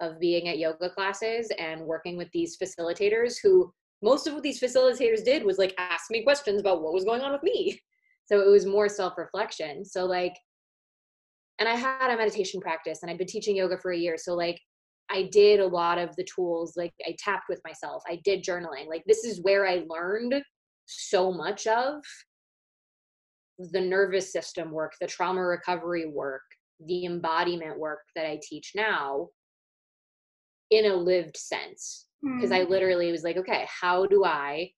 of 0.00 0.18
being 0.18 0.48
at 0.48 0.58
yoga 0.58 0.90
classes 0.90 1.50
and 1.58 1.82
working 1.82 2.16
with 2.16 2.28
these 2.32 2.56
facilitators 2.56 3.36
who 3.42 3.72
most 4.02 4.26
of 4.26 4.34
what 4.34 4.42
these 4.42 4.60
facilitators 4.60 5.24
did 5.24 5.44
was 5.44 5.58
like 5.58 5.74
ask 5.78 6.10
me 6.10 6.22
questions 6.22 6.60
about 6.60 6.82
what 6.82 6.92
was 6.92 7.04
going 7.04 7.22
on 7.22 7.32
with 7.32 7.42
me. 7.42 7.80
So 8.26 8.40
it 8.40 8.48
was 8.48 8.64
more 8.64 8.88
self 8.88 9.18
reflection. 9.18 9.84
So, 9.84 10.06
like, 10.06 10.34
and 11.58 11.68
I 11.68 11.74
had 11.74 12.10
a 12.10 12.16
meditation 12.16 12.60
practice 12.60 13.02
and 13.02 13.10
I'd 13.10 13.18
been 13.18 13.26
teaching 13.26 13.56
yoga 13.56 13.76
for 13.76 13.92
a 13.92 13.98
year. 13.98 14.16
So, 14.16 14.34
like, 14.34 14.58
I 15.10 15.28
did 15.30 15.60
a 15.60 15.66
lot 15.66 15.98
of 15.98 16.14
the 16.16 16.26
tools, 16.34 16.74
like, 16.76 16.92
I 17.06 17.14
tapped 17.18 17.48
with 17.48 17.60
myself, 17.64 18.02
I 18.08 18.20
did 18.24 18.42
journaling. 18.42 18.88
Like, 18.88 19.04
this 19.06 19.24
is 19.24 19.42
where 19.42 19.66
I 19.66 19.84
learned 19.88 20.42
so 20.86 21.32
much 21.32 21.66
of 21.66 22.02
the 23.58 23.80
nervous 23.80 24.32
system 24.32 24.70
work, 24.70 24.92
the 25.00 25.06
trauma 25.06 25.42
recovery 25.42 26.06
work, 26.06 26.42
the 26.86 27.04
embodiment 27.04 27.78
work 27.78 28.00
that 28.16 28.26
I 28.26 28.40
teach 28.42 28.72
now 28.74 29.28
in 30.70 30.86
a 30.86 30.94
lived 30.94 31.36
sense. 31.36 32.06
Because 32.22 32.50
mm. 32.50 32.56
I 32.56 32.62
literally 32.62 33.12
was 33.12 33.22
like, 33.22 33.36
okay, 33.36 33.66
how 33.68 34.06
do 34.06 34.24
I 34.24 34.70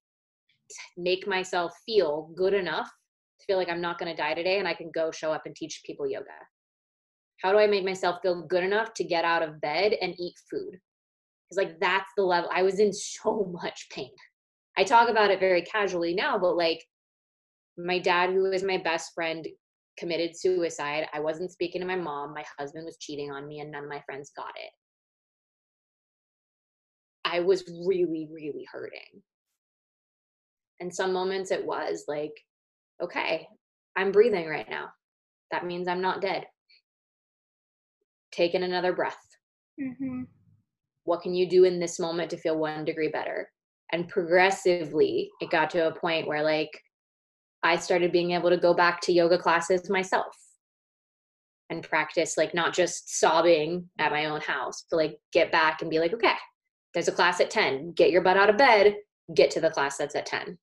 make 0.96 1.26
myself 1.26 1.72
feel 1.86 2.32
good 2.36 2.54
enough 2.54 2.90
to 3.38 3.46
feel 3.46 3.56
like 3.56 3.68
I'm 3.68 3.80
not 3.80 3.98
going 3.98 4.14
to 4.14 4.20
die 4.20 4.34
today 4.34 4.58
and 4.58 4.66
I 4.66 4.74
can 4.74 4.90
go 4.92 5.10
show 5.10 5.32
up 5.32 5.42
and 5.46 5.54
teach 5.54 5.82
people 5.86 6.08
yoga? 6.08 6.26
How 7.42 7.52
do 7.52 7.58
I 7.58 7.66
make 7.66 7.84
myself 7.84 8.20
feel 8.22 8.46
good 8.46 8.64
enough 8.64 8.94
to 8.94 9.04
get 9.04 9.24
out 9.24 9.42
of 9.42 9.60
bed 9.60 9.92
and 10.00 10.14
eat 10.18 10.34
food? 10.50 10.78
Because, 11.48 11.64
like, 11.64 11.78
that's 11.80 12.10
the 12.16 12.24
level 12.24 12.50
I 12.52 12.62
was 12.62 12.80
in 12.80 12.92
so 12.92 13.52
much 13.62 13.88
pain. 13.90 14.10
I 14.78 14.84
talk 14.84 15.08
about 15.08 15.30
it 15.30 15.40
very 15.40 15.62
casually 15.62 16.14
now, 16.14 16.38
but 16.38 16.56
like, 16.56 16.82
my 17.78 17.98
dad, 17.98 18.30
who 18.30 18.42
was 18.42 18.62
my 18.62 18.78
best 18.78 19.12
friend, 19.14 19.46
committed 19.98 20.36
suicide. 20.36 21.06
I 21.12 21.20
wasn't 21.20 21.52
speaking 21.52 21.80
to 21.80 21.86
my 21.86 21.96
mom. 21.96 22.34
My 22.34 22.44
husband 22.58 22.84
was 22.84 22.98
cheating 22.98 23.30
on 23.30 23.46
me, 23.46 23.60
and 23.60 23.70
none 23.70 23.84
of 23.84 23.90
my 23.90 24.02
friends 24.06 24.30
got 24.36 24.52
it. 24.56 24.70
I 27.24 27.40
was 27.40 27.64
really, 27.86 28.28
really 28.32 28.66
hurting. 28.70 29.22
And 30.80 30.94
some 30.94 31.12
moments 31.12 31.50
it 31.50 31.64
was 31.64 32.04
like, 32.06 32.32
okay, 33.02 33.48
I'm 33.96 34.12
breathing 34.12 34.46
right 34.46 34.68
now. 34.68 34.90
That 35.50 35.66
means 35.66 35.88
I'm 35.88 36.02
not 36.02 36.20
dead. 36.20 36.44
Taking 38.36 38.64
another 38.64 38.92
breath. 38.92 39.16
Mm-hmm. 39.80 40.24
What 41.04 41.22
can 41.22 41.34
you 41.34 41.48
do 41.48 41.64
in 41.64 41.80
this 41.80 41.98
moment 41.98 42.30
to 42.30 42.36
feel 42.36 42.58
one 42.58 42.84
degree 42.84 43.08
better? 43.08 43.48
And 43.92 44.08
progressively, 44.08 45.30
it 45.40 45.50
got 45.50 45.70
to 45.70 45.86
a 45.86 45.94
point 45.94 46.26
where, 46.26 46.42
like, 46.42 46.70
I 47.62 47.76
started 47.76 48.12
being 48.12 48.32
able 48.32 48.50
to 48.50 48.56
go 48.56 48.74
back 48.74 49.00
to 49.02 49.12
yoga 49.12 49.38
classes 49.38 49.88
myself 49.88 50.36
and 51.70 51.82
practice, 51.82 52.36
like, 52.36 52.54
not 52.54 52.74
just 52.74 53.18
sobbing 53.18 53.88
at 53.98 54.12
my 54.12 54.26
own 54.26 54.40
house, 54.40 54.84
but 54.90 54.98
like 54.98 55.18
get 55.32 55.50
back 55.50 55.80
and 55.80 55.90
be 55.90 55.98
like, 55.98 56.12
okay, 56.12 56.34
there's 56.94 57.08
a 57.08 57.12
class 57.12 57.40
at 57.40 57.50
10. 57.50 57.92
Get 57.92 58.10
your 58.10 58.22
butt 58.22 58.36
out 58.36 58.50
of 58.50 58.58
bed, 58.58 58.96
get 59.34 59.50
to 59.52 59.60
the 59.60 59.70
class 59.70 59.96
that's 59.96 60.14
at 60.14 60.26
10. 60.26 60.58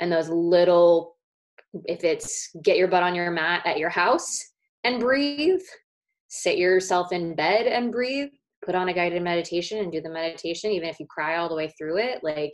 And 0.00 0.10
those 0.10 0.28
little, 0.28 1.16
if 1.84 2.04
it's 2.04 2.50
get 2.62 2.76
your 2.76 2.88
butt 2.88 3.02
on 3.02 3.14
your 3.14 3.30
mat 3.30 3.62
at 3.64 3.78
your 3.78 3.90
house 3.90 4.52
and 4.82 5.00
breathe, 5.00 5.62
sit 6.34 6.58
yourself 6.58 7.12
in 7.12 7.36
bed 7.36 7.68
and 7.68 7.92
breathe, 7.92 8.28
put 8.64 8.74
on 8.74 8.88
a 8.88 8.92
guided 8.92 9.22
meditation 9.22 9.78
and 9.78 9.92
do 9.92 10.00
the 10.00 10.10
meditation, 10.10 10.72
even 10.72 10.88
if 10.88 10.98
you 10.98 11.06
cry 11.06 11.36
all 11.36 11.48
the 11.48 11.54
way 11.54 11.72
through 11.78 11.96
it, 11.98 12.24
like 12.24 12.52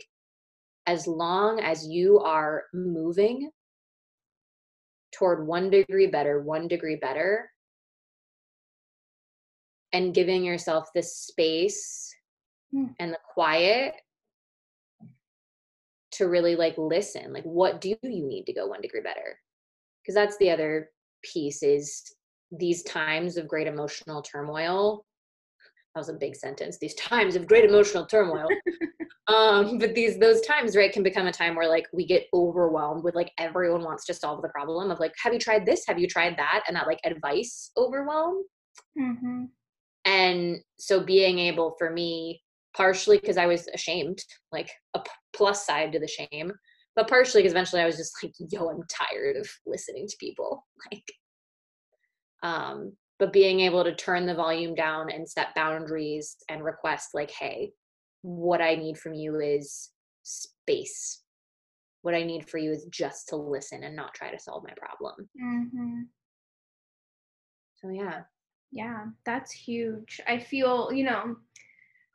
as 0.85 1.07
long 1.07 1.59
as 1.59 1.87
you 1.87 2.19
are 2.19 2.65
moving 2.75 3.49
toward 5.11 5.47
one 5.47 5.71
degree 5.71 6.05
better, 6.05 6.43
one 6.43 6.67
degree 6.67 6.95
better, 6.95 7.49
and 9.93 10.13
giving 10.13 10.43
yourself 10.43 10.89
the 10.93 11.01
space 11.01 12.13
mm. 12.73 12.87
and 12.99 13.13
the 13.13 13.19
quiet 13.33 13.95
to 16.11 16.25
really 16.25 16.55
like 16.55 16.77
listen 16.77 17.31
like 17.33 17.43
what 17.43 17.81
do 17.81 17.89
you 17.89 17.97
need 18.03 18.43
to 18.45 18.53
go 18.53 18.67
one 18.67 18.81
degree 18.81 19.01
better 19.01 19.37
because 20.01 20.13
that's 20.13 20.37
the 20.37 20.49
other 20.49 20.89
piece 21.23 21.63
is 21.63 22.03
these 22.51 22.83
times 22.83 23.37
of 23.37 23.47
great 23.47 23.67
emotional 23.67 24.21
turmoil. 24.21 25.05
That 25.95 25.99
was 26.01 26.09
a 26.09 26.13
big 26.13 26.35
sentence. 26.35 26.77
These 26.77 26.95
times 26.95 27.35
of 27.35 27.47
great 27.47 27.65
emotional 27.65 28.05
turmoil. 28.05 28.47
Um 29.27 29.77
but 29.77 29.93
these 29.93 30.17
those 30.17 30.41
times 30.41 30.75
right 30.75 30.91
can 30.91 31.03
become 31.03 31.27
a 31.27 31.31
time 31.31 31.55
where 31.55 31.69
like 31.69 31.85
we 31.93 32.05
get 32.05 32.25
overwhelmed 32.33 33.03
with 33.03 33.13
like 33.15 33.31
everyone 33.37 33.83
wants 33.83 34.03
to 34.07 34.15
solve 34.15 34.41
the 34.41 34.49
problem 34.49 34.89
of 34.89 34.99
like 34.99 35.13
have 35.23 35.31
you 35.31 35.39
tried 35.39 35.65
this? 35.65 35.85
Have 35.87 35.99
you 35.99 36.07
tried 36.07 36.35
that? 36.37 36.63
And 36.67 36.75
that 36.75 36.87
like 36.87 36.99
advice 37.05 37.71
overwhelm. 37.77 38.43
Mm-hmm. 38.99 39.43
and 40.05 40.57
so 40.79 40.99
being 41.01 41.39
able 41.39 41.75
for 41.77 41.91
me 41.91 42.41
partially 42.75 43.17
because 43.19 43.37
i 43.37 43.45
was 43.45 43.67
ashamed 43.73 44.19
like 44.51 44.71
a 44.95 44.99
p- 44.99 45.11
plus 45.33 45.65
side 45.65 45.91
to 45.91 45.99
the 45.99 46.07
shame 46.07 46.51
but 46.95 47.07
partially 47.07 47.41
because 47.41 47.51
eventually 47.53 47.81
i 47.81 47.85
was 47.85 47.97
just 47.97 48.13
like 48.23 48.33
yo 48.49 48.69
i'm 48.69 48.83
tired 48.89 49.35
of 49.37 49.47
listening 49.65 50.07
to 50.07 50.17
people. 50.19 50.65
Like 50.91 51.03
um 52.43 52.91
but 53.19 53.33
being 53.33 53.59
able 53.59 53.83
to 53.83 53.93
turn 53.93 54.25
the 54.25 54.33
volume 54.33 54.73
down 54.73 55.11
and 55.11 55.29
set 55.29 55.53
boundaries 55.55 56.37
and 56.49 56.63
request 56.63 57.09
like 57.13 57.31
hey 57.31 57.71
what 58.21 58.61
i 58.61 58.75
need 58.75 58.97
from 58.97 59.13
you 59.13 59.39
is 59.39 59.89
space. 60.23 61.21
What 62.03 62.15
i 62.15 62.23
need 62.23 62.49
for 62.49 62.57
you 62.57 62.71
is 62.71 62.85
just 62.85 63.29
to 63.29 63.35
listen 63.35 63.83
and 63.83 63.95
not 63.95 64.13
try 64.13 64.31
to 64.31 64.39
solve 64.39 64.63
my 64.63 64.73
problem. 64.75 65.29
Mm-hmm. 65.41 66.01
so 67.81 67.89
yeah. 67.89 68.21
Yeah 68.71 69.05
that's 69.25 69.51
huge. 69.51 70.21
I 70.27 70.39
feel 70.39 70.91
you 70.91 71.03
know 71.03 71.35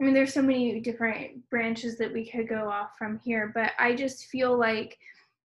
i 0.00 0.04
mean 0.04 0.14
there's 0.14 0.34
so 0.34 0.42
many 0.42 0.80
different 0.80 1.48
branches 1.48 1.96
that 1.98 2.12
we 2.12 2.28
could 2.28 2.48
go 2.48 2.68
off 2.68 2.90
from 2.98 3.18
here 3.24 3.50
but 3.54 3.72
i 3.78 3.94
just 3.94 4.26
feel 4.26 4.58
like 4.58 4.98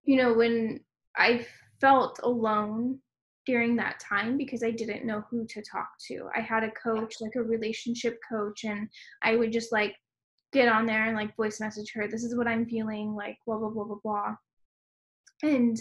you 0.03 0.17
know 0.17 0.33
when 0.33 0.79
i 1.15 1.45
felt 1.79 2.19
alone 2.23 2.99
during 3.45 3.75
that 3.75 3.99
time 3.99 4.37
because 4.37 4.63
I 4.63 4.71
didn't 4.71 5.05
know 5.05 5.23
who 5.29 5.45
to 5.47 5.61
talk 5.61 5.89
to. 6.07 6.29
I 6.35 6.41
had 6.41 6.63
a 6.63 6.71
coach, 6.71 7.15
like 7.21 7.35
a 7.35 7.43
relationship 7.43 8.19
coach, 8.29 8.63
and 8.63 8.87
I 9.23 9.35
would 9.35 9.51
just 9.51 9.71
like 9.71 9.95
get 10.51 10.67
on 10.67 10.85
there 10.85 11.05
and 11.05 11.15
like 11.15 11.35
voice 11.35 11.59
message 11.59 11.91
her, 11.93 12.07
this 12.07 12.23
is 12.23 12.35
what 12.35 12.47
I'm 12.47 12.65
feeling, 12.65 13.15
like 13.15 13.37
blah, 13.45 13.57
blah, 13.57 13.69
blah, 13.69 13.85
blah, 13.85 13.97
blah. 14.03 14.35
And 15.43 15.77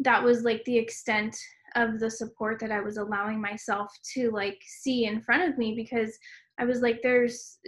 that 0.00 0.22
was 0.22 0.42
like 0.42 0.64
the 0.64 0.78
extent 0.78 1.36
of 1.76 2.00
the 2.00 2.10
support 2.10 2.58
that 2.60 2.72
I 2.72 2.80
was 2.80 2.96
allowing 2.96 3.40
myself 3.40 3.92
to 4.14 4.30
like 4.30 4.58
see 4.66 5.04
in 5.04 5.20
front 5.20 5.48
of 5.48 5.58
me 5.58 5.74
because 5.74 6.16
I 6.58 6.64
was 6.64 6.80
like, 6.80 7.00
there's 7.02 7.58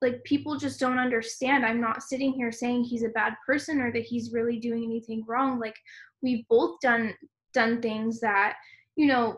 like 0.00 0.22
people 0.24 0.56
just 0.56 0.78
don't 0.78 0.98
understand. 0.98 1.64
I'm 1.64 1.80
not 1.80 2.02
sitting 2.02 2.32
here 2.32 2.52
saying 2.52 2.84
he's 2.84 3.02
a 3.02 3.08
bad 3.08 3.34
person 3.44 3.80
or 3.80 3.92
that 3.92 4.04
he's 4.04 4.32
really 4.32 4.58
doing 4.58 4.84
anything 4.84 5.24
wrong. 5.26 5.58
Like 5.58 5.76
we've 6.22 6.46
both 6.48 6.78
done 6.80 7.14
done 7.58 7.82
things 7.82 8.20
that 8.20 8.54
you 8.94 9.06
know 9.06 9.36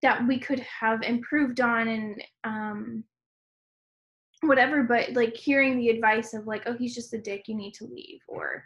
that 0.00 0.26
we 0.26 0.38
could 0.38 0.60
have 0.60 1.02
improved 1.02 1.60
on 1.60 1.88
and 1.88 2.22
um 2.44 3.04
whatever 4.42 4.82
but 4.82 5.12
like 5.12 5.36
hearing 5.36 5.76
the 5.76 5.90
advice 5.90 6.32
of 6.32 6.46
like 6.46 6.62
oh 6.64 6.76
he's 6.78 6.94
just 6.94 7.12
a 7.12 7.18
dick 7.18 7.42
you 7.46 7.54
need 7.54 7.74
to 7.74 7.84
leave 7.84 8.20
or 8.26 8.64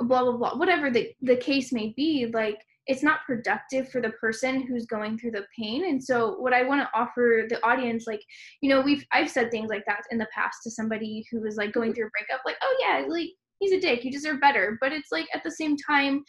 blah 0.00 0.22
blah 0.22 0.36
blah 0.36 0.54
whatever 0.56 0.88
the, 0.88 1.10
the 1.22 1.36
case 1.36 1.72
may 1.72 1.92
be 1.96 2.30
like 2.32 2.58
it's 2.86 3.02
not 3.02 3.26
productive 3.26 3.90
for 3.90 4.00
the 4.00 4.12
person 4.12 4.62
who's 4.66 4.86
going 4.86 5.18
through 5.18 5.32
the 5.32 5.44
pain. 5.54 5.90
And 5.90 6.02
so 6.02 6.36
what 6.36 6.54
i 6.54 6.62
want 6.62 6.80
to 6.80 6.98
offer 6.98 7.44
the 7.48 7.62
audience 7.66 8.06
like 8.06 8.22
you 8.62 8.70
know 8.70 8.80
we've 8.80 9.04
i've 9.12 9.30
said 9.30 9.50
things 9.50 9.68
like 9.68 9.84
that 9.86 10.02
in 10.10 10.18
the 10.18 10.28
past 10.34 10.58
to 10.62 10.70
somebody 10.70 11.24
who 11.30 11.40
was 11.40 11.56
like 11.56 11.72
going 11.72 11.92
through 11.92 12.06
a 12.06 12.16
breakup 12.16 12.40
like 12.46 12.56
oh 12.62 12.76
yeah 12.80 13.04
like 13.08 13.30
he's 13.58 13.72
a 13.72 13.80
dick 13.80 14.04
you 14.04 14.10
deserve 14.10 14.40
better 14.40 14.78
but 14.80 14.92
it's 14.92 15.12
like 15.12 15.26
at 15.34 15.42
the 15.44 15.50
same 15.50 15.76
time 15.76 16.22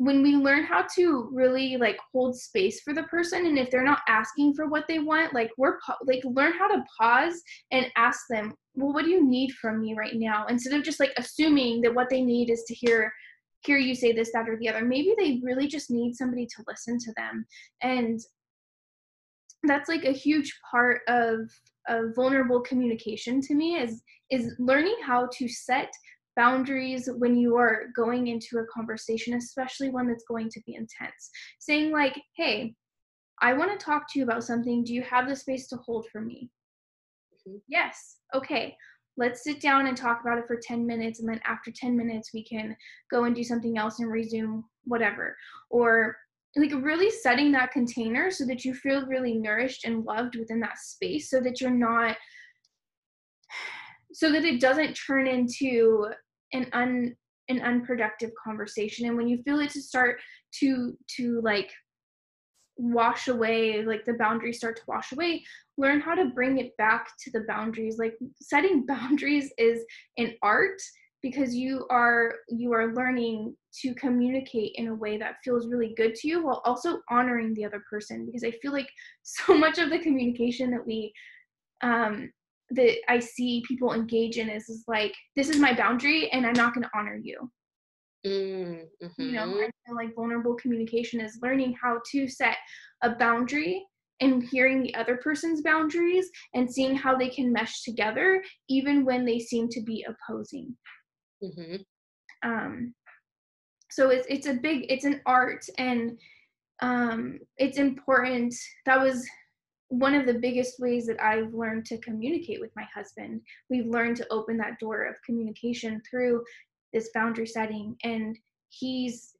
when 0.00 0.22
we 0.22 0.34
learn 0.34 0.64
how 0.64 0.82
to 0.96 1.28
really 1.30 1.76
like 1.76 1.98
hold 2.10 2.34
space 2.34 2.80
for 2.80 2.94
the 2.94 3.02
person 3.04 3.44
and 3.44 3.58
if 3.58 3.70
they're 3.70 3.84
not 3.84 4.00
asking 4.08 4.54
for 4.54 4.66
what 4.66 4.84
they 4.88 4.98
want 4.98 5.34
like 5.34 5.50
we're 5.58 5.76
like 6.06 6.22
learn 6.24 6.54
how 6.54 6.66
to 6.66 6.82
pause 6.98 7.42
and 7.70 7.86
ask 7.96 8.20
them 8.30 8.54
well 8.74 8.94
what 8.94 9.04
do 9.04 9.10
you 9.10 9.28
need 9.28 9.50
from 9.52 9.80
me 9.80 9.94
right 9.94 10.14
now? 10.14 10.46
instead 10.46 10.72
of 10.72 10.82
just 10.82 11.00
like 11.00 11.12
assuming 11.18 11.82
that 11.82 11.94
what 11.94 12.08
they 12.08 12.22
need 12.22 12.48
is 12.50 12.64
to 12.66 12.74
hear 12.74 13.12
hear 13.62 13.76
you 13.76 13.94
say 13.94 14.12
this 14.12 14.30
that 14.32 14.48
or 14.48 14.56
the 14.58 14.68
other. 14.68 14.84
Maybe 14.84 15.14
they 15.18 15.40
really 15.42 15.66
just 15.66 15.90
need 15.90 16.14
somebody 16.14 16.46
to 16.46 16.64
listen 16.66 16.98
to 16.98 17.12
them. 17.16 17.44
And 17.82 18.18
that's 19.64 19.88
like 19.88 20.04
a 20.04 20.12
huge 20.12 20.58
part 20.70 21.00
of 21.08 21.50
of 21.88 22.14
vulnerable 22.14 22.60
communication 22.60 23.40
to 23.42 23.54
me 23.54 23.76
is 23.76 24.02
is 24.30 24.54
learning 24.58 24.96
how 25.04 25.28
to 25.36 25.48
set 25.48 25.90
boundaries 26.36 27.08
when 27.18 27.36
you 27.36 27.56
are 27.56 27.86
going 27.96 28.28
into 28.28 28.58
a 28.58 28.66
conversation, 28.72 29.34
especially 29.34 29.90
one 29.90 30.08
that's 30.08 30.24
going 30.24 30.48
to 30.50 30.60
be 30.66 30.74
intense. 30.74 31.30
Saying, 31.58 31.92
like, 31.92 32.20
hey, 32.36 32.74
I 33.42 33.52
want 33.52 33.78
to 33.78 33.84
talk 33.84 34.04
to 34.10 34.18
you 34.18 34.24
about 34.24 34.44
something. 34.44 34.84
Do 34.84 34.94
you 34.94 35.02
have 35.02 35.28
the 35.28 35.36
space 35.36 35.68
to 35.68 35.76
hold 35.76 36.06
for 36.12 36.20
me? 36.20 36.50
Mm-hmm. 37.48 37.58
Yes. 37.68 38.16
Okay. 38.34 38.76
Let's 39.16 39.44
sit 39.44 39.60
down 39.60 39.86
and 39.86 39.96
talk 39.96 40.20
about 40.22 40.38
it 40.38 40.46
for 40.46 40.58
10 40.62 40.86
minutes. 40.86 41.20
And 41.20 41.28
then 41.28 41.40
after 41.44 41.70
10 41.70 41.96
minutes, 41.96 42.30
we 42.32 42.44
can 42.44 42.76
go 43.10 43.24
and 43.24 43.34
do 43.34 43.44
something 43.44 43.76
else 43.76 43.98
and 43.98 44.10
resume 44.10 44.64
whatever. 44.84 45.36
Or 45.70 46.16
like 46.56 46.72
really 46.72 47.10
setting 47.10 47.52
that 47.52 47.72
container 47.72 48.30
so 48.30 48.44
that 48.46 48.64
you 48.64 48.74
feel 48.74 49.06
really 49.06 49.34
nourished 49.34 49.84
and 49.84 50.04
loved 50.04 50.36
within 50.36 50.60
that 50.60 50.78
space 50.78 51.30
so 51.30 51.40
that 51.40 51.60
you're 51.60 51.70
not 51.70 52.16
so 54.12 54.30
that 54.32 54.44
it 54.44 54.60
doesn't 54.60 54.94
turn 54.94 55.26
into 55.26 56.08
an 56.52 56.66
un 56.72 57.14
an 57.48 57.60
unproductive 57.62 58.30
conversation. 58.42 59.06
And 59.06 59.16
when 59.16 59.28
you 59.28 59.42
feel 59.42 59.60
it 59.60 59.70
to 59.70 59.82
start 59.82 60.20
to 60.60 60.96
to 61.16 61.40
like 61.42 61.70
wash 62.76 63.28
away 63.28 63.84
like 63.84 64.04
the 64.06 64.14
boundaries 64.14 64.56
start 64.56 64.74
to 64.74 64.82
wash 64.88 65.12
away 65.12 65.44
learn 65.76 66.00
how 66.00 66.14
to 66.14 66.30
bring 66.34 66.58
it 66.58 66.74
back 66.76 67.08
to 67.22 67.30
the 67.32 67.44
boundaries. 67.46 67.98
Like 67.98 68.14
setting 68.40 68.86
boundaries 68.88 69.52
is 69.58 69.84
an 70.18 70.34
art 70.42 70.80
because 71.22 71.54
you 71.54 71.86
are 71.90 72.34
you 72.48 72.72
are 72.72 72.94
learning 72.94 73.54
to 73.82 73.94
communicate 73.94 74.72
in 74.76 74.88
a 74.88 74.94
way 74.94 75.18
that 75.18 75.36
feels 75.44 75.68
really 75.68 75.94
good 75.96 76.14
to 76.14 76.28
you 76.28 76.44
while 76.44 76.62
also 76.64 77.00
honoring 77.10 77.54
the 77.54 77.64
other 77.64 77.82
person 77.90 78.24
because 78.24 78.42
i 78.42 78.50
feel 78.62 78.72
like 78.72 78.88
so 79.22 79.56
much 79.56 79.78
of 79.78 79.90
the 79.90 79.98
communication 79.98 80.70
that 80.70 80.86
we 80.86 81.12
um 81.82 82.30
that 82.70 82.96
I 83.08 83.18
see 83.18 83.64
people 83.66 83.92
engage 83.92 84.36
in 84.38 84.48
is 84.48 84.68
is 84.68 84.84
like 84.86 85.14
this 85.36 85.48
is 85.48 85.58
my 85.58 85.74
boundary 85.74 86.30
and 86.30 86.46
I'm 86.46 86.52
not 86.52 86.74
going 86.74 86.84
to 86.84 86.90
honor 86.94 87.18
you. 87.22 87.50
Mm-hmm. 88.26 89.22
You 89.22 89.32
know, 89.32 89.46
mm-hmm. 89.46 89.60
I 89.60 89.70
feel 89.86 89.96
like 89.96 90.14
vulnerable 90.14 90.54
communication 90.54 91.20
is 91.20 91.38
learning 91.42 91.74
how 91.82 92.00
to 92.12 92.28
set 92.28 92.56
a 93.02 93.10
boundary 93.10 93.82
and 94.20 94.42
hearing 94.42 94.82
the 94.82 94.94
other 94.94 95.16
person's 95.16 95.62
boundaries 95.62 96.28
and 96.54 96.70
seeing 96.70 96.94
how 96.94 97.16
they 97.16 97.30
can 97.30 97.52
mesh 97.52 97.82
together 97.82 98.42
even 98.68 99.04
when 99.04 99.24
they 99.24 99.38
seem 99.38 99.68
to 99.70 99.80
be 99.80 100.04
opposing. 100.06 100.76
Mm-hmm. 101.42 101.76
Um, 102.42 102.94
so 103.90 104.10
it's 104.10 104.26
it's 104.28 104.46
a 104.46 104.54
big 104.54 104.86
it's 104.88 105.04
an 105.04 105.20
art 105.26 105.64
and 105.78 106.18
um, 106.82 107.38
it's 107.56 107.78
important. 107.78 108.54
That 108.86 109.00
was 109.00 109.26
one 109.90 110.14
of 110.14 110.24
the 110.24 110.34
biggest 110.34 110.78
ways 110.78 111.06
that 111.06 111.20
I've 111.20 111.52
learned 111.52 111.84
to 111.86 111.98
communicate 111.98 112.60
with 112.60 112.70
my 112.76 112.86
husband. 112.94 113.40
We've 113.68 113.86
learned 113.86 114.16
to 114.18 114.26
open 114.30 114.56
that 114.58 114.78
door 114.78 115.04
of 115.04 115.16
communication 115.26 116.00
through 116.08 116.44
this 116.92 117.10
boundary 117.12 117.46
setting. 117.46 117.96
And 118.04 118.38
he's, 118.68 119.34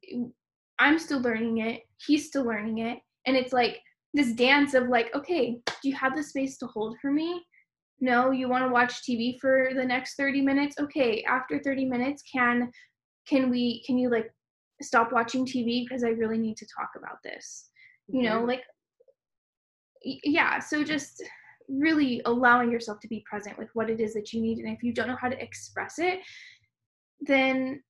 I'm 0.77 0.99
still 0.99 1.21
learning 1.21 1.59
it, 1.59 1.81
he's 2.05 2.27
still 2.27 2.43
learning 2.43 2.79
it. 2.79 2.99
And 3.25 3.37
it's 3.37 3.53
like 3.53 3.79
this 4.13 4.33
dance 4.33 4.73
of 4.73 4.89
like, 4.89 5.15
okay, 5.15 5.61
do 5.81 5.89
you 5.89 5.95
have 5.95 6.15
the 6.15 6.23
space 6.23 6.57
to 6.57 6.67
hold 6.67 6.97
for 7.01 7.11
me? 7.11 7.41
No, 8.01 8.31
you 8.31 8.49
want 8.49 8.65
to 8.65 8.71
watch 8.71 9.03
TV 9.03 9.39
for 9.39 9.69
the 9.73 9.85
next 9.85 10.15
30 10.15 10.41
minutes? 10.41 10.75
Okay, 10.79 11.23
after 11.23 11.59
30 11.59 11.85
minutes, 11.85 12.23
can 12.23 12.69
can 13.27 13.49
we 13.49 13.83
can 13.85 13.97
you 13.97 14.09
like 14.09 14.29
stop 14.81 15.13
watching 15.13 15.45
TV 15.45 15.85
because 15.87 16.03
I 16.03 16.09
really 16.09 16.39
need 16.39 16.57
to 16.57 16.65
talk 16.75 16.89
about 16.97 17.19
this? 17.23 17.69
You 18.07 18.23
know, 18.23 18.39
mm-hmm. 18.39 18.47
like 18.47 18.63
yeah 20.03 20.59
so 20.59 20.83
just 20.83 21.23
really 21.67 22.21
allowing 22.25 22.71
yourself 22.71 22.99
to 22.99 23.07
be 23.07 23.23
present 23.29 23.57
with 23.57 23.69
what 23.73 23.89
it 23.89 23.99
is 23.99 24.13
that 24.13 24.33
you 24.33 24.41
need 24.41 24.57
and 24.57 24.75
if 24.75 24.83
you 24.83 24.93
don't 24.93 25.07
know 25.07 25.17
how 25.19 25.29
to 25.29 25.41
express 25.41 25.99
it 25.99 26.19
then 27.21 27.81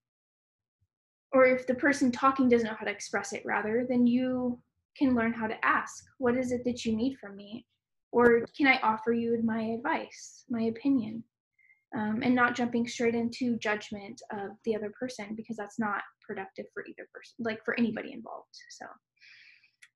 or 1.34 1.45
if 1.45 1.66
the 1.66 1.76
person 1.76 2.12
talking 2.12 2.49
doesn't 2.49 2.68
know 2.68 2.76
how 2.78 2.86
to 2.86 2.91
express 2.91 3.34
it 3.34 3.41
rather 3.45 3.86
then 3.88 4.05
you 4.05 4.59
can 4.97 5.16
learn 5.16 5.34
how 5.34 5.47
to 5.47 5.66
ask 5.66 6.03
what 6.18 6.38
is 6.38 6.51
it 6.51 6.64
that 6.66 6.86
you 6.86 6.95
need 6.95 7.18
from 7.18 7.36
me? 7.36 7.66
Or 8.12 8.45
can 8.57 8.68
i 8.68 8.80
offer 8.84 9.14
you 9.14 9.39
my 9.43 9.62
advice 9.62 10.45
my 10.49 10.64
opinion? 10.64 11.24
Um, 11.93 12.22
and 12.24 12.34
not 12.34 12.55
jumping 12.55 12.88
straight 12.88 13.16
into 13.16 13.57
judgment 13.57 14.22
of 14.32 14.51
the 14.64 14.74
other 14.76 14.93
person 14.97 15.36
because 15.36 15.57
that's 15.57 15.78
not 15.78 16.01
productive 16.26 16.66
for 16.74 16.86
either 16.86 17.05
person 17.14 17.36
like 17.39 17.59
for 17.66 17.78
anybody 17.78 18.14
involved 18.14 18.55
so 18.70 18.86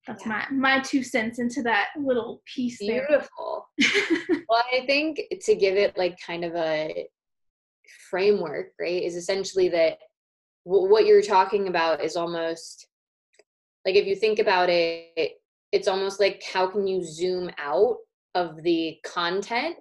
that's 0.07 0.25
yeah. 0.25 0.45
my 0.51 0.77
my 0.77 0.79
two 0.81 1.03
cents 1.03 1.39
into 1.39 1.61
that 1.63 1.89
little 1.97 2.41
piece 2.45 2.77
beautiful. 2.79 3.67
Well 4.47 4.63
i 4.71 4.85
think 4.85 5.21
to 5.41 5.55
give 5.55 5.75
it 5.75 5.97
like 5.97 6.17
kind 6.25 6.45
of 6.45 6.55
a 6.55 7.07
framework 8.09 8.73
right 8.79 9.01
is 9.01 9.15
essentially 9.15 9.69
that 9.69 9.97
w- 10.65 10.89
what 10.89 11.05
you're 11.05 11.21
talking 11.21 11.67
about 11.67 12.03
is 12.03 12.15
almost 12.15 12.87
like 13.85 13.95
if 13.95 14.05
you 14.05 14.15
think 14.15 14.39
about 14.39 14.69
it 14.69 15.33
it's 15.71 15.87
almost 15.87 16.19
like 16.19 16.43
how 16.53 16.67
can 16.67 16.87
you 16.87 17.03
zoom 17.03 17.49
out 17.57 17.97
of 18.35 18.61
the 18.63 18.97
content 19.05 19.77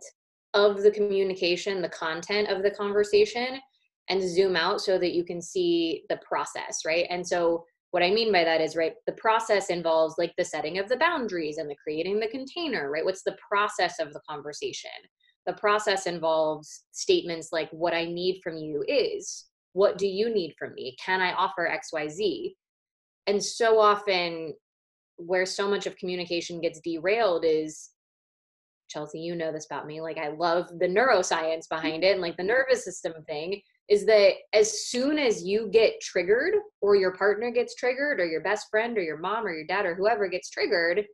of 0.55 0.83
the 0.83 0.91
communication 0.91 1.83
the 1.83 1.89
content 1.89 2.49
of 2.49 2.63
the 2.63 2.71
conversation 2.71 3.61
and 4.09 4.23
zoom 4.23 4.57
out 4.57 4.81
so 4.81 4.99
that 4.99 5.13
you 5.13 5.25
can 5.25 5.41
see 5.41 6.05
the 6.09 6.19
process 6.27 6.81
right? 6.87 7.07
And 7.11 7.27
so 7.27 7.65
what 7.95 8.03
I 8.03 8.11
mean 8.11 8.33
by 8.33 8.43
that 8.43 8.61
is, 8.61 8.75
right, 8.75 8.95
the 9.07 9.13
process 9.13 9.71
involves 9.71 10.17
like 10.19 10.33
the 10.37 10.45
setting 10.45 10.79
of 10.79 10.89
the 10.89 10.97
boundaries 10.97 11.59
and 11.59 11.71
the 11.71 11.77
creating 11.81 12.19
the 12.19 12.27
container, 12.27 12.91
right? 12.91 13.05
What's 13.05 13.23
the 13.23 13.37
process 13.49 14.01
of 14.01 14.13
the 14.13 14.21
conversation? 14.29 14.91
The 15.47 15.53
process 15.53 16.07
involves 16.07 16.87
statements 16.91 17.51
like, 17.53 17.71
what 17.71 17.95
I 17.95 18.07
need 18.07 18.41
from 18.43 18.57
you 18.57 18.85
is, 18.89 19.45
what 19.75 19.97
do 19.97 20.09
you 20.09 20.29
need 20.29 20.57
from 20.59 20.75
me? 20.75 20.97
Can 20.99 21.21
I 21.21 21.35
offer 21.35 21.71
XYZ? 21.71 22.55
And 23.29 23.41
so 23.41 23.79
often, 23.79 24.55
where 25.15 25.47
so 25.47 25.71
much 25.71 25.87
of 25.87 25.95
communication 25.95 26.61
gets 26.61 26.81
derailed 26.81 27.45
is 27.47 27.91
Chelsea, 28.89 29.21
you 29.21 29.37
know 29.37 29.53
this 29.53 29.67
about 29.67 29.87
me. 29.87 30.01
Like, 30.01 30.19
I 30.19 30.31
love 30.31 30.67
the 30.81 30.89
neuroscience 30.89 31.69
behind 31.69 32.03
it 32.03 32.15
and 32.15 32.21
like 32.21 32.37
the 32.39 32.43
nervous 32.43 32.85
system 32.85 33.13
thing 33.29 33.61
is 33.89 34.07
that 34.07 34.33
as 34.53 34.87
soon 34.89 35.19
as 35.19 35.43
you 35.43 35.69
get 35.71 36.01
triggered 36.01 36.55
or 36.81 36.97
your 36.97 37.13
partner 37.13 37.51
gets 37.51 37.75
triggered 37.75 38.19
or 38.19 38.27
your 38.27 38.41
best 38.41 38.69
friend 38.71 38.97
or 38.97 39.03
your 39.03 39.19
mom 39.19 39.47
or 39.47 39.53
your 39.53 39.67
dad 39.67 39.85
or 39.85 39.95
whoever 39.95 40.27
gets 40.27 40.51
triggered 40.51 41.05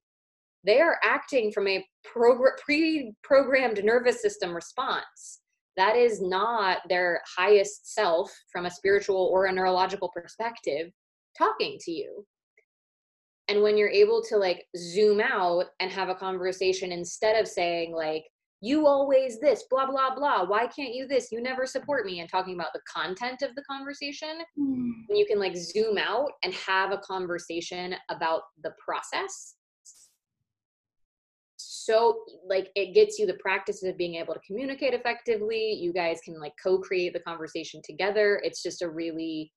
they 0.64 0.80
are 0.80 0.98
acting 1.02 1.52
from 1.52 1.66
a 1.66 1.84
progr- 2.06 2.58
pre-programmed 2.64 3.82
nervous 3.82 4.20
system 4.20 4.54
response. 4.54 5.40
That 5.76 5.96
is 5.96 6.20
not 6.20 6.78
their 6.88 7.22
highest 7.36 7.94
self 7.94 8.30
from 8.52 8.66
a 8.66 8.70
spiritual 8.70 9.30
or 9.32 9.46
a 9.46 9.52
neurological 9.52 10.10
perspective 10.10 10.90
talking 11.38 11.78
to 11.80 11.90
you. 11.90 12.26
And 13.48 13.62
when 13.62 13.76
you're 13.76 13.88
able 13.88 14.22
to 14.28 14.36
like 14.36 14.66
zoom 14.76 15.20
out 15.20 15.66
and 15.80 15.90
have 15.90 16.08
a 16.08 16.14
conversation 16.14 16.92
instead 16.92 17.40
of 17.40 17.48
saying 17.48 17.92
like 17.92 18.24
you 18.60 18.86
always 18.86 19.40
this 19.40 19.64
blah 19.70 19.86
blah 19.86 20.14
blah 20.14 20.44
why 20.44 20.66
can't 20.66 20.94
you 20.94 21.06
this 21.06 21.32
you 21.32 21.40
never 21.40 21.66
support 21.66 22.04
me 22.04 22.20
and 22.20 22.28
talking 22.28 22.54
about 22.54 22.72
the 22.74 22.80
content 22.86 23.42
of 23.42 23.54
the 23.54 23.62
conversation 23.62 24.38
mm. 24.58 24.90
and 25.08 25.18
you 25.18 25.26
can 25.26 25.38
like 25.38 25.56
zoom 25.56 25.96
out 25.96 26.30
and 26.44 26.52
have 26.52 26.92
a 26.92 26.98
conversation 26.98 27.94
about 28.10 28.42
the 28.62 28.72
process 28.84 29.54
so 31.56 32.22
like 32.46 32.70
it 32.74 32.94
gets 32.94 33.18
you 33.18 33.26
the 33.26 33.34
practice 33.34 33.82
of 33.82 33.96
being 33.96 34.16
able 34.16 34.34
to 34.34 34.40
communicate 34.46 34.92
effectively 34.92 35.72
you 35.72 35.92
guys 35.92 36.20
can 36.24 36.38
like 36.38 36.52
co-create 36.62 37.12
the 37.12 37.20
conversation 37.20 37.80
together 37.82 38.40
it's 38.44 38.62
just 38.62 38.82
a 38.82 38.88
really 38.88 39.50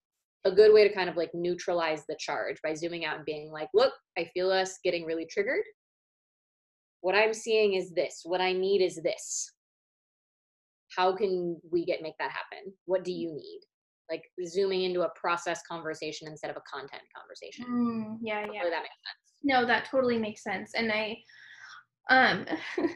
a 0.46 0.52
good 0.52 0.74
way 0.74 0.86
to 0.88 0.94
kind 0.94 1.10
of 1.10 1.16
like 1.16 1.32
neutralize 1.34 2.04
the 2.08 2.16
charge 2.20 2.58
by 2.64 2.74
zooming 2.74 3.06
out 3.06 3.18
and 3.18 3.26
being 3.26 3.52
like 3.52 3.70
look 3.74 3.94
i 4.18 4.30
feel 4.34 4.50
us 4.50 4.80
getting 4.84 5.06
really 5.06 5.26
triggered 5.26 5.64
what 7.04 7.16
i'm 7.16 7.34
seeing 7.34 7.74
is 7.74 7.92
this 7.92 8.22
what 8.24 8.42
i 8.42 8.52
need 8.54 8.82
is 8.82 8.96
this. 8.96 9.52
How 10.96 11.16
can 11.16 11.60
we 11.72 11.86
get 11.86 12.04
make 12.04 12.18
that 12.20 12.30
happen? 12.30 12.72
What 12.86 13.04
do 13.04 13.12
you 13.12 13.34
need? 13.34 13.62
Like 14.12 14.24
zooming 14.46 14.84
into 14.84 15.02
a 15.02 15.10
process 15.20 15.62
conversation 15.68 16.28
instead 16.28 16.52
of 16.52 16.58
a 16.58 16.62
content 16.72 17.02
conversation. 17.18 17.66
Mm, 17.66 18.18
yeah 18.22 18.42
Hopefully 18.42 18.60
yeah. 18.64 18.70
that 18.70 18.84
makes 18.84 19.02
sense? 19.08 19.34
No 19.44 19.66
that 19.66 19.86
totally 19.92 20.18
makes 20.18 20.44
sense 20.44 20.74
and 20.76 20.92
i 20.92 21.18
um 22.10 22.46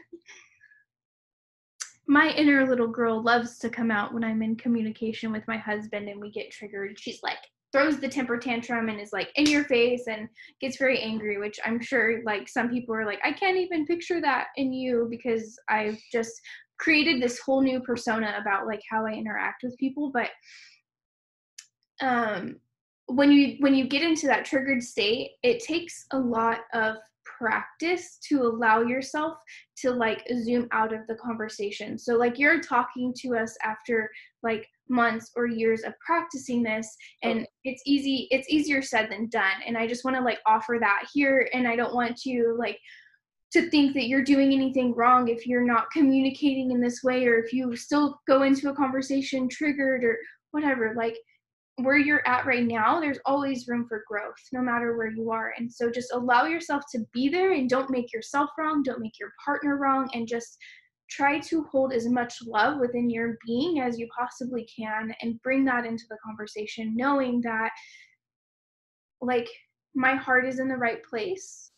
my 2.06 2.30
inner 2.30 2.66
little 2.66 2.88
girl 2.88 3.22
loves 3.22 3.58
to 3.58 3.68
come 3.68 3.90
out 3.90 4.14
when 4.14 4.24
i'm 4.24 4.42
in 4.42 4.56
communication 4.56 5.32
with 5.32 5.46
my 5.46 5.58
husband 5.58 6.08
and 6.08 6.20
we 6.20 6.30
get 6.30 6.50
triggered 6.50 6.98
she's 6.98 7.20
like 7.22 7.38
throws 7.72 7.98
the 7.98 8.08
temper 8.08 8.38
tantrum 8.38 8.88
and 8.88 9.00
is 9.00 9.12
like 9.12 9.30
in 9.36 9.46
your 9.46 9.64
face 9.64 10.06
and 10.08 10.28
gets 10.60 10.78
very 10.78 11.00
angry 11.00 11.38
which 11.38 11.58
i'm 11.64 11.80
sure 11.80 12.22
like 12.24 12.48
some 12.48 12.70
people 12.70 12.94
are 12.94 13.04
like 13.04 13.20
i 13.24 13.30
can't 13.32 13.58
even 13.58 13.84
picture 13.84 14.20
that 14.20 14.46
in 14.56 14.72
you 14.72 15.06
because 15.10 15.58
i've 15.68 15.98
just 16.10 16.40
created 16.78 17.20
this 17.20 17.38
whole 17.40 17.60
new 17.60 17.80
persona 17.80 18.34
about 18.40 18.66
like 18.66 18.80
how 18.90 19.04
i 19.04 19.12
interact 19.12 19.62
with 19.62 19.76
people. 19.78 20.10
But 20.12 20.30
um 22.00 22.56
when 23.06 23.32
you 23.32 23.56
when 23.58 23.74
you 23.74 23.88
get 23.88 24.02
into 24.02 24.26
that 24.26 24.44
triggered 24.44 24.82
state 24.82 25.30
it 25.42 25.60
takes 25.60 26.06
a 26.12 26.18
lot 26.18 26.60
of 26.72 26.96
practice 27.38 28.18
to 28.28 28.42
allow 28.42 28.80
yourself 28.82 29.38
to 29.76 29.90
like 29.90 30.26
zoom 30.42 30.68
out 30.72 30.92
of 30.92 31.00
the 31.06 31.14
conversation 31.14 31.98
so 31.98 32.14
like 32.14 32.38
you're 32.38 32.60
talking 32.60 33.14
to 33.16 33.36
us 33.36 33.56
after 33.62 34.10
like 34.42 34.66
months 34.88 35.30
or 35.36 35.46
years 35.46 35.82
of 35.82 35.92
practicing 36.04 36.62
this 36.62 36.96
oh. 37.24 37.30
and 37.30 37.40
okay. 37.40 37.48
it's 37.64 37.82
easy 37.86 38.26
it's 38.30 38.48
easier 38.48 38.82
said 38.82 39.10
than 39.10 39.28
done 39.28 39.62
and 39.66 39.76
i 39.76 39.86
just 39.86 40.04
want 40.04 40.16
to 40.16 40.22
like 40.22 40.38
offer 40.46 40.78
that 40.80 41.04
here 41.12 41.48
and 41.52 41.68
i 41.68 41.76
don't 41.76 41.94
want 41.94 42.24
you 42.24 42.56
like 42.58 42.78
to 43.50 43.70
think 43.70 43.94
that 43.94 44.08
you're 44.08 44.22
doing 44.22 44.52
anything 44.52 44.94
wrong 44.94 45.28
if 45.28 45.46
you're 45.46 45.64
not 45.64 45.90
communicating 45.90 46.70
in 46.70 46.80
this 46.80 47.02
way 47.02 47.26
or 47.26 47.38
if 47.38 47.52
you 47.52 47.74
still 47.76 48.20
go 48.26 48.42
into 48.42 48.68
a 48.70 48.74
conversation 48.74 49.48
triggered 49.48 50.04
or 50.04 50.18
whatever 50.50 50.94
like 50.96 51.16
where 51.78 51.98
you're 51.98 52.26
at 52.26 52.44
right 52.44 52.64
now 52.64 53.00
there's 53.00 53.18
always 53.24 53.68
room 53.68 53.86
for 53.88 54.04
growth 54.08 54.34
no 54.52 54.60
matter 54.60 54.96
where 54.96 55.10
you 55.10 55.30
are 55.30 55.52
and 55.58 55.72
so 55.72 55.90
just 55.90 56.12
allow 56.12 56.44
yourself 56.44 56.82
to 56.90 57.04
be 57.12 57.28
there 57.28 57.52
and 57.52 57.68
don't 57.68 57.90
make 57.90 58.12
yourself 58.12 58.50
wrong 58.58 58.82
don't 58.82 59.00
make 59.00 59.18
your 59.18 59.32
partner 59.44 59.76
wrong 59.76 60.08
and 60.12 60.26
just 60.26 60.58
try 61.08 61.38
to 61.38 61.64
hold 61.64 61.92
as 61.92 62.06
much 62.06 62.38
love 62.46 62.78
within 62.78 63.10
your 63.10 63.38
being 63.46 63.80
as 63.80 63.98
you 63.98 64.06
possibly 64.16 64.66
can 64.74 65.12
and 65.22 65.40
bring 65.42 65.64
that 65.64 65.86
into 65.86 66.04
the 66.08 66.18
conversation, 66.24 66.94
knowing 66.94 67.40
that, 67.42 67.70
like, 69.20 69.48
my 69.94 70.14
heart 70.14 70.46
is 70.46 70.58
in 70.58 70.68
the 70.68 70.76
right 70.76 71.02
place, 71.04 71.70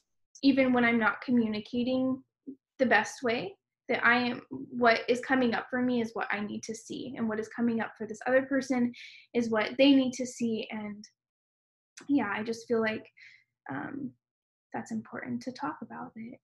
even 0.43 0.73
when 0.73 0.85
I'm 0.85 0.99
not 0.99 1.21
communicating 1.23 2.23
the 2.79 2.87
best 2.87 3.23
way. 3.23 3.55
That 3.91 4.07
I 4.07 4.17
am, 4.19 4.43
what 4.51 5.01
is 5.09 5.21
coming 5.21 5.53
up 5.53 5.67
for 5.69 5.83
me 5.83 6.01
is 6.01 6.13
what 6.15 6.29
I 6.31 6.41
need 6.41 6.63
to 6.63 6.75
see, 6.75 7.15
and 7.17 7.29
what 7.29 7.41
is 7.41 7.49
coming 7.49 7.81
up 7.81 7.93
for 7.99 8.07
this 8.07 8.21
other 8.27 8.43
person 8.43 8.93
is 9.35 9.51
what 9.51 9.71
they 9.79 9.95
need 9.95 10.13
to 10.13 10.25
see. 10.25 10.67
And 10.71 11.05
yeah, 12.09 12.33
I 12.35 12.43
just 12.43 12.67
feel 12.67 12.81
like 12.81 13.05
um, 13.71 14.13
that's 14.73 14.93
important 14.93 15.43
to 15.43 15.53
talk 15.53 15.79
about 15.83 16.13
it. 16.15 16.39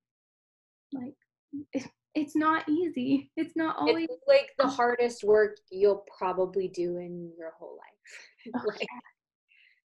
Like, 0.93 1.87
it's 2.17 2.35
not 2.35 2.69
easy. 2.69 3.31
It's 3.37 3.55
not 3.57 3.77
always 3.79 4.09
it's 4.11 4.25
like 4.27 4.51
the 4.59 4.67
hardest 4.67 5.23
work 5.23 5.57
you'll 5.71 6.05
probably 6.19 6.69
do 6.69 6.97
in 6.97 7.31
your 7.39 7.53
whole 7.59 7.79
life. 7.79 7.83
Oh, 8.55 8.61
like, 8.65 8.87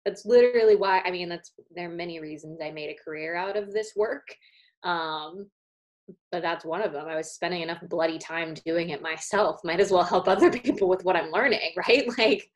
that's 0.04 0.26
literally 0.26 0.74
why 0.74 1.00
I 1.04 1.12
mean 1.12 1.28
that's 1.28 1.52
there 1.70 1.88
are 1.88 1.94
many 1.94 2.18
reasons 2.18 2.58
I 2.60 2.72
made 2.72 2.90
a 2.90 3.04
career 3.04 3.36
out 3.36 3.56
of 3.56 3.72
this 3.72 3.92
work. 3.94 4.26
Um 4.82 5.48
but 6.32 6.42
that's 6.42 6.64
one 6.64 6.82
of 6.82 6.92
them. 6.92 7.06
I 7.06 7.16
was 7.16 7.32
spending 7.32 7.62
enough 7.62 7.80
bloody 7.88 8.18
time 8.18 8.54
doing 8.64 8.90
it 8.90 9.02
myself. 9.02 9.60
Might 9.64 9.80
as 9.80 9.90
well 9.90 10.04
help 10.04 10.28
other 10.28 10.50
people 10.50 10.88
with 10.88 11.04
what 11.04 11.16
I'm 11.16 11.30
learning, 11.30 11.72
right? 11.88 12.08
Like 12.18 12.48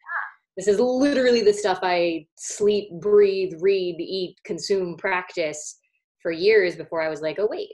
this 0.56 0.68
is 0.68 0.80
literally 0.80 1.42
the 1.42 1.52
stuff 1.52 1.78
I 1.82 2.26
sleep, 2.36 2.90
breathe, 3.00 3.54
read, 3.60 3.96
eat, 4.00 4.36
consume, 4.44 4.96
practice 4.96 5.78
for 6.20 6.30
years 6.30 6.76
before 6.76 7.02
I 7.02 7.08
was 7.08 7.20
like, 7.20 7.38
oh 7.38 7.48
wait, 7.50 7.70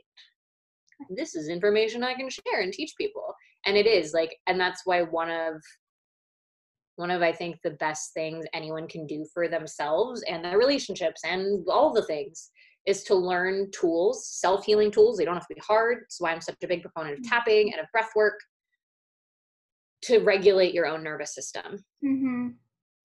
this 1.11 1.35
is 1.35 1.49
information 1.49 2.03
I 2.03 2.15
can 2.15 2.29
share 2.31 2.61
and 2.61 2.73
teach 2.73 2.93
people. 2.97 3.35
And 3.67 3.77
it 3.77 3.87
is 3.87 4.13
like, 4.13 4.37
and 4.47 4.59
that's 4.59 4.83
why 4.85 5.03
one 5.03 5.31
of 5.31 5.61
one 6.97 7.11
of 7.13 7.23
I 7.23 7.33
think 7.33 7.59
the 7.63 7.71
best 7.73 8.13
things 8.13 8.45
anyone 8.53 8.89
can 8.89 9.07
do 9.07 9.25
for 9.33 9.47
themselves 9.47 10.23
and 10.29 10.45
their 10.45 10.59
relationships 10.59 11.21
and 11.25 11.65
all 11.69 11.93
the 11.93 12.05
things 12.07 12.51
is 12.89 13.05
to 13.05 13.15
learn 13.15 13.71
tools, 13.71 14.27
self-healing 14.27 14.91
tools. 14.91 15.17
They 15.17 15.25
don't 15.25 15.35
have 15.35 15.47
to 15.47 15.55
be 15.55 15.61
hard. 15.65 15.99
That's 16.03 16.21
why 16.21 16.33
I'm 16.33 16.41
such 16.41 16.57
a 16.63 16.67
big 16.67 16.83
proponent 16.83 17.15
of 17.15 17.21
mm-hmm. 17.21 17.31
tapping 17.31 17.73
and 17.73 17.81
of 17.81 17.87
breath 17.93 18.11
work 18.17 18.41
to 20.03 20.19
regulate 20.21 20.75
your 20.75 20.87
own 20.87 21.03
nervous 21.03 21.35
system. 21.35 21.85
Mm-hmm. 22.05 22.49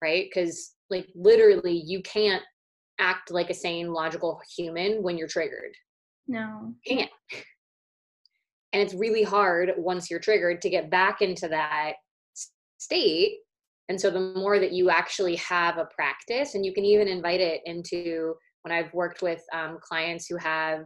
Right? 0.02 0.28
Because 0.30 0.74
like 0.90 1.08
literally 1.16 1.84
you 1.86 2.02
can't 2.02 2.44
act 3.00 3.32
like 3.32 3.50
a 3.50 3.54
sane, 3.54 3.92
logical 3.92 4.40
human 4.56 5.04
when 5.04 5.18
you're 5.18 5.28
triggered. 5.28 5.76
No. 6.28 6.74
You 6.86 6.98
can't 6.98 7.12
and 8.74 8.82
it's 8.82 8.96
really 8.96 9.24
hard 9.24 9.72
once 9.78 10.10
you're 10.10 10.20
triggered 10.20 10.62
to 10.62 10.70
get 10.70 10.90
back 10.90 11.22
into 11.22 11.48
that 11.48 11.94
state 12.78 13.38
and 13.90 14.00
so 14.00 14.10
the 14.10 14.34
more 14.36 14.60
that 14.60 14.72
you 14.72 14.90
actually 14.90 15.36
have 15.38 15.78
a 15.78 15.86
practice 15.86 16.56
and 16.56 16.66
you 16.66 16.74
can 16.74 16.84
even 16.84 17.08
invite 17.08 17.42
it 17.42 17.62
into 17.66 18.34
when 18.64 18.72
i've 18.72 18.94
worked 18.94 19.22
with 19.22 19.42
um, 19.54 19.78
clients 19.82 20.28
who 20.28 20.38
have 20.38 20.86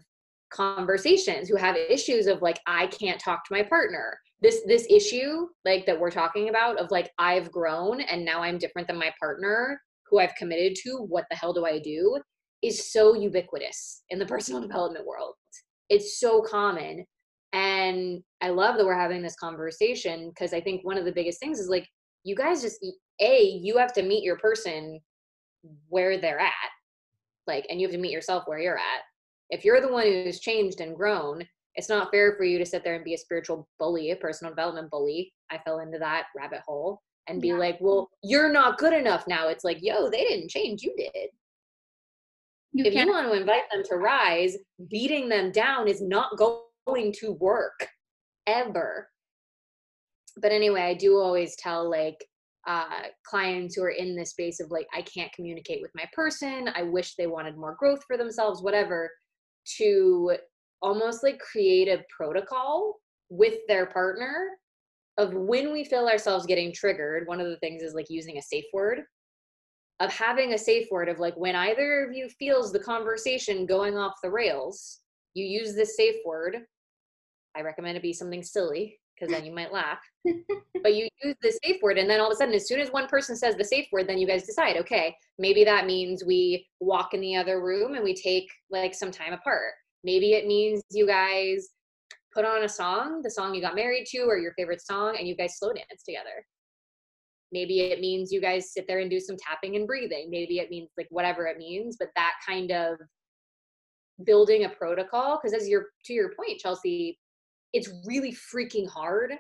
conversations 0.52 1.50
who 1.50 1.58
have 1.58 1.76
issues 1.76 2.28
of 2.28 2.42
like 2.42 2.60
i 2.68 2.88
can't 2.88 3.20
talk 3.20 3.44
to 3.46 3.54
my 3.54 3.64
partner. 3.64 4.18
This 4.42 4.62
this 4.68 4.88
issue 4.90 5.48
like 5.66 5.86
that 5.88 6.00
we're 6.00 6.12
talking 6.12 6.50
about 6.50 6.80
of 6.80 6.92
like 6.92 7.12
i've 7.18 7.52
grown 7.52 8.02
and 8.02 8.24
now 8.24 8.42
i'm 8.42 8.58
different 8.58 8.88
than 8.88 8.98
my 8.98 9.12
partner 9.20 9.82
who 10.10 10.20
i've 10.20 10.36
committed 10.36 10.78
to 10.84 11.00
what 11.10 11.26
the 11.30 11.36
hell 11.36 11.54
do 11.54 11.66
i 11.66 11.80
do? 11.80 12.22
is 12.64 12.92
so 12.92 13.14
ubiquitous 13.14 14.04
in 14.10 14.20
the 14.20 14.26
personal 14.34 14.62
development 14.62 15.06
world. 15.06 15.36
It's 15.90 16.20
so 16.20 16.42
common. 16.42 17.06
And 17.54 18.22
I 18.42 18.50
love 18.50 18.78
that 18.78 18.86
we're 18.86 18.98
having 18.98 19.22
this 19.22 19.36
conversation 19.36 20.30
because 20.30 20.54
I 20.54 20.62
think 20.62 20.86
one 20.86 20.98
of 20.98 21.06
the 21.06 21.12
biggest 21.12 21.40
things 21.40 21.60
is 21.60 21.70
like, 21.70 21.88
you 22.24 22.36
guys 22.36 22.62
just, 22.62 22.86
A, 23.22 23.42
you 23.42 23.78
have 23.78 23.94
to 23.94 24.04
meet 24.04 24.24
your 24.24 24.38
person 24.38 25.00
where 25.88 26.20
they're 26.20 26.40
at. 26.40 26.52
Like, 27.48 27.66
and 27.70 27.80
you 27.80 27.88
have 27.88 27.96
to 27.96 28.02
meet 28.02 28.12
yourself 28.12 28.44
where 28.46 28.60
you're 28.60 28.78
at. 28.78 29.02
If 29.50 29.64
you're 29.64 29.82
the 29.82 29.92
one 29.92 30.06
who's 30.06 30.40
changed 30.40 30.82
and 30.82 30.96
grown, 30.96 31.48
it's 31.76 31.90
not 31.90 32.12
fair 32.12 32.36
for 32.36 32.44
you 32.44 32.58
to 32.58 32.66
sit 32.66 32.84
there 32.84 32.96
and 32.96 33.06
be 33.06 33.14
a 33.14 33.18
spiritual 33.18 33.68
bully, 33.80 34.12
a 34.12 34.16
personal 34.16 34.52
development 34.52 34.90
bully. 34.90 35.32
I 35.52 35.60
fell 35.60 35.80
into 35.80 36.00
that 36.00 36.26
rabbit 36.36 36.62
hole 36.68 37.02
and 37.28 37.42
be 37.42 37.50
yeah. 37.50 37.56
like, 37.56 37.78
well, 37.80 38.10
you're 38.24 38.52
not 38.52 38.78
good 38.78 38.94
enough 38.94 39.26
now. 39.28 39.48
It's 39.48 39.64
like, 39.64 39.78
yo, 39.82 40.10
they 40.10 40.24
didn't 40.24 40.50
change, 40.50 40.82
you 40.82 40.94
did. 40.98 41.30
You 42.74 42.86
if 42.86 42.94
you 42.94 43.08
want 43.08 43.28
to 43.28 43.40
invite 43.40 43.70
them 43.72 43.84
to 43.86 43.96
rise, 43.96 44.58
beating 44.90 45.30
them 45.30 45.52
down 45.52 45.88
is 45.88 46.02
not 46.02 46.38
going 46.38 47.14
to 47.20 47.34
work 47.34 47.88
ever. 48.46 49.10
But 50.42 50.52
anyway, 50.52 50.82
I 50.82 50.94
do 50.94 51.18
always 51.18 51.56
tell 51.56 51.90
like 51.90 52.24
uh, 52.68 53.08
clients 53.26 53.76
who 53.76 53.84
are 53.84 53.90
in 53.90 54.16
this 54.16 54.32
space 54.32 54.60
of 54.60 54.72
like, 54.72 54.88
I 54.94 55.02
can't 55.02 55.32
communicate 55.34 55.82
with 55.82 55.92
my 55.96 56.06
person. 56.14 56.70
I 56.76 56.84
wish 56.84 57.16
they 57.16 57.28
wanted 57.28 57.58
more 57.58 57.76
growth 57.80 58.04
for 58.06 58.18
themselves, 58.18 58.62
whatever, 58.62 59.10
to 59.78 60.36
almost 60.82 61.24
like 61.24 61.40
create 61.40 61.88
a 61.88 62.04
protocol 62.16 62.96
with 63.30 63.56
their 63.68 63.88
partner 63.88 64.50
of 65.18 65.34
when 65.34 65.74
we 65.74 65.84
feel 65.84 66.08
ourselves 66.08 66.46
getting 66.46 66.74
triggered. 66.74 67.28
One 67.28 67.42
of 67.42 67.48
the 67.48 67.58
things 67.58 67.82
is 67.82 67.94
like 67.94 68.10
using 68.10 68.38
a 68.38 68.42
safe 68.42 68.66
word 68.74 69.00
of 70.00 70.14
having 70.14 70.54
a 70.54 70.58
safe 70.58 70.88
word 70.92 71.10
of 71.10 71.18
like 71.18 71.36
when 71.38 71.56
either 71.56 72.06
of 72.06 72.16
you 72.16 72.30
feels 72.38 72.72
the 72.72 72.80
conversation 72.80 73.66
going 73.66 73.98
off 73.98 74.14
the 74.22 74.30
rails, 74.30 75.00
you 75.34 75.44
use 75.44 75.74
this 75.74 75.96
safe 75.96 76.18
word 76.26 76.58
I 77.58 77.62
recommend 77.62 77.98
it 77.98 78.04
be 78.04 78.14
something 78.14 78.44
silly 78.44 79.00
because 79.18 79.34
then 79.34 79.46
you 79.46 79.54
might 79.54 79.72
laugh. 79.72 80.00
but 80.84 80.96
you 80.96 81.08
use 81.24 81.36
the 81.42 81.58
safe 81.64 81.78
word, 81.82 81.98
and 81.98 82.10
then 82.10 82.20
all 82.20 82.28
of 82.28 82.34
a 82.34 82.36
sudden, 82.36 82.54
as 82.54 82.68
soon 82.68 82.80
as 82.80 82.90
one 82.90 83.08
person 83.08 83.36
says 83.36 83.56
the 83.56 83.64
safe 83.64 83.88
word, 83.92 84.08
then 84.08 84.18
you 84.18 84.28
guys 84.28 84.46
decide, 84.46 84.78
okay, 84.78 85.16
maybe 85.40 85.64
that 85.64 85.86
means 85.86 86.24
we 86.26 86.68
walk 86.80 87.14
in 87.14 87.22
the 87.22 87.36
other 87.36 87.62
room 87.62 87.96
and 87.96 88.04
we 88.04 88.14
take 88.14 88.50
like 88.70 88.94
some 88.94 89.12
time 89.12 89.34
apart. 89.34 89.74
Maybe 90.04 90.34
it 90.34 90.48
means 90.48 90.84
you 90.92 91.08
guys 91.08 91.70
put 92.34 92.46
on 92.46 92.64
a 92.64 92.70
song, 92.70 93.22
the 93.24 93.32
song 93.32 93.54
you 93.54 93.62
got 93.62 93.76
married 93.76 94.06
to, 94.12 94.20
or 94.20 94.38
your 94.38 94.54
favorite 94.54 94.86
song, 94.86 95.16
and 95.18 95.28
you 95.28 95.36
guys 95.36 95.58
slow 95.58 95.74
dance 95.74 96.04
together. 96.06 96.46
Maybe 97.52 97.80
it 97.80 98.02
means 98.02 98.32
you 98.32 98.42
guys 98.42 98.74
sit 98.74 98.86
there 98.88 99.00
and 99.00 99.10
do 99.10 99.20
some 99.20 99.38
tapping 99.38 99.78
and 99.78 99.88
breathing. 99.88 100.28
Maybe 100.30 100.60
it 100.60 100.70
means 100.70 100.90
like 100.98 101.08
whatever 101.10 101.48
it 101.48 101.58
means, 101.58 101.96
but 101.98 102.10
that 102.16 102.34
kind 102.46 102.72
of 102.72 102.98
building 104.24 104.66
a 104.66 104.70
protocol 104.70 105.38
because 105.38 105.54
as 105.54 105.68
you're 105.68 105.88
to 106.04 106.14
your 106.14 106.34
point 106.34 106.60
chelsea 106.60 107.20
it's 107.74 107.90
really 108.06 108.32
freaking 108.32 108.88
hard 108.88 109.34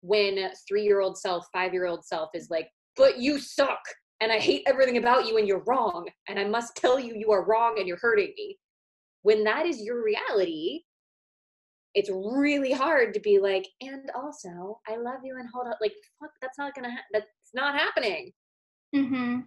when 0.00 0.50
three 0.68 0.84
year 0.84 1.00
old 1.00 1.16
self, 1.18 1.46
five 1.52 1.72
year 1.72 1.86
old 1.86 2.04
self 2.04 2.30
is 2.34 2.50
like, 2.50 2.68
but 2.96 3.18
you 3.18 3.38
suck 3.38 3.80
and 4.20 4.30
I 4.30 4.38
hate 4.38 4.62
everything 4.66 4.98
about 4.98 5.26
you 5.26 5.38
and 5.38 5.48
you're 5.48 5.64
wrong 5.66 6.08
and 6.28 6.38
I 6.38 6.44
must 6.44 6.76
tell 6.76 6.98
you 6.98 7.14
you 7.14 7.32
are 7.32 7.44
wrong 7.44 7.76
and 7.78 7.86
you're 7.86 7.98
hurting 7.98 8.32
me. 8.36 8.58
When 9.22 9.44
that 9.44 9.66
is 9.66 9.80
your 9.80 10.02
reality, 10.02 10.80
it's 11.94 12.10
really 12.10 12.72
hard 12.72 13.14
to 13.14 13.20
be 13.20 13.38
like, 13.38 13.66
and 13.80 14.10
also 14.14 14.80
I 14.88 14.96
love 14.96 15.20
you 15.24 15.36
and 15.38 15.48
hold 15.52 15.68
up. 15.68 15.78
Like, 15.80 15.92
fuck, 16.18 16.30
that's 16.40 16.58
not 16.58 16.74
gonna, 16.74 16.90
ha- 16.90 17.04
that's 17.12 17.26
not 17.54 17.74
happening. 17.74 18.32
Mm-hmm. 18.94 19.40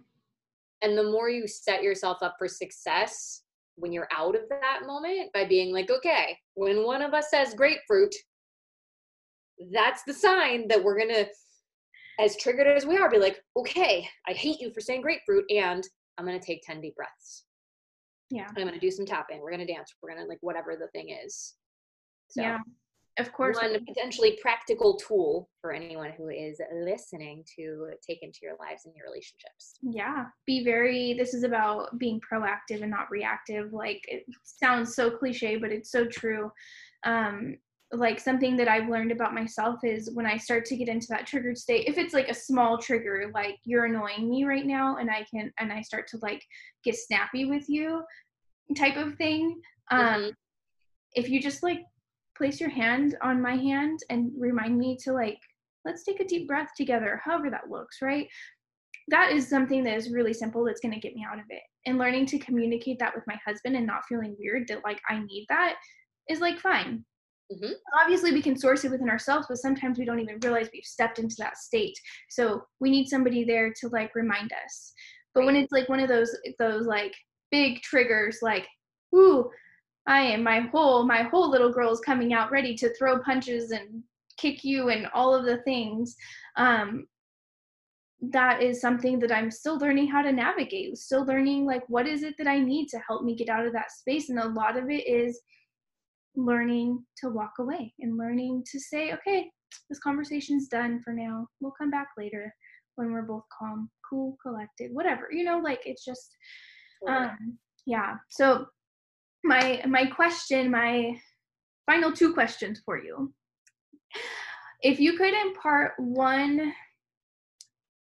And 0.82 0.98
the 0.98 1.10
more 1.10 1.28
you 1.28 1.46
set 1.48 1.82
yourself 1.82 2.18
up 2.22 2.36
for 2.38 2.48
success 2.48 3.42
when 3.76 3.92
you're 3.92 4.08
out 4.16 4.34
of 4.34 4.48
that 4.48 4.80
moment 4.86 5.32
by 5.32 5.44
being 5.44 5.72
like, 5.72 5.90
okay, 5.90 6.36
when 6.54 6.84
one 6.84 7.02
of 7.02 7.14
us 7.14 7.30
says 7.30 7.54
grapefruit, 7.54 8.14
that's 9.72 10.02
the 10.06 10.12
sign 10.14 10.68
that 10.68 10.82
we're 10.82 10.98
gonna 10.98 11.26
as 12.18 12.36
triggered 12.36 12.66
as 12.66 12.86
we 12.86 12.96
are, 12.96 13.10
be 13.10 13.18
like, 13.18 13.42
okay, 13.56 14.08
I 14.26 14.32
hate 14.32 14.60
you 14.60 14.70
for 14.72 14.80
saying 14.80 15.02
grapefruit, 15.02 15.44
and 15.50 15.86
I'm 16.16 16.24
gonna 16.24 16.40
take 16.40 16.62
10 16.62 16.80
deep 16.80 16.96
breaths. 16.96 17.44
Yeah. 18.30 18.46
I'm 18.56 18.64
gonna 18.64 18.80
do 18.80 18.90
some 18.90 19.06
tapping. 19.06 19.40
We're 19.40 19.50
gonna 19.50 19.66
dance. 19.66 19.94
We're 20.02 20.14
gonna 20.14 20.26
like 20.26 20.38
whatever 20.40 20.76
the 20.76 20.88
thing 20.88 21.10
is. 21.10 21.54
So, 22.28 22.42
yeah. 22.42 22.58
Of 23.18 23.32
course. 23.32 23.56
One 23.56 23.84
potentially 23.86 24.38
practical 24.42 24.96
tool 24.96 25.48
for 25.60 25.72
anyone 25.72 26.12
who 26.16 26.28
is 26.28 26.60
listening 26.84 27.44
to 27.56 27.90
take 28.06 28.22
into 28.22 28.40
your 28.42 28.56
lives 28.60 28.84
and 28.84 28.94
your 28.94 29.06
relationships. 29.06 29.78
Yeah. 29.82 30.26
Be 30.46 30.64
very, 30.64 31.14
this 31.14 31.32
is 31.32 31.42
about 31.42 31.98
being 31.98 32.20
proactive 32.20 32.82
and 32.82 32.90
not 32.90 33.10
reactive. 33.10 33.72
Like 33.72 34.02
it 34.06 34.24
sounds 34.42 34.94
so 34.94 35.10
cliche, 35.10 35.56
but 35.56 35.72
it's 35.72 35.90
so 35.90 36.06
true. 36.06 36.50
Um, 37.04 37.56
like 37.92 38.18
something 38.20 38.56
that 38.56 38.68
I've 38.68 38.88
learned 38.88 39.12
about 39.12 39.32
myself 39.32 39.78
is 39.84 40.10
when 40.12 40.26
I 40.26 40.36
start 40.36 40.64
to 40.66 40.76
get 40.76 40.88
into 40.88 41.06
that 41.10 41.26
triggered 41.26 41.56
state, 41.56 41.86
if 41.86 41.98
it's 41.98 42.12
like 42.12 42.28
a 42.28 42.34
small 42.34 42.78
trigger, 42.78 43.30
like 43.32 43.56
you're 43.64 43.84
annoying 43.84 44.28
me 44.28 44.44
right 44.44 44.66
now, 44.66 44.96
and 44.96 45.08
I 45.08 45.24
can, 45.30 45.52
and 45.58 45.72
I 45.72 45.82
start 45.82 46.08
to 46.08 46.18
like 46.20 46.42
get 46.84 46.96
snappy 46.96 47.44
with 47.44 47.68
you 47.68 48.02
type 48.76 48.96
of 48.96 49.14
thing. 49.14 49.60
Um, 49.90 50.00
mm-hmm. 50.00 50.28
If 51.14 51.30
you 51.30 51.40
just 51.40 51.62
like 51.62 51.80
place 52.36 52.60
your 52.60 52.70
hand 52.70 53.16
on 53.22 53.40
my 53.40 53.56
hand 53.56 54.00
and 54.10 54.30
remind 54.38 54.78
me 54.78 54.96
to 55.04 55.12
like, 55.12 55.38
let's 55.84 56.04
take 56.04 56.20
a 56.20 56.26
deep 56.26 56.48
breath 56.48 56.70
together, 56.76 57.20
however 57.24 57.50
that 57.50 57.70
looks, 57.70 58.02
right? 58.02 58.26
That 59.08 59.30
is 59.32 59.48
something 59.48 59.84
that 59.84 59.96
is 59.96 60.12
really 60.12 60.32
simple 60.32 60.64
that's 60.64 60.80
going 60.80 60.94
to 60.94 61.00
get 61.00 61.14
me 61.14 61.24
out 61.30 61.38
of 61.38 61.44
it. 61.50 61.62
And 61.86 61.98
learning 61.98 62.26
to 62.26 62.38
communicate 62.38 62.98
that 62.98 63.14
with 63.14 63.24
my 63.26 63.38
husband 63.46 63.76
and 63.76 63.86
not 63.86 64.04
feeling 64.08 64.34
weird 64.38 64.66
that 64.68 64.84
like 64.84 65.00
I 65.08 65.20
need 65.20 65.46
that 65.48 65.76
is 66.28 66.40
like 66.40 66.58
fine 66.58 67.04
Mm-hmm. 67.52 67.72
Obviously, 68.02 68.32
we 68.32 68.42
can 68.42 68.58
source 68.58 68.84
it 68.84 68.90
within 68.90 69.08
ourselves, 69.08 69.46
but 69.48 69.58
sometimes 69.58 69.98
we 69.98 70.04
don't 70.04 70.18
even 70.18 70.38
realize 70.42 70.68
we've 70.72 70.84
stepped 70.84 71.18
into 71.18 71.36
that 71.38 71.56
state. 71.56 71.96
So 72.28 72.62
we 72.80 72.90
need 72.90 73.08
somebody 73.08 73.44
there 73.44 73.72
to 73.80 73.88
like 73.88 74.14
remind 74.14 74.52
us. 74.64 74.92
But 75.34 75.40
right. 75.40 75.46
when 75.46 75.56
it's 75.56 75.72
like 75.72 75.88
one 75.88 76.00
of 76.00 76.08
those 76.08 76.36
those 76.58 76.86
like 76.86 77.14
big 77.52 77.82
triggers, 77.82 78.38
like, 78.42 78.66
ooh, 79.14 79.48
I 80.06 80.20
am 80.20 80.42
my 80.42 80.60
whole 80.60 81.04
my 81.04 81.22
whole 81.22 81.50
little 81.50 81.72
girl 81.72 81.92
is 81.92 82.00
coming 82.00 82.32
out 82.32 82.50
ready 82.50 82.74
to 82.76 82.94
throw 82.94 83.18
punches 83.20 83.70
and 83.70 84.02
kick 84.36 84.64
you 84.64 84.90
and 84.90 85.06
all 85.14 85.34
of 85.34 85.44
the 85.44 85.58
things. 85.58 86.16
Um, 86.56 87.06
that 88.20 88.62
is 88.62 88.80
something 88.80 89.18
that 89.18 89.32
I'm 89.32 89.50
still 89.50 89.78
learning 89.78 90.08
how 90.08 90.22
to 90.22 90.32
navigate. 90.32 90.96
Still 90.96 91.24
learning 91.24 91.66
like 91.66 91.82
what 91.88 92.06
is 92.06 92.22
it 92.22 92.34
that 92.38 92.46
I 92.46 92.58
need 92.58 92.88
to 92.88 92.98
help 93.06 93.24
me 93.24 93.34
get 93.34 93.48
out 93.48 93.66
of 93.66 93.72
that 93.72 93.92
space, 93.92 94.28
and 94.30 94.38
a 94.38 94.48
lot 94.48 94.76
of 94.76 94.90
it 94.90 95.06
is 95.06 95.40
learning 96.34 97.04
to 97.18 97.30
walk 97.30 97.52
away 97.58 97.92
and 98.00 98.18
learning 98.18 98.62
to 98.70 98.78
say, 98.78 99.12
okay, 99.12 99.50
this 99.88 99.98
conversation's 99.98 100.68
done 100.68 101.00
for 101.02 101.12
now. 101.12 101.46
We'll 101.60 101.72
come 101.72 101.90
back 101.90 102.08
later 102.16 102.54
when 102.96 103.12
we're 103.12 103.22
both 103.22 103.44
calm, 103.58 103.90
cool, 104.08 104.36
collected, 104.42 104.90
whatever. 104.92 105.28
You 105.30 105.44
know, 105.44 105.58
like 105.58 105.80
it's 105.84 106.04
just 106.04 106.34
um 107.08 107.58
yeah. 107.86 108.14
So 108.30 108.66
my 109.46 109.82
my 109.86 110.06
question, 110.06 110.70
my 110.70 111.18
final 111.86 112.12
two 112.12 112.34
questions 112.34 112.80
for 112.84 112.98
you. 113.02 113.32
If 114.82 115.00
you 115.00 115.16
could 115.16 115.34
impart 115.34 115.92
one 115.98 116.72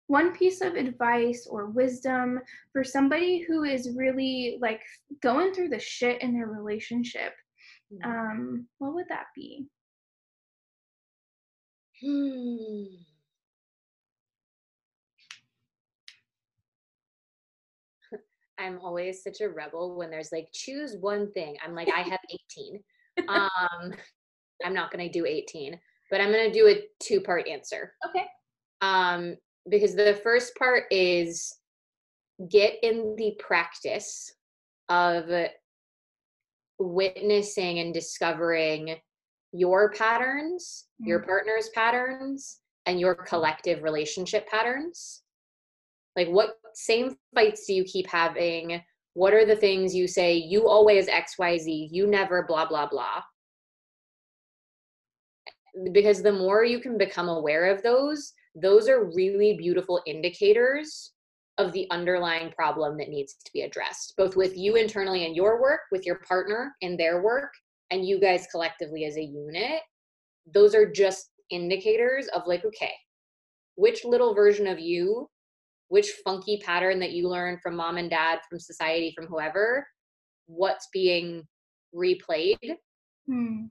one 0.06 0.36
piece 0.36 0.60
of 0.60 0.74
advice 0.74 1.46
or 1.48 1.66
wisdom 1.66 2.40
for 2.72 2.84
somebody 2.84 3.40
who 3.40 3.64
is 3.64 3.96
really 3.96 4.58
like 4.60 4.82
going 5.22 5.54
through 5.54 5.70
the 5.70 5.78
shit 5.78 6.20
in 6.20 6.34
their 6.34 6.46
relationship 6.46 7.32
Mm. 7.92 8.04
Um, 8.04 8.66
what 8.78 8.94
would 8.94 9.06
that 9.08 9.26
be? 9.34 9.66
Hmm. 12.02 12.84
I'm 18.58 18.78
always 18.80 19.22
such 19.22 19.40
a 19.40 19.48
rebel 19.48 19.96
when 19.96 20.10
there's 20.10 20.32
like 20.32 20.48
choose 20.52 20.96
one 21.00 21.30
thing. 21.32 21.56
I'm 21.64 21.74
like 21.74 21.88
I 21.94 22.00
have 22.08 22.20
18. 22.58 22.80
um 23.28 23.92
I'm 24.64 24.74
not 24.74 24.90
going 24.92 25.04
to 25.04 25.12
do 25.12 25.26
18, 25.26 25.78
but 26.10 26.20
I'm 26.20 26.30
going 26.30 26.50
to 26.50 26.58
do 26.58 26.68
a 26.68 26.82
two 27.02 27.20
part 27.20 27.48
answer. 27.48 27.92
Okay. 28.08 28.24
Um 28.80 29.36
because 29.68 29.94
the 29.94 30.20
first 30.22 30.54
part 30.56 30.84
is 30.90 31.56
get 32.50 32.74
in 32.82 33.14
the 33.16 33.34
practice 33.38 34.32
of 34.88 35.30
witnessing 36.78 37.78
and 37.78 37.94
discovering 37.94 38.96
your 39.52 39.90
patterns, 39.92 40.86
mm-hmm. 41.00 41.08
your 41.08 41.20
partner's 41.20 41.68
patterns, 41.74 42.60
and 42.86 43.00
your 43.00 43.14
collective 43.14 43.82
relationship 43.82 44.48
patterns. 44.48 45.22
Like, 46.16 46.28
what 46.28 46.56
same 46.74 47.16
fights 47.34 47.66
do 47.66 47.74
you 47.74 47.84
keep 47.84 48.06
having? 48.08 48.80
What 49.14 49.32
are 49.32 49.46
the 49.46 49.56
things 49.56 49.94
you 49.94 50.08
say, 50.08 50.34
you 50.34 50.68
always 50.68 51.06
XYZ, 51.06 51.88
you 51.90 52.06
never 52.06 52.44
blah, 52.46 52.66
blah, 52.66 52.88
blah? 52.88 53.22
Because 55.92 56.22
the 56.22 56.32
more 56.32 56.64
you 56.64 56.80
can 56.80 56.98
become 56.98 57.28
aware 57.28 57.66
of 57.66 57.82
those, 57.82 58.32
those 58.54 58.88
are 58.88 59.10
really 59.14 59.56
beautiful 59.56 60.00
indicators 60.06 61.12
of 61.58 61.72
the 61.72 61.86
underlying 61.90 62.50
problem 62.50 62.96
that 62.98 63.08
needs 63.08 63.34
to 63.44 63.52
be 63.52 63.62
addressed, 63.62 64.14
both 64.16 64.36
with 64.36 64.56
you 64.56 64.74
internally 64.74 65.24
in 65.24 65.34
your 65.34 65.60
work, 65.60 65.80
with 65.92 66.04
your 66.04 66.16
partner 66.26 66.74
in 66.80 66.96
their 66.96 67.22
work, 67.22 67.52
and 67.90 68.06
you 68.06 68.20
guys 68.20 68.48
collectively 68.50 69.04
as 69.04 69.16
a 69.16 69.22
unit. 69.22 69.80
Those 70.52 70.74
are 70.74 70.90
just 70.90 71.30
indicators 71.50 72.26
of 72.28 72.42
like, 72.46 72.64
okay, 72.64 72.92
which 73.76 74.04
little 74.04 74.34
version 74.34 74.66
of 74.66 74.78
you, 74.78 75.28
which 75.94 76.10
funky 76.24 76.56
pattern 76.56 76.98
that 76.98 77.12
you 77.12 77.28
learned 77.28 77.60
from 77.62 77.76
mom 77.76 77.98
and 77.98 78.10
dad, 78.10 78.40
from 78.50 78.58
society, 78.58 79.12
from 79.14 79.26
whoever, 79.26 79.86
what's 80.46 80.88
being 80.92 81.44
replayed. 81.94 82.74
Hmm. 83.28 83.66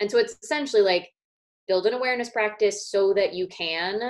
And 0.00 0.10
so 0.10 0.16
it's 0.16 0.38
essentially 0.42 0.80
like 0.80 1.06
build 1.68 1.84
an 1.84 1.92
awareness 1.92 2.30
practice 2.30 2.88
so 2.88 3.12
that 3.12 3.34
you 3.34 3.46
can 3.48 4.00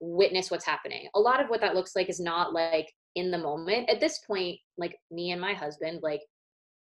witness 0.00 0.50
what's 0.50 0.66
happening. 0.66 1.08
A 1.14 1.18
lot 1.18 1.42
of 1.42 1.48
what 1.48 1.62
that 1.62 1.74
looks 1.74 1.96
like 1.96 2.10
is 2.10 2.20
not 2.20 2.52
like 2.52 2.92
in 3.14 3.30
the 3.30 3.38
moment. 3.38 3.88
At 3.88 3.98
this 3.98 4.18
point, 4.26 4.58
like 4.76 4.94
me 5.10 5.30
and 5.30 5.40
my 5.40 5.54
husband, 5.54 6.00
like 6.02 6.20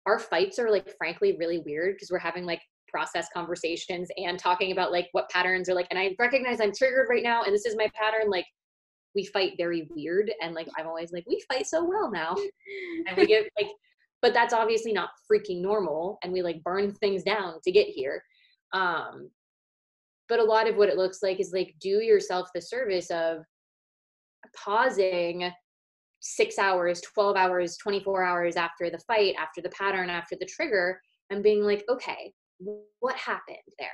our 0.06 0.18
fights 0.18 0.58
are 0.58 0.70
like 0.70 0.90
frankly 0.96 1.36
really 1.38 1.58
weird 1.58 1.96
because 1.96 2.10
we're 2.10 2.18
having 2.18 2.46
like 2.46 2.62
process 2.88 3.28
conversations 3.34 4.08
and 4.16 4.38
talking 4.38 4.72
about 4.72 4.90
like 4.90 5.08
what 5.12 5.28
patterns 5.28 5.68
are 5.68 5.74
like 5.74 5.88
and 5.90 5.98
I 5.98 6.16
recognize 6.18 6.62
I'm 6.62 6.72
triggered 6.74 7.08
right 7.10 7.22
now 7.22 7.42
and 7.42 7.52
this 7.52 7.66
is 7.66 7.76
my 7.76 7.90
pattern 7.94 8.30
like 8.30 8.46
we 9.14 9.24
fight 9.24 9.54
very 9.56 9.88
weird 9.90 10.30
and 10.42 10.54
like 10.54 10.68
I'm 10.76 10.86
always 10.86 11.12
like 11.12 11.24
we 11.26 11.42
fight 11.50 11.66
so 11.66 11.84
well 11.84 12.10
now. 12.10 12.34
And 13.08 13.16
we 13.16 13.26
get 13.26 13.48
like 13.58 13.70
but 14.20 14.34
that's 14.34 14.52
obviously 14.52 14.92
not 14.92 15.10
freaking 15.30 15.60
normal 15.60 16.18
and 16.22 16.32
we 16.32 16.42
like 16.42 16.62
burn 16.62 16.92
things 16.92 17.22
down 17.22 17.54
to 17.64 17.72
get 17.72 17.86
here. 17.86 18.22
Um 18.72 19.30
but 20.28 20.40
a 20.40 20.44
lot 20.44 20.68
of 20.68 20.76
what 20.76 20.90
it 20.90 20.96
looks 20.96 21.22
like 21.22 21.40
is 21.40 21.52
like 21.52 21.74
do 21.80 22.02
yourself 22.02 22.48
the 22.54 22.60
service 22.60 23.10
of 23.10 23.38
pausing 24.56 25.50
six 26.20 26.58
hours 26.58 27.00
12 27.14 27.36
hours 27.36 27.76
24 27.78 28.24
hours 28.24 28.56
after 28.56 28.90
the 28.90 28.98
fight 29.06 29.34
after 29.40 29.60
the 29.60 29.70
pattern 29.70 30.10
after 30.10 30.36
the 30.38 30.46
trigger 30.46 31.00
and 31.30 31.42
being 31.42 31.62
like 31.62 31.84
okay 31.88 32.32
what 33.00 33.14
happened 33.14 33.56
there? 33.78 33.88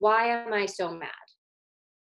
Why 0.00 0.26
am 0.26 0.52
i 0.52 0.66
so 0.66 0.92
mad 0.92 1.27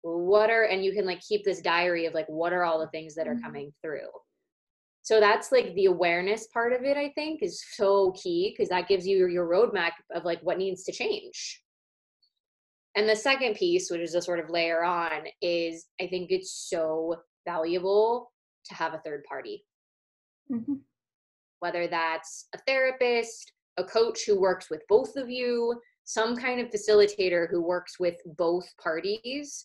what 0.03 0.51
are 0.51 0.65
and 0.65 0.85
you 0.85 0.93
can 0.93 1.07
like 1.07 1.21
keep 1.21 1.45
this 1.45 1.61
diary 1.61 2.07
of 2.07 2.15
like 2.15 2.27
what 2.29 2.53
are 2.53 2.65
all 2.65 2.79
the 2.79 2.89
things 2.89 3.15
that 3.15 3.27
are 3.27 3.35
mm-hmm. 3.35 3.45
coming 3.45 3.73
through 3.83 4.09
so 5.03 5.21
that's 5.21 5.51
like 5.51 5.75
the 5.75 5.87
awareness 5.87 6.47
part 6.49 6.73
of 6.73 6.85
it 6.85 6.97
i 6.97 7.11
think 7.15 7.43
is 7.43 7.63
so 7.73 8.13
key 8.13 8.55
because 8.55 8.69
that 8.69 8.89
gives 8.89 9.07
you 9.07 9.27
your 9.27 9.49
roadmap 9.49 9.93
of 10.15 10.25
like 10.25 10.41
what 10.43 10.59
needs 10.59 10.85
to 10.85 10.93
change 10.93 11.63
and 12.99 13.09
the 13.09 13.15
second 13.15 13.55
piece, 13.55 13.93
which 13.93 14.01
is 14.01 14.17
a 14.17 14.21
sort 14.21 14.41
of 14.41 14.51
layer 14.51 14.83
on, 14.83 15.23
is 15.41 15.87
I 16.01 16.09
think 16.09 16.33
it's 16.33 16.67
so 16.69 17.15
valuable 17.47 18.33
to 18.65 18.75
have 18.75 18.93
a 18.93 19.01
third 19.05 19.23
party. 19.23 19.65
Mm-hmm. 20.53 20.75
Whether 21.61 21.87
that's 21.87 22.49
a 22.57 22.59
therapist, 22.67 23.53
a 23.77 23.85
coach 23.85 24.25
who 24.27 24.41
works 24.41 24.69
with 24.69 24.83
both 24.89 25.15
of 25.15 25.31
you, 25.31 25.81
some 26.07 26.37
kind 26.37 26.61
of 26.61 26.73
facilitator 26.73 27.49
who 27.49 27.63
works 27.63 28.01
with 28.01 28.17
both 28.37 28.67
parties. 28.83 29.65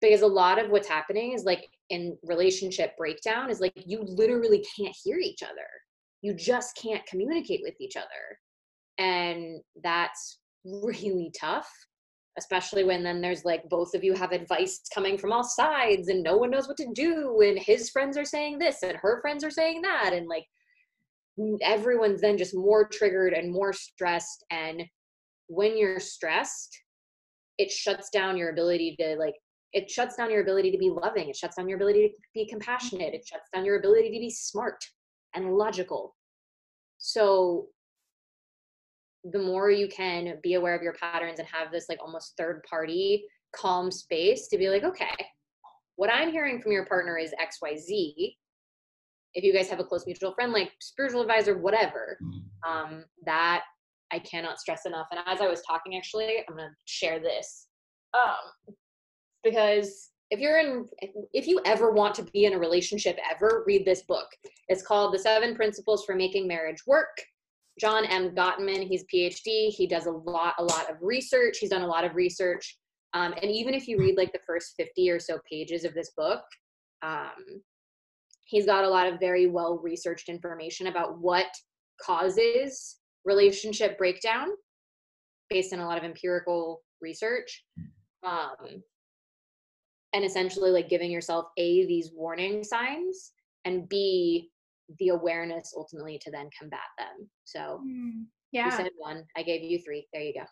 Because 0.00 0.22
a 0.22 0.26
lot 0.26 0.62
of 0.62 0.70
what's 0.70 0.88
happening 0.88 1.32
is 1.32 1.44
like 1.44 1.68
in 1.90 2.16
relationship 2.22 2.96
breakdown 2.96 3.50
is 3.50 3.60
like 3.60 3.72
you 3.76 4.02
literally 4.02 4.64
can't 4.76 4.94
hear 5.02 5.18
each 5.18 5.42
other. 5.42 5.66
You 6.22 6.34
just 6.34 6.76
can't 6.76 7.06
communicate 7.06 7.60
with 7.62 7.74
each 7.80 7.96
other. 7.96 8.38
And 8.98 9.60
that's 9.82 10.38
really 10.64 11.32
tough 11.38 11.70
especially 12.38 12.84
when 12.84 13.02
then 13.02 13.20
there's 13.20 13.44
like 13.44 13.68
both 13.68 13.94
of 13.94 14.04
you 14.04 14.12
have 14.12 14.32
advice 14.32 14.80
coming 14.94 15.16
from 15.16 15.32
all 15.32 15.44
sides 15.44 16.08
and 16.08 16.22
no 16.22 16.36
one 16.36 16.50
knows 16.50 16.68
what 16.68 16.76
to 16.76 16.92
do 16.94 17.40
and 17.40 17.58
his 17.58 17.90
friends 17.90 18.16
are 18.16 18.24
saying 18.24 18.58
this 18.58 18.82
and 18.82 18.96
her 18.96 19.20
friends 19.20 19.42
are 19.42 19.50
saying 19.50 19.80
that 19.82 20.10
and 20.12 20.28
like 20.28 20.44
everyone's 21.62 22.20
then 22.20 22.36
just 22.36 22.54
more 22.54 22.88
triggered 22.88 23.32
and 23.32 23.52
more 23.52 23.72
stressed 23.72 24.44
and 24.50 24.82
when 25.48 25.76
you're 25.76 26.00
stressed 26.00 26.76
it 27.58 27.70
shuts 27.70 28.10
down 28.10 28.36
your 28.36 28.50
ability 28.50 28.96
to 28.98 29.16
like 29.18 29.34
it 29.76 29.90
shuts 29.90 30.16
down 30.16 30.30
your 30.30 30.40
ability 30.40 30.70
to 30.70 30.78
be 30.78 30.88
loving. 30.88 31.28
It 31.28 31.36
shuts 31.36 31.56
down 31.56 31.68
your 31.68 31.76
ability 31.76 32.08
to 32.08 32.14
be 32.32 32.48
compassionate. 32.48 33.12
It 33.12 33.26
shuts 33.26 33.50
down 33.52 33.66
your 33.66 33.78
ability 33.78 34.10
to 34.10 34.18
be 34.18 34.30
smart 34.30 34.82
and 35.34 35.52
logical. 35.52 36.16
So 36.96 37.66
the 39.32 39.38
more 39.38 39.70
you 39.70 39.86
can 39.88 40.38
be 40.42 40.54
aware 40.54 40.74
of 40.74 40.82
your 40.82 40.94
patterns 40.94 41.38
and 41.38 41.46
have 41.46 41.70
this 41.70 41.90
like 41.90 41.98
almost 42.00 42.32
third 42.38 42.62
party 42.68 43.24
calm 43.54 43.90
space 43.90 44.48
to 44.48 44.56
be 44.56 44.68
like 44.68 44.84
okay 44.84 45.14
what 45.96 46.10
i'm 46.12 46.30
hearing 46.30 46.60
from 46.60 46.70
your 46.70 46.86
partner 46.86 47.16
is 47.18 47.32
xyz 47.40 48.36
if 49.34 49.42
you 49.42 49.52
guys 49.52 49.68
have 49.68 49.80
a 49.80 49.84
close 49.84 50.06
mutual 50.06 50.32
friend 50.34 50.52
like 50.52 50.70
spiritual 50.80 51.22
advisor 51.22 51.58
whatever 51.58 52.18
mm-hmm. 52.22 52.70
um, 52.70 53.04
that 53.24 53.62
i 54.12 54.18
cannot 54.20 54.60
stress 54.60 54.86
enough. 54.86 55.08
And 55.10 55.20
as 55.26 55.40
i 55.40 55.48
was 55.48 55.62
talking 55.62 55.96
actually 55.96 56.44
i'm 56.48 56.56
going 56.56 56.68
to 56.68 56.74
share 56.84 57.18
this. 57.18 57.66
Um, 58.14 58.74
because 59.46 60.10
if 60.30 60.40
you're 60.40 60.58
in 60.58 60.86
if 61.32 61.46
you 61.46 61.60
ever 61.64 61.92
want 61.92 62.14
to 62.16 62.24
be 62.24 62.46
in 62.46 62.54
a 62.54 62.58
relationship 62.58 63.16
ever 63.30 63.62
read 63.66 63.84
this 63.84 64.02
book. 64.02 64.26
It's 64.68 64.82
called 64.82 65.14
the 65.14 65.18
seven 65.20 65.54
principles 65.54 66.04
for 66.04 66.16
making 66.16 66.48
marriage 66.48 66.84
work. 66.86 67.16
John 67.80 68.04
m. 68.06 68.34
Gottman 68.34 68.88
he's 68.88 69.04
phd 69.14 69.44
he 69.44 69.86
does 69.86 70.06
a 70.06 70.10
lot 70.10 70.54
a 70.58 70.64
lot 70.64 70.90
of 70.90 70.96
research. 71.00 71.58
He's 71.58 71.70
done 71.70 71.82
a 71.82 71.86
lot 71.86 72.04
of 72.04 72.16
research. 72.16 72.76
Um, 73.14 73.34
and 73.40 73.50
even 73.50 73.72
if 73.72 73.86
you 73.86 73.98
read 73.98 74.16
like 74.16 74.32
the 74.32 74.40
first 74.46 74.74
50 74.76 75.10
or 75.10 75.20
so 75.20 75.38
pages 75.50 75.84
of 75.84 75.94
this 75.94 76.10
book 76.16 76.42
um, 77.02 77.62
he's 78.44 78.66
got 78.66 78.84
a 78.84 78.88
lot 78.88 79.06
of 79.06 79.20
very 79.20 79.46
well 79.46 79.78
researched 79.82 80.28
information 80.28 80.88
about 80.88 81.18
what 81.20 81.46
causes 82.02 82.96
relationship 83.24 83.96
breakdown 83.96 84.48
based 85.50 85.72
on 85.72 85.78
a 85.78 85.86
lot 85.86 85.98
of 85.98 86.04
empirical 86.04 86.82
research. 87.00 87.64
Um, 88.24 88.82
and 90.12 90.24
essentially 90.24 90.70
like 90.70 90.88
giving 90.88 91.10
yourself 91.10 91.46
a 91.58 91.86
these 91.86 92.10
warning 92.14 92.62
signs 92.64 93.32
and 93.64 93.88
b 93.88 94.50
the 94.98 95.08
awareness 95.08 95.74
ultimately 95.76 96.18
to 96.22 96.30
then 96.30 96.48
combat 96.56 96.80
them. 96.98 97.28
So 97.44 97.80
mm, 97.84 98.24
yeah. 98.52 98.66
you 98.66 98.70
said 98.70 98.90
one. 98.96 99.24
I 99.36 99.42
gave 99.42 99.62
you 99.62 99.80
three. 99.84 100.06
There 100.12 100.22
you 100.22 100.34
go. 100.34 100.46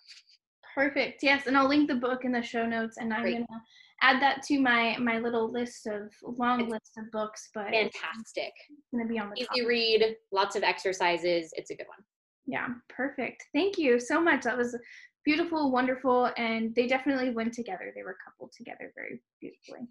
Perfect. 0.74 1.22
Yes 1.22 1.46
and 1.46 1.56
i'll 1.56 1.68
link 1.68 1.88
the 1.88 1.94
book 1.94 2.24
in 2.24 2.32
the 2.32 2.42
show 2.42 2.66
notes 2.66 2.96
and 2.98 3.14
i'm 3.14 3.22
Great. 3.22 3.34
gonna 3.34 3.62
add 4.02 4.20
that 4.20 4.42
to 4.42 4.58
my 4.58 4.96
my 4.98 5.18
little 5.18 5.50
list 5.50 5.86
of 5.86 6.12
long 6.22 6.62
it's 6.62 6.70
list 6.70 6.92
of 6.98 7.10
books 7.12 7.50
but 7.54 7.70
fantastic. 7.70 8.52
it's 8.68 8.90
gonna 8.92 9.06
be 9.06 9.18
on 9.18 9.30
the 9.30 9.36
easy 9.36 9.60
top. 9.60 9.68
read 9.68 10.16
lots 10.32 10.56
of 10.56 10.64
exercises. 10.64 11.52
It's 11.56 11.70
a 11.70 11.76
good 11.76 11.86
one. 11.86 12.04
Yeah 12.46 12.66
perfect. 12.88 13.44
Thank 13.54 13.78
you 13.78 14.00
so 14.00 14.20
much. 14.20 14.42
That 14.42 14.58
was 14.58 14.76
beautiful, 15.24 15.70
wonderful, 15.70 16.30
and 16.36 16.74
they 16.74 16.86
definitely 16.86 17.30
went 17.30 17.52
together. 17.52 17.92
They 17.94 18.02
were 18.02 18.16
coupled 18.24 18.52
together 18.56 18.92
very 18.94 19.20
beautifully. 19.40 19.88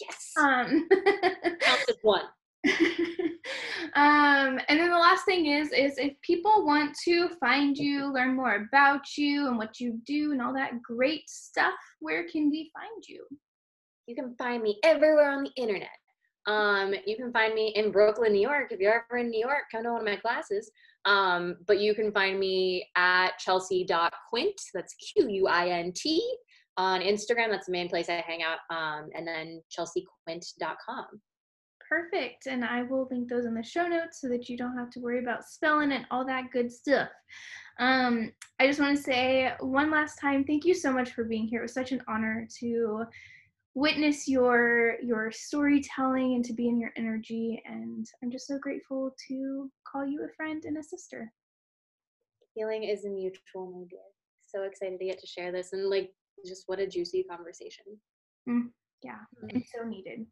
Yes. 0.00 0.32
Um, 0.38 0.88
Counts 1.60 1.86
as 1.88 1.96
one. 2.02 2.24
um, 3.94 4.60
and 4.68 4.80
then 4.80 4.90
the 4.90 4.98
last 4.98 5.24
thing 5.24 5.46
is, 5.46 5.72
is 5.72 5.98
if 5.98 6.20
people 6.22 6.64
want 6.66 6.96
to 7.04 7.28
find 7.40 7.76
you, 7.76 8.12
learn 8.12 8.34
more 8.36 8.66
about 8.68 9.02
you 9.16 9.48
and 9.48 9.56
what 9.56 9.80
you 9.80 10.00
do 10.06 10.32
and 10.32 10.42
all 10.42 10.52
that 10.54 10.82
great 10.82 11.28
stuff, 11.28 11.74
where 12.00 12.28
can 12.28 12.50
we 12.50 12.70
find 12.74 13.04
you? 13.08 13.24
You 14.06 14.14
can 14.14 14.34
find 14.36 14.62
me 14.62 14.78
everywhere 14.84 15.30
on 15.30 15.44
the 15.44 15.52
internet. 15.56 15.88
Um, 16.46 16.94
you 17.06 17.16
can 17.16 17.32
find 17.32 17.54
me 17.54 17.72
in 17.74 17.90
Brooklyn, 17.90 18.32
New 18.32 18.40
York. 18.40 18.70
If 18.70 18.78
you're 18.78 19.04
ever 19.10 19.18
in 19.18 19.30
New 19.30 19.40
York, 19.40 19.64
come 19.72 19.82
to 19.82 19.92
one 19.92 20.00
of 20.00 20.06
my 20.06 20.16
classes. 20.16 20.70
Um, 21.06 21.56
but 21.66 21.80
you 21.80 21.94
can 21.94 22.12
find 22.12 22.38
me 22.38 22.86
at 22.96 23.38
chelsea.quint. 23.38 24.60
That's 24.74 24.94
Q 24.94 25.28
U 25.28 25.46
I 25.46 25.68
N 25.68 25.92
T 25.94 26.36
on 26.76 27.00
Instagram. 27.00 27.50
That's 27.50 27.66
the 27.66 27.72
main 27.72 27.88
place 27.88 28.08
I 28.08 28.24
hang 28.26 28.42
out. 28.42 28.58
Um, 28.70 29.08
and 29.14 29.26
then 29.26 29.62
chelseaquint.com. 29.70 31.06
Perfect. 31.88 32.46
And 32.46 32.64
I 32.64 32.82
will 32.82 33.06
link 33.10 33.28
those 33.28 33.46
in 33.46 33.54
the 33.54 33.62
show 33.62 33.86
notes 33.86 34.20
so 34.20 34.28
that 34.28 34.48
you 34.48 34.56
don't 34.56 34.76
have 34.76 34.90
to 34.90 35.00
worry 35.00 35.20
about 35.20 35.44
spelling 35.44 35.92
and 35.92 36.04
all 36.10 36.26
that 36.26 36.50
good 36.52 36.70
stuff. 36.72 37.08
Um, 37.78 38.32
I 38.58 38.66
just 38.66 38.80
want 38.80 38.96
to 38.96 39.02
say 39.02 39.52
one 39.60 39.90
last 39.90 40.16
time, 40.20 40.44
thank 40.44 40.64
you 40.64 40.74
so 40.74 40.90
much 40.90 41.12
for 41.12 41.24
being 41.24 41.46
here. 41.46 41.60
It 41.60 41.64
was 41.64 41.74
such 41.74 41.92
an 41.92 42.02
honor 42.08 42.48
to 42.58 43.04
witness 43.76 44.26
your 44.26 44.94
your 45.02 45.30
storytelling 45.30 46.34
and 46.34 46.42
to 46.42 46.54
be 46.54 46.66
in 46.66 46.80
your 46.80 46.92
energy 46.96 47.62
and 47.66 48.06
i'm 48.22 48.30
just 48.30 48.46
so 48.46 48.58
grateful 48.58 49.14
to 49.28 49.70
call 49.86 50.04
you 50.04 50.24
a 50.24 50.34
friend 50.34 50.64
and 50.64 50.78
a 50.78 50.82
sister 50.82 51.30
healing 52.54 52.84
is 52.84 53.04
a 53.04 53.08
mutual 53.10 53.70
my 53.70 53.84
dear 53.90 54.00
so 54.46 54.62
excited 54.62 54.98
to 54.98 55.04
get 55.04 55.20
to 55.20 55.26
share 55.26 55.52
this 55.52 55.74
and 55.74 55.90
like 55.90 56.10
just 56.46 56.62
what 56.68 56.80
a 56.80 56.86
juicy 56.86 57.22
conversation 57.30 57.84
mm, 58.48 58.62
yeah 59.02 59.18
mm. 59.44 59.50
it's 59.54 59.70
so 59.70 59.86
needed 59.86 60.26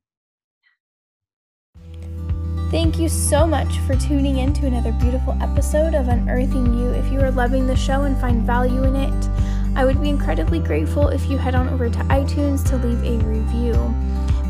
Thank 2.70 2.98
you 2.98 3.08
so 3.08 3.46
much 3.46 3.78
for 3.86 3.94
tuning 3.94 4.38
in 4.38 4.52
to 4.54 4.66
another 4.66 4.90
beautiful 4.90 5.38
episode 5.40 5.94
of 5.94 6.08
Unearthing 6.08 6.76
You. 6.76 6.88
If 6.88 7.12
you 7.12 7.20
are 7.20 7.30
loving 7.30 7.68
the 7.68 7.76
show 7.76 8.02
and 8.02 8.20
find 8.20 8.42
value 8.42 8.82
in 8.82 8.96
it, 8.96 9.28
I 9.76 9.84
would 9.84 10.00
be 10.00 10.08
incredibly 10.08 10.58
grateful 10.58 11.08
if 11.08 11.28
you 11.28 11.38
head 11.38 11.54
on 11.54 11.68
over 11.68 11.88
to 11.90 11.98
iTunes 12.04 12.64
to 12.68 12.76
leave 12.76 13.02
a 13.04 13.24
review. 13.24 13.94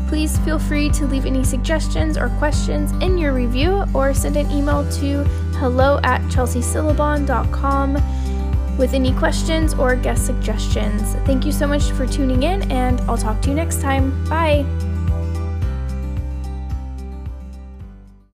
Please 0.07 0.37
feel 0.39 0.59
free 0.59 0.89
to 0.91 1.05
leave 1.07 1.25
any 1.25 1.43
suggestions 1.43 2.17
or 2.17 2.29
questions 2.37 2.91
in 3.03 3.17
your 3.17 3.33
review 3.33 3.85
or 3.93 4.13
send 4.13 4.37
an 4.37 4.49
email 4.51 4.89
to 4.99 5.23
hello 5.57 5.99
at 6.03 6.21
chelseasyllabon.com 6.23 7.93
with 8.77 8.93
any 8.93 9.13
questions 9.13 9.73
or 9.73 9.95
guest 9.95 10.25
suggestions. 10.25 11.15
Thank 11.25 11.45
you 11.45 11.51
so 11.51 11.65
much 11.65 11.91
for 11.91 12.05
tuning 12.05 12.43
in, 12.43 12.69
and 12.71 12.99
I'll 13.01 13.17
talk 13.17 13.41
to 13.43 13.49
you 13.49 13.55
next 13.55 13.81
time. 13.81 14.11
Bye. 14.25 14.65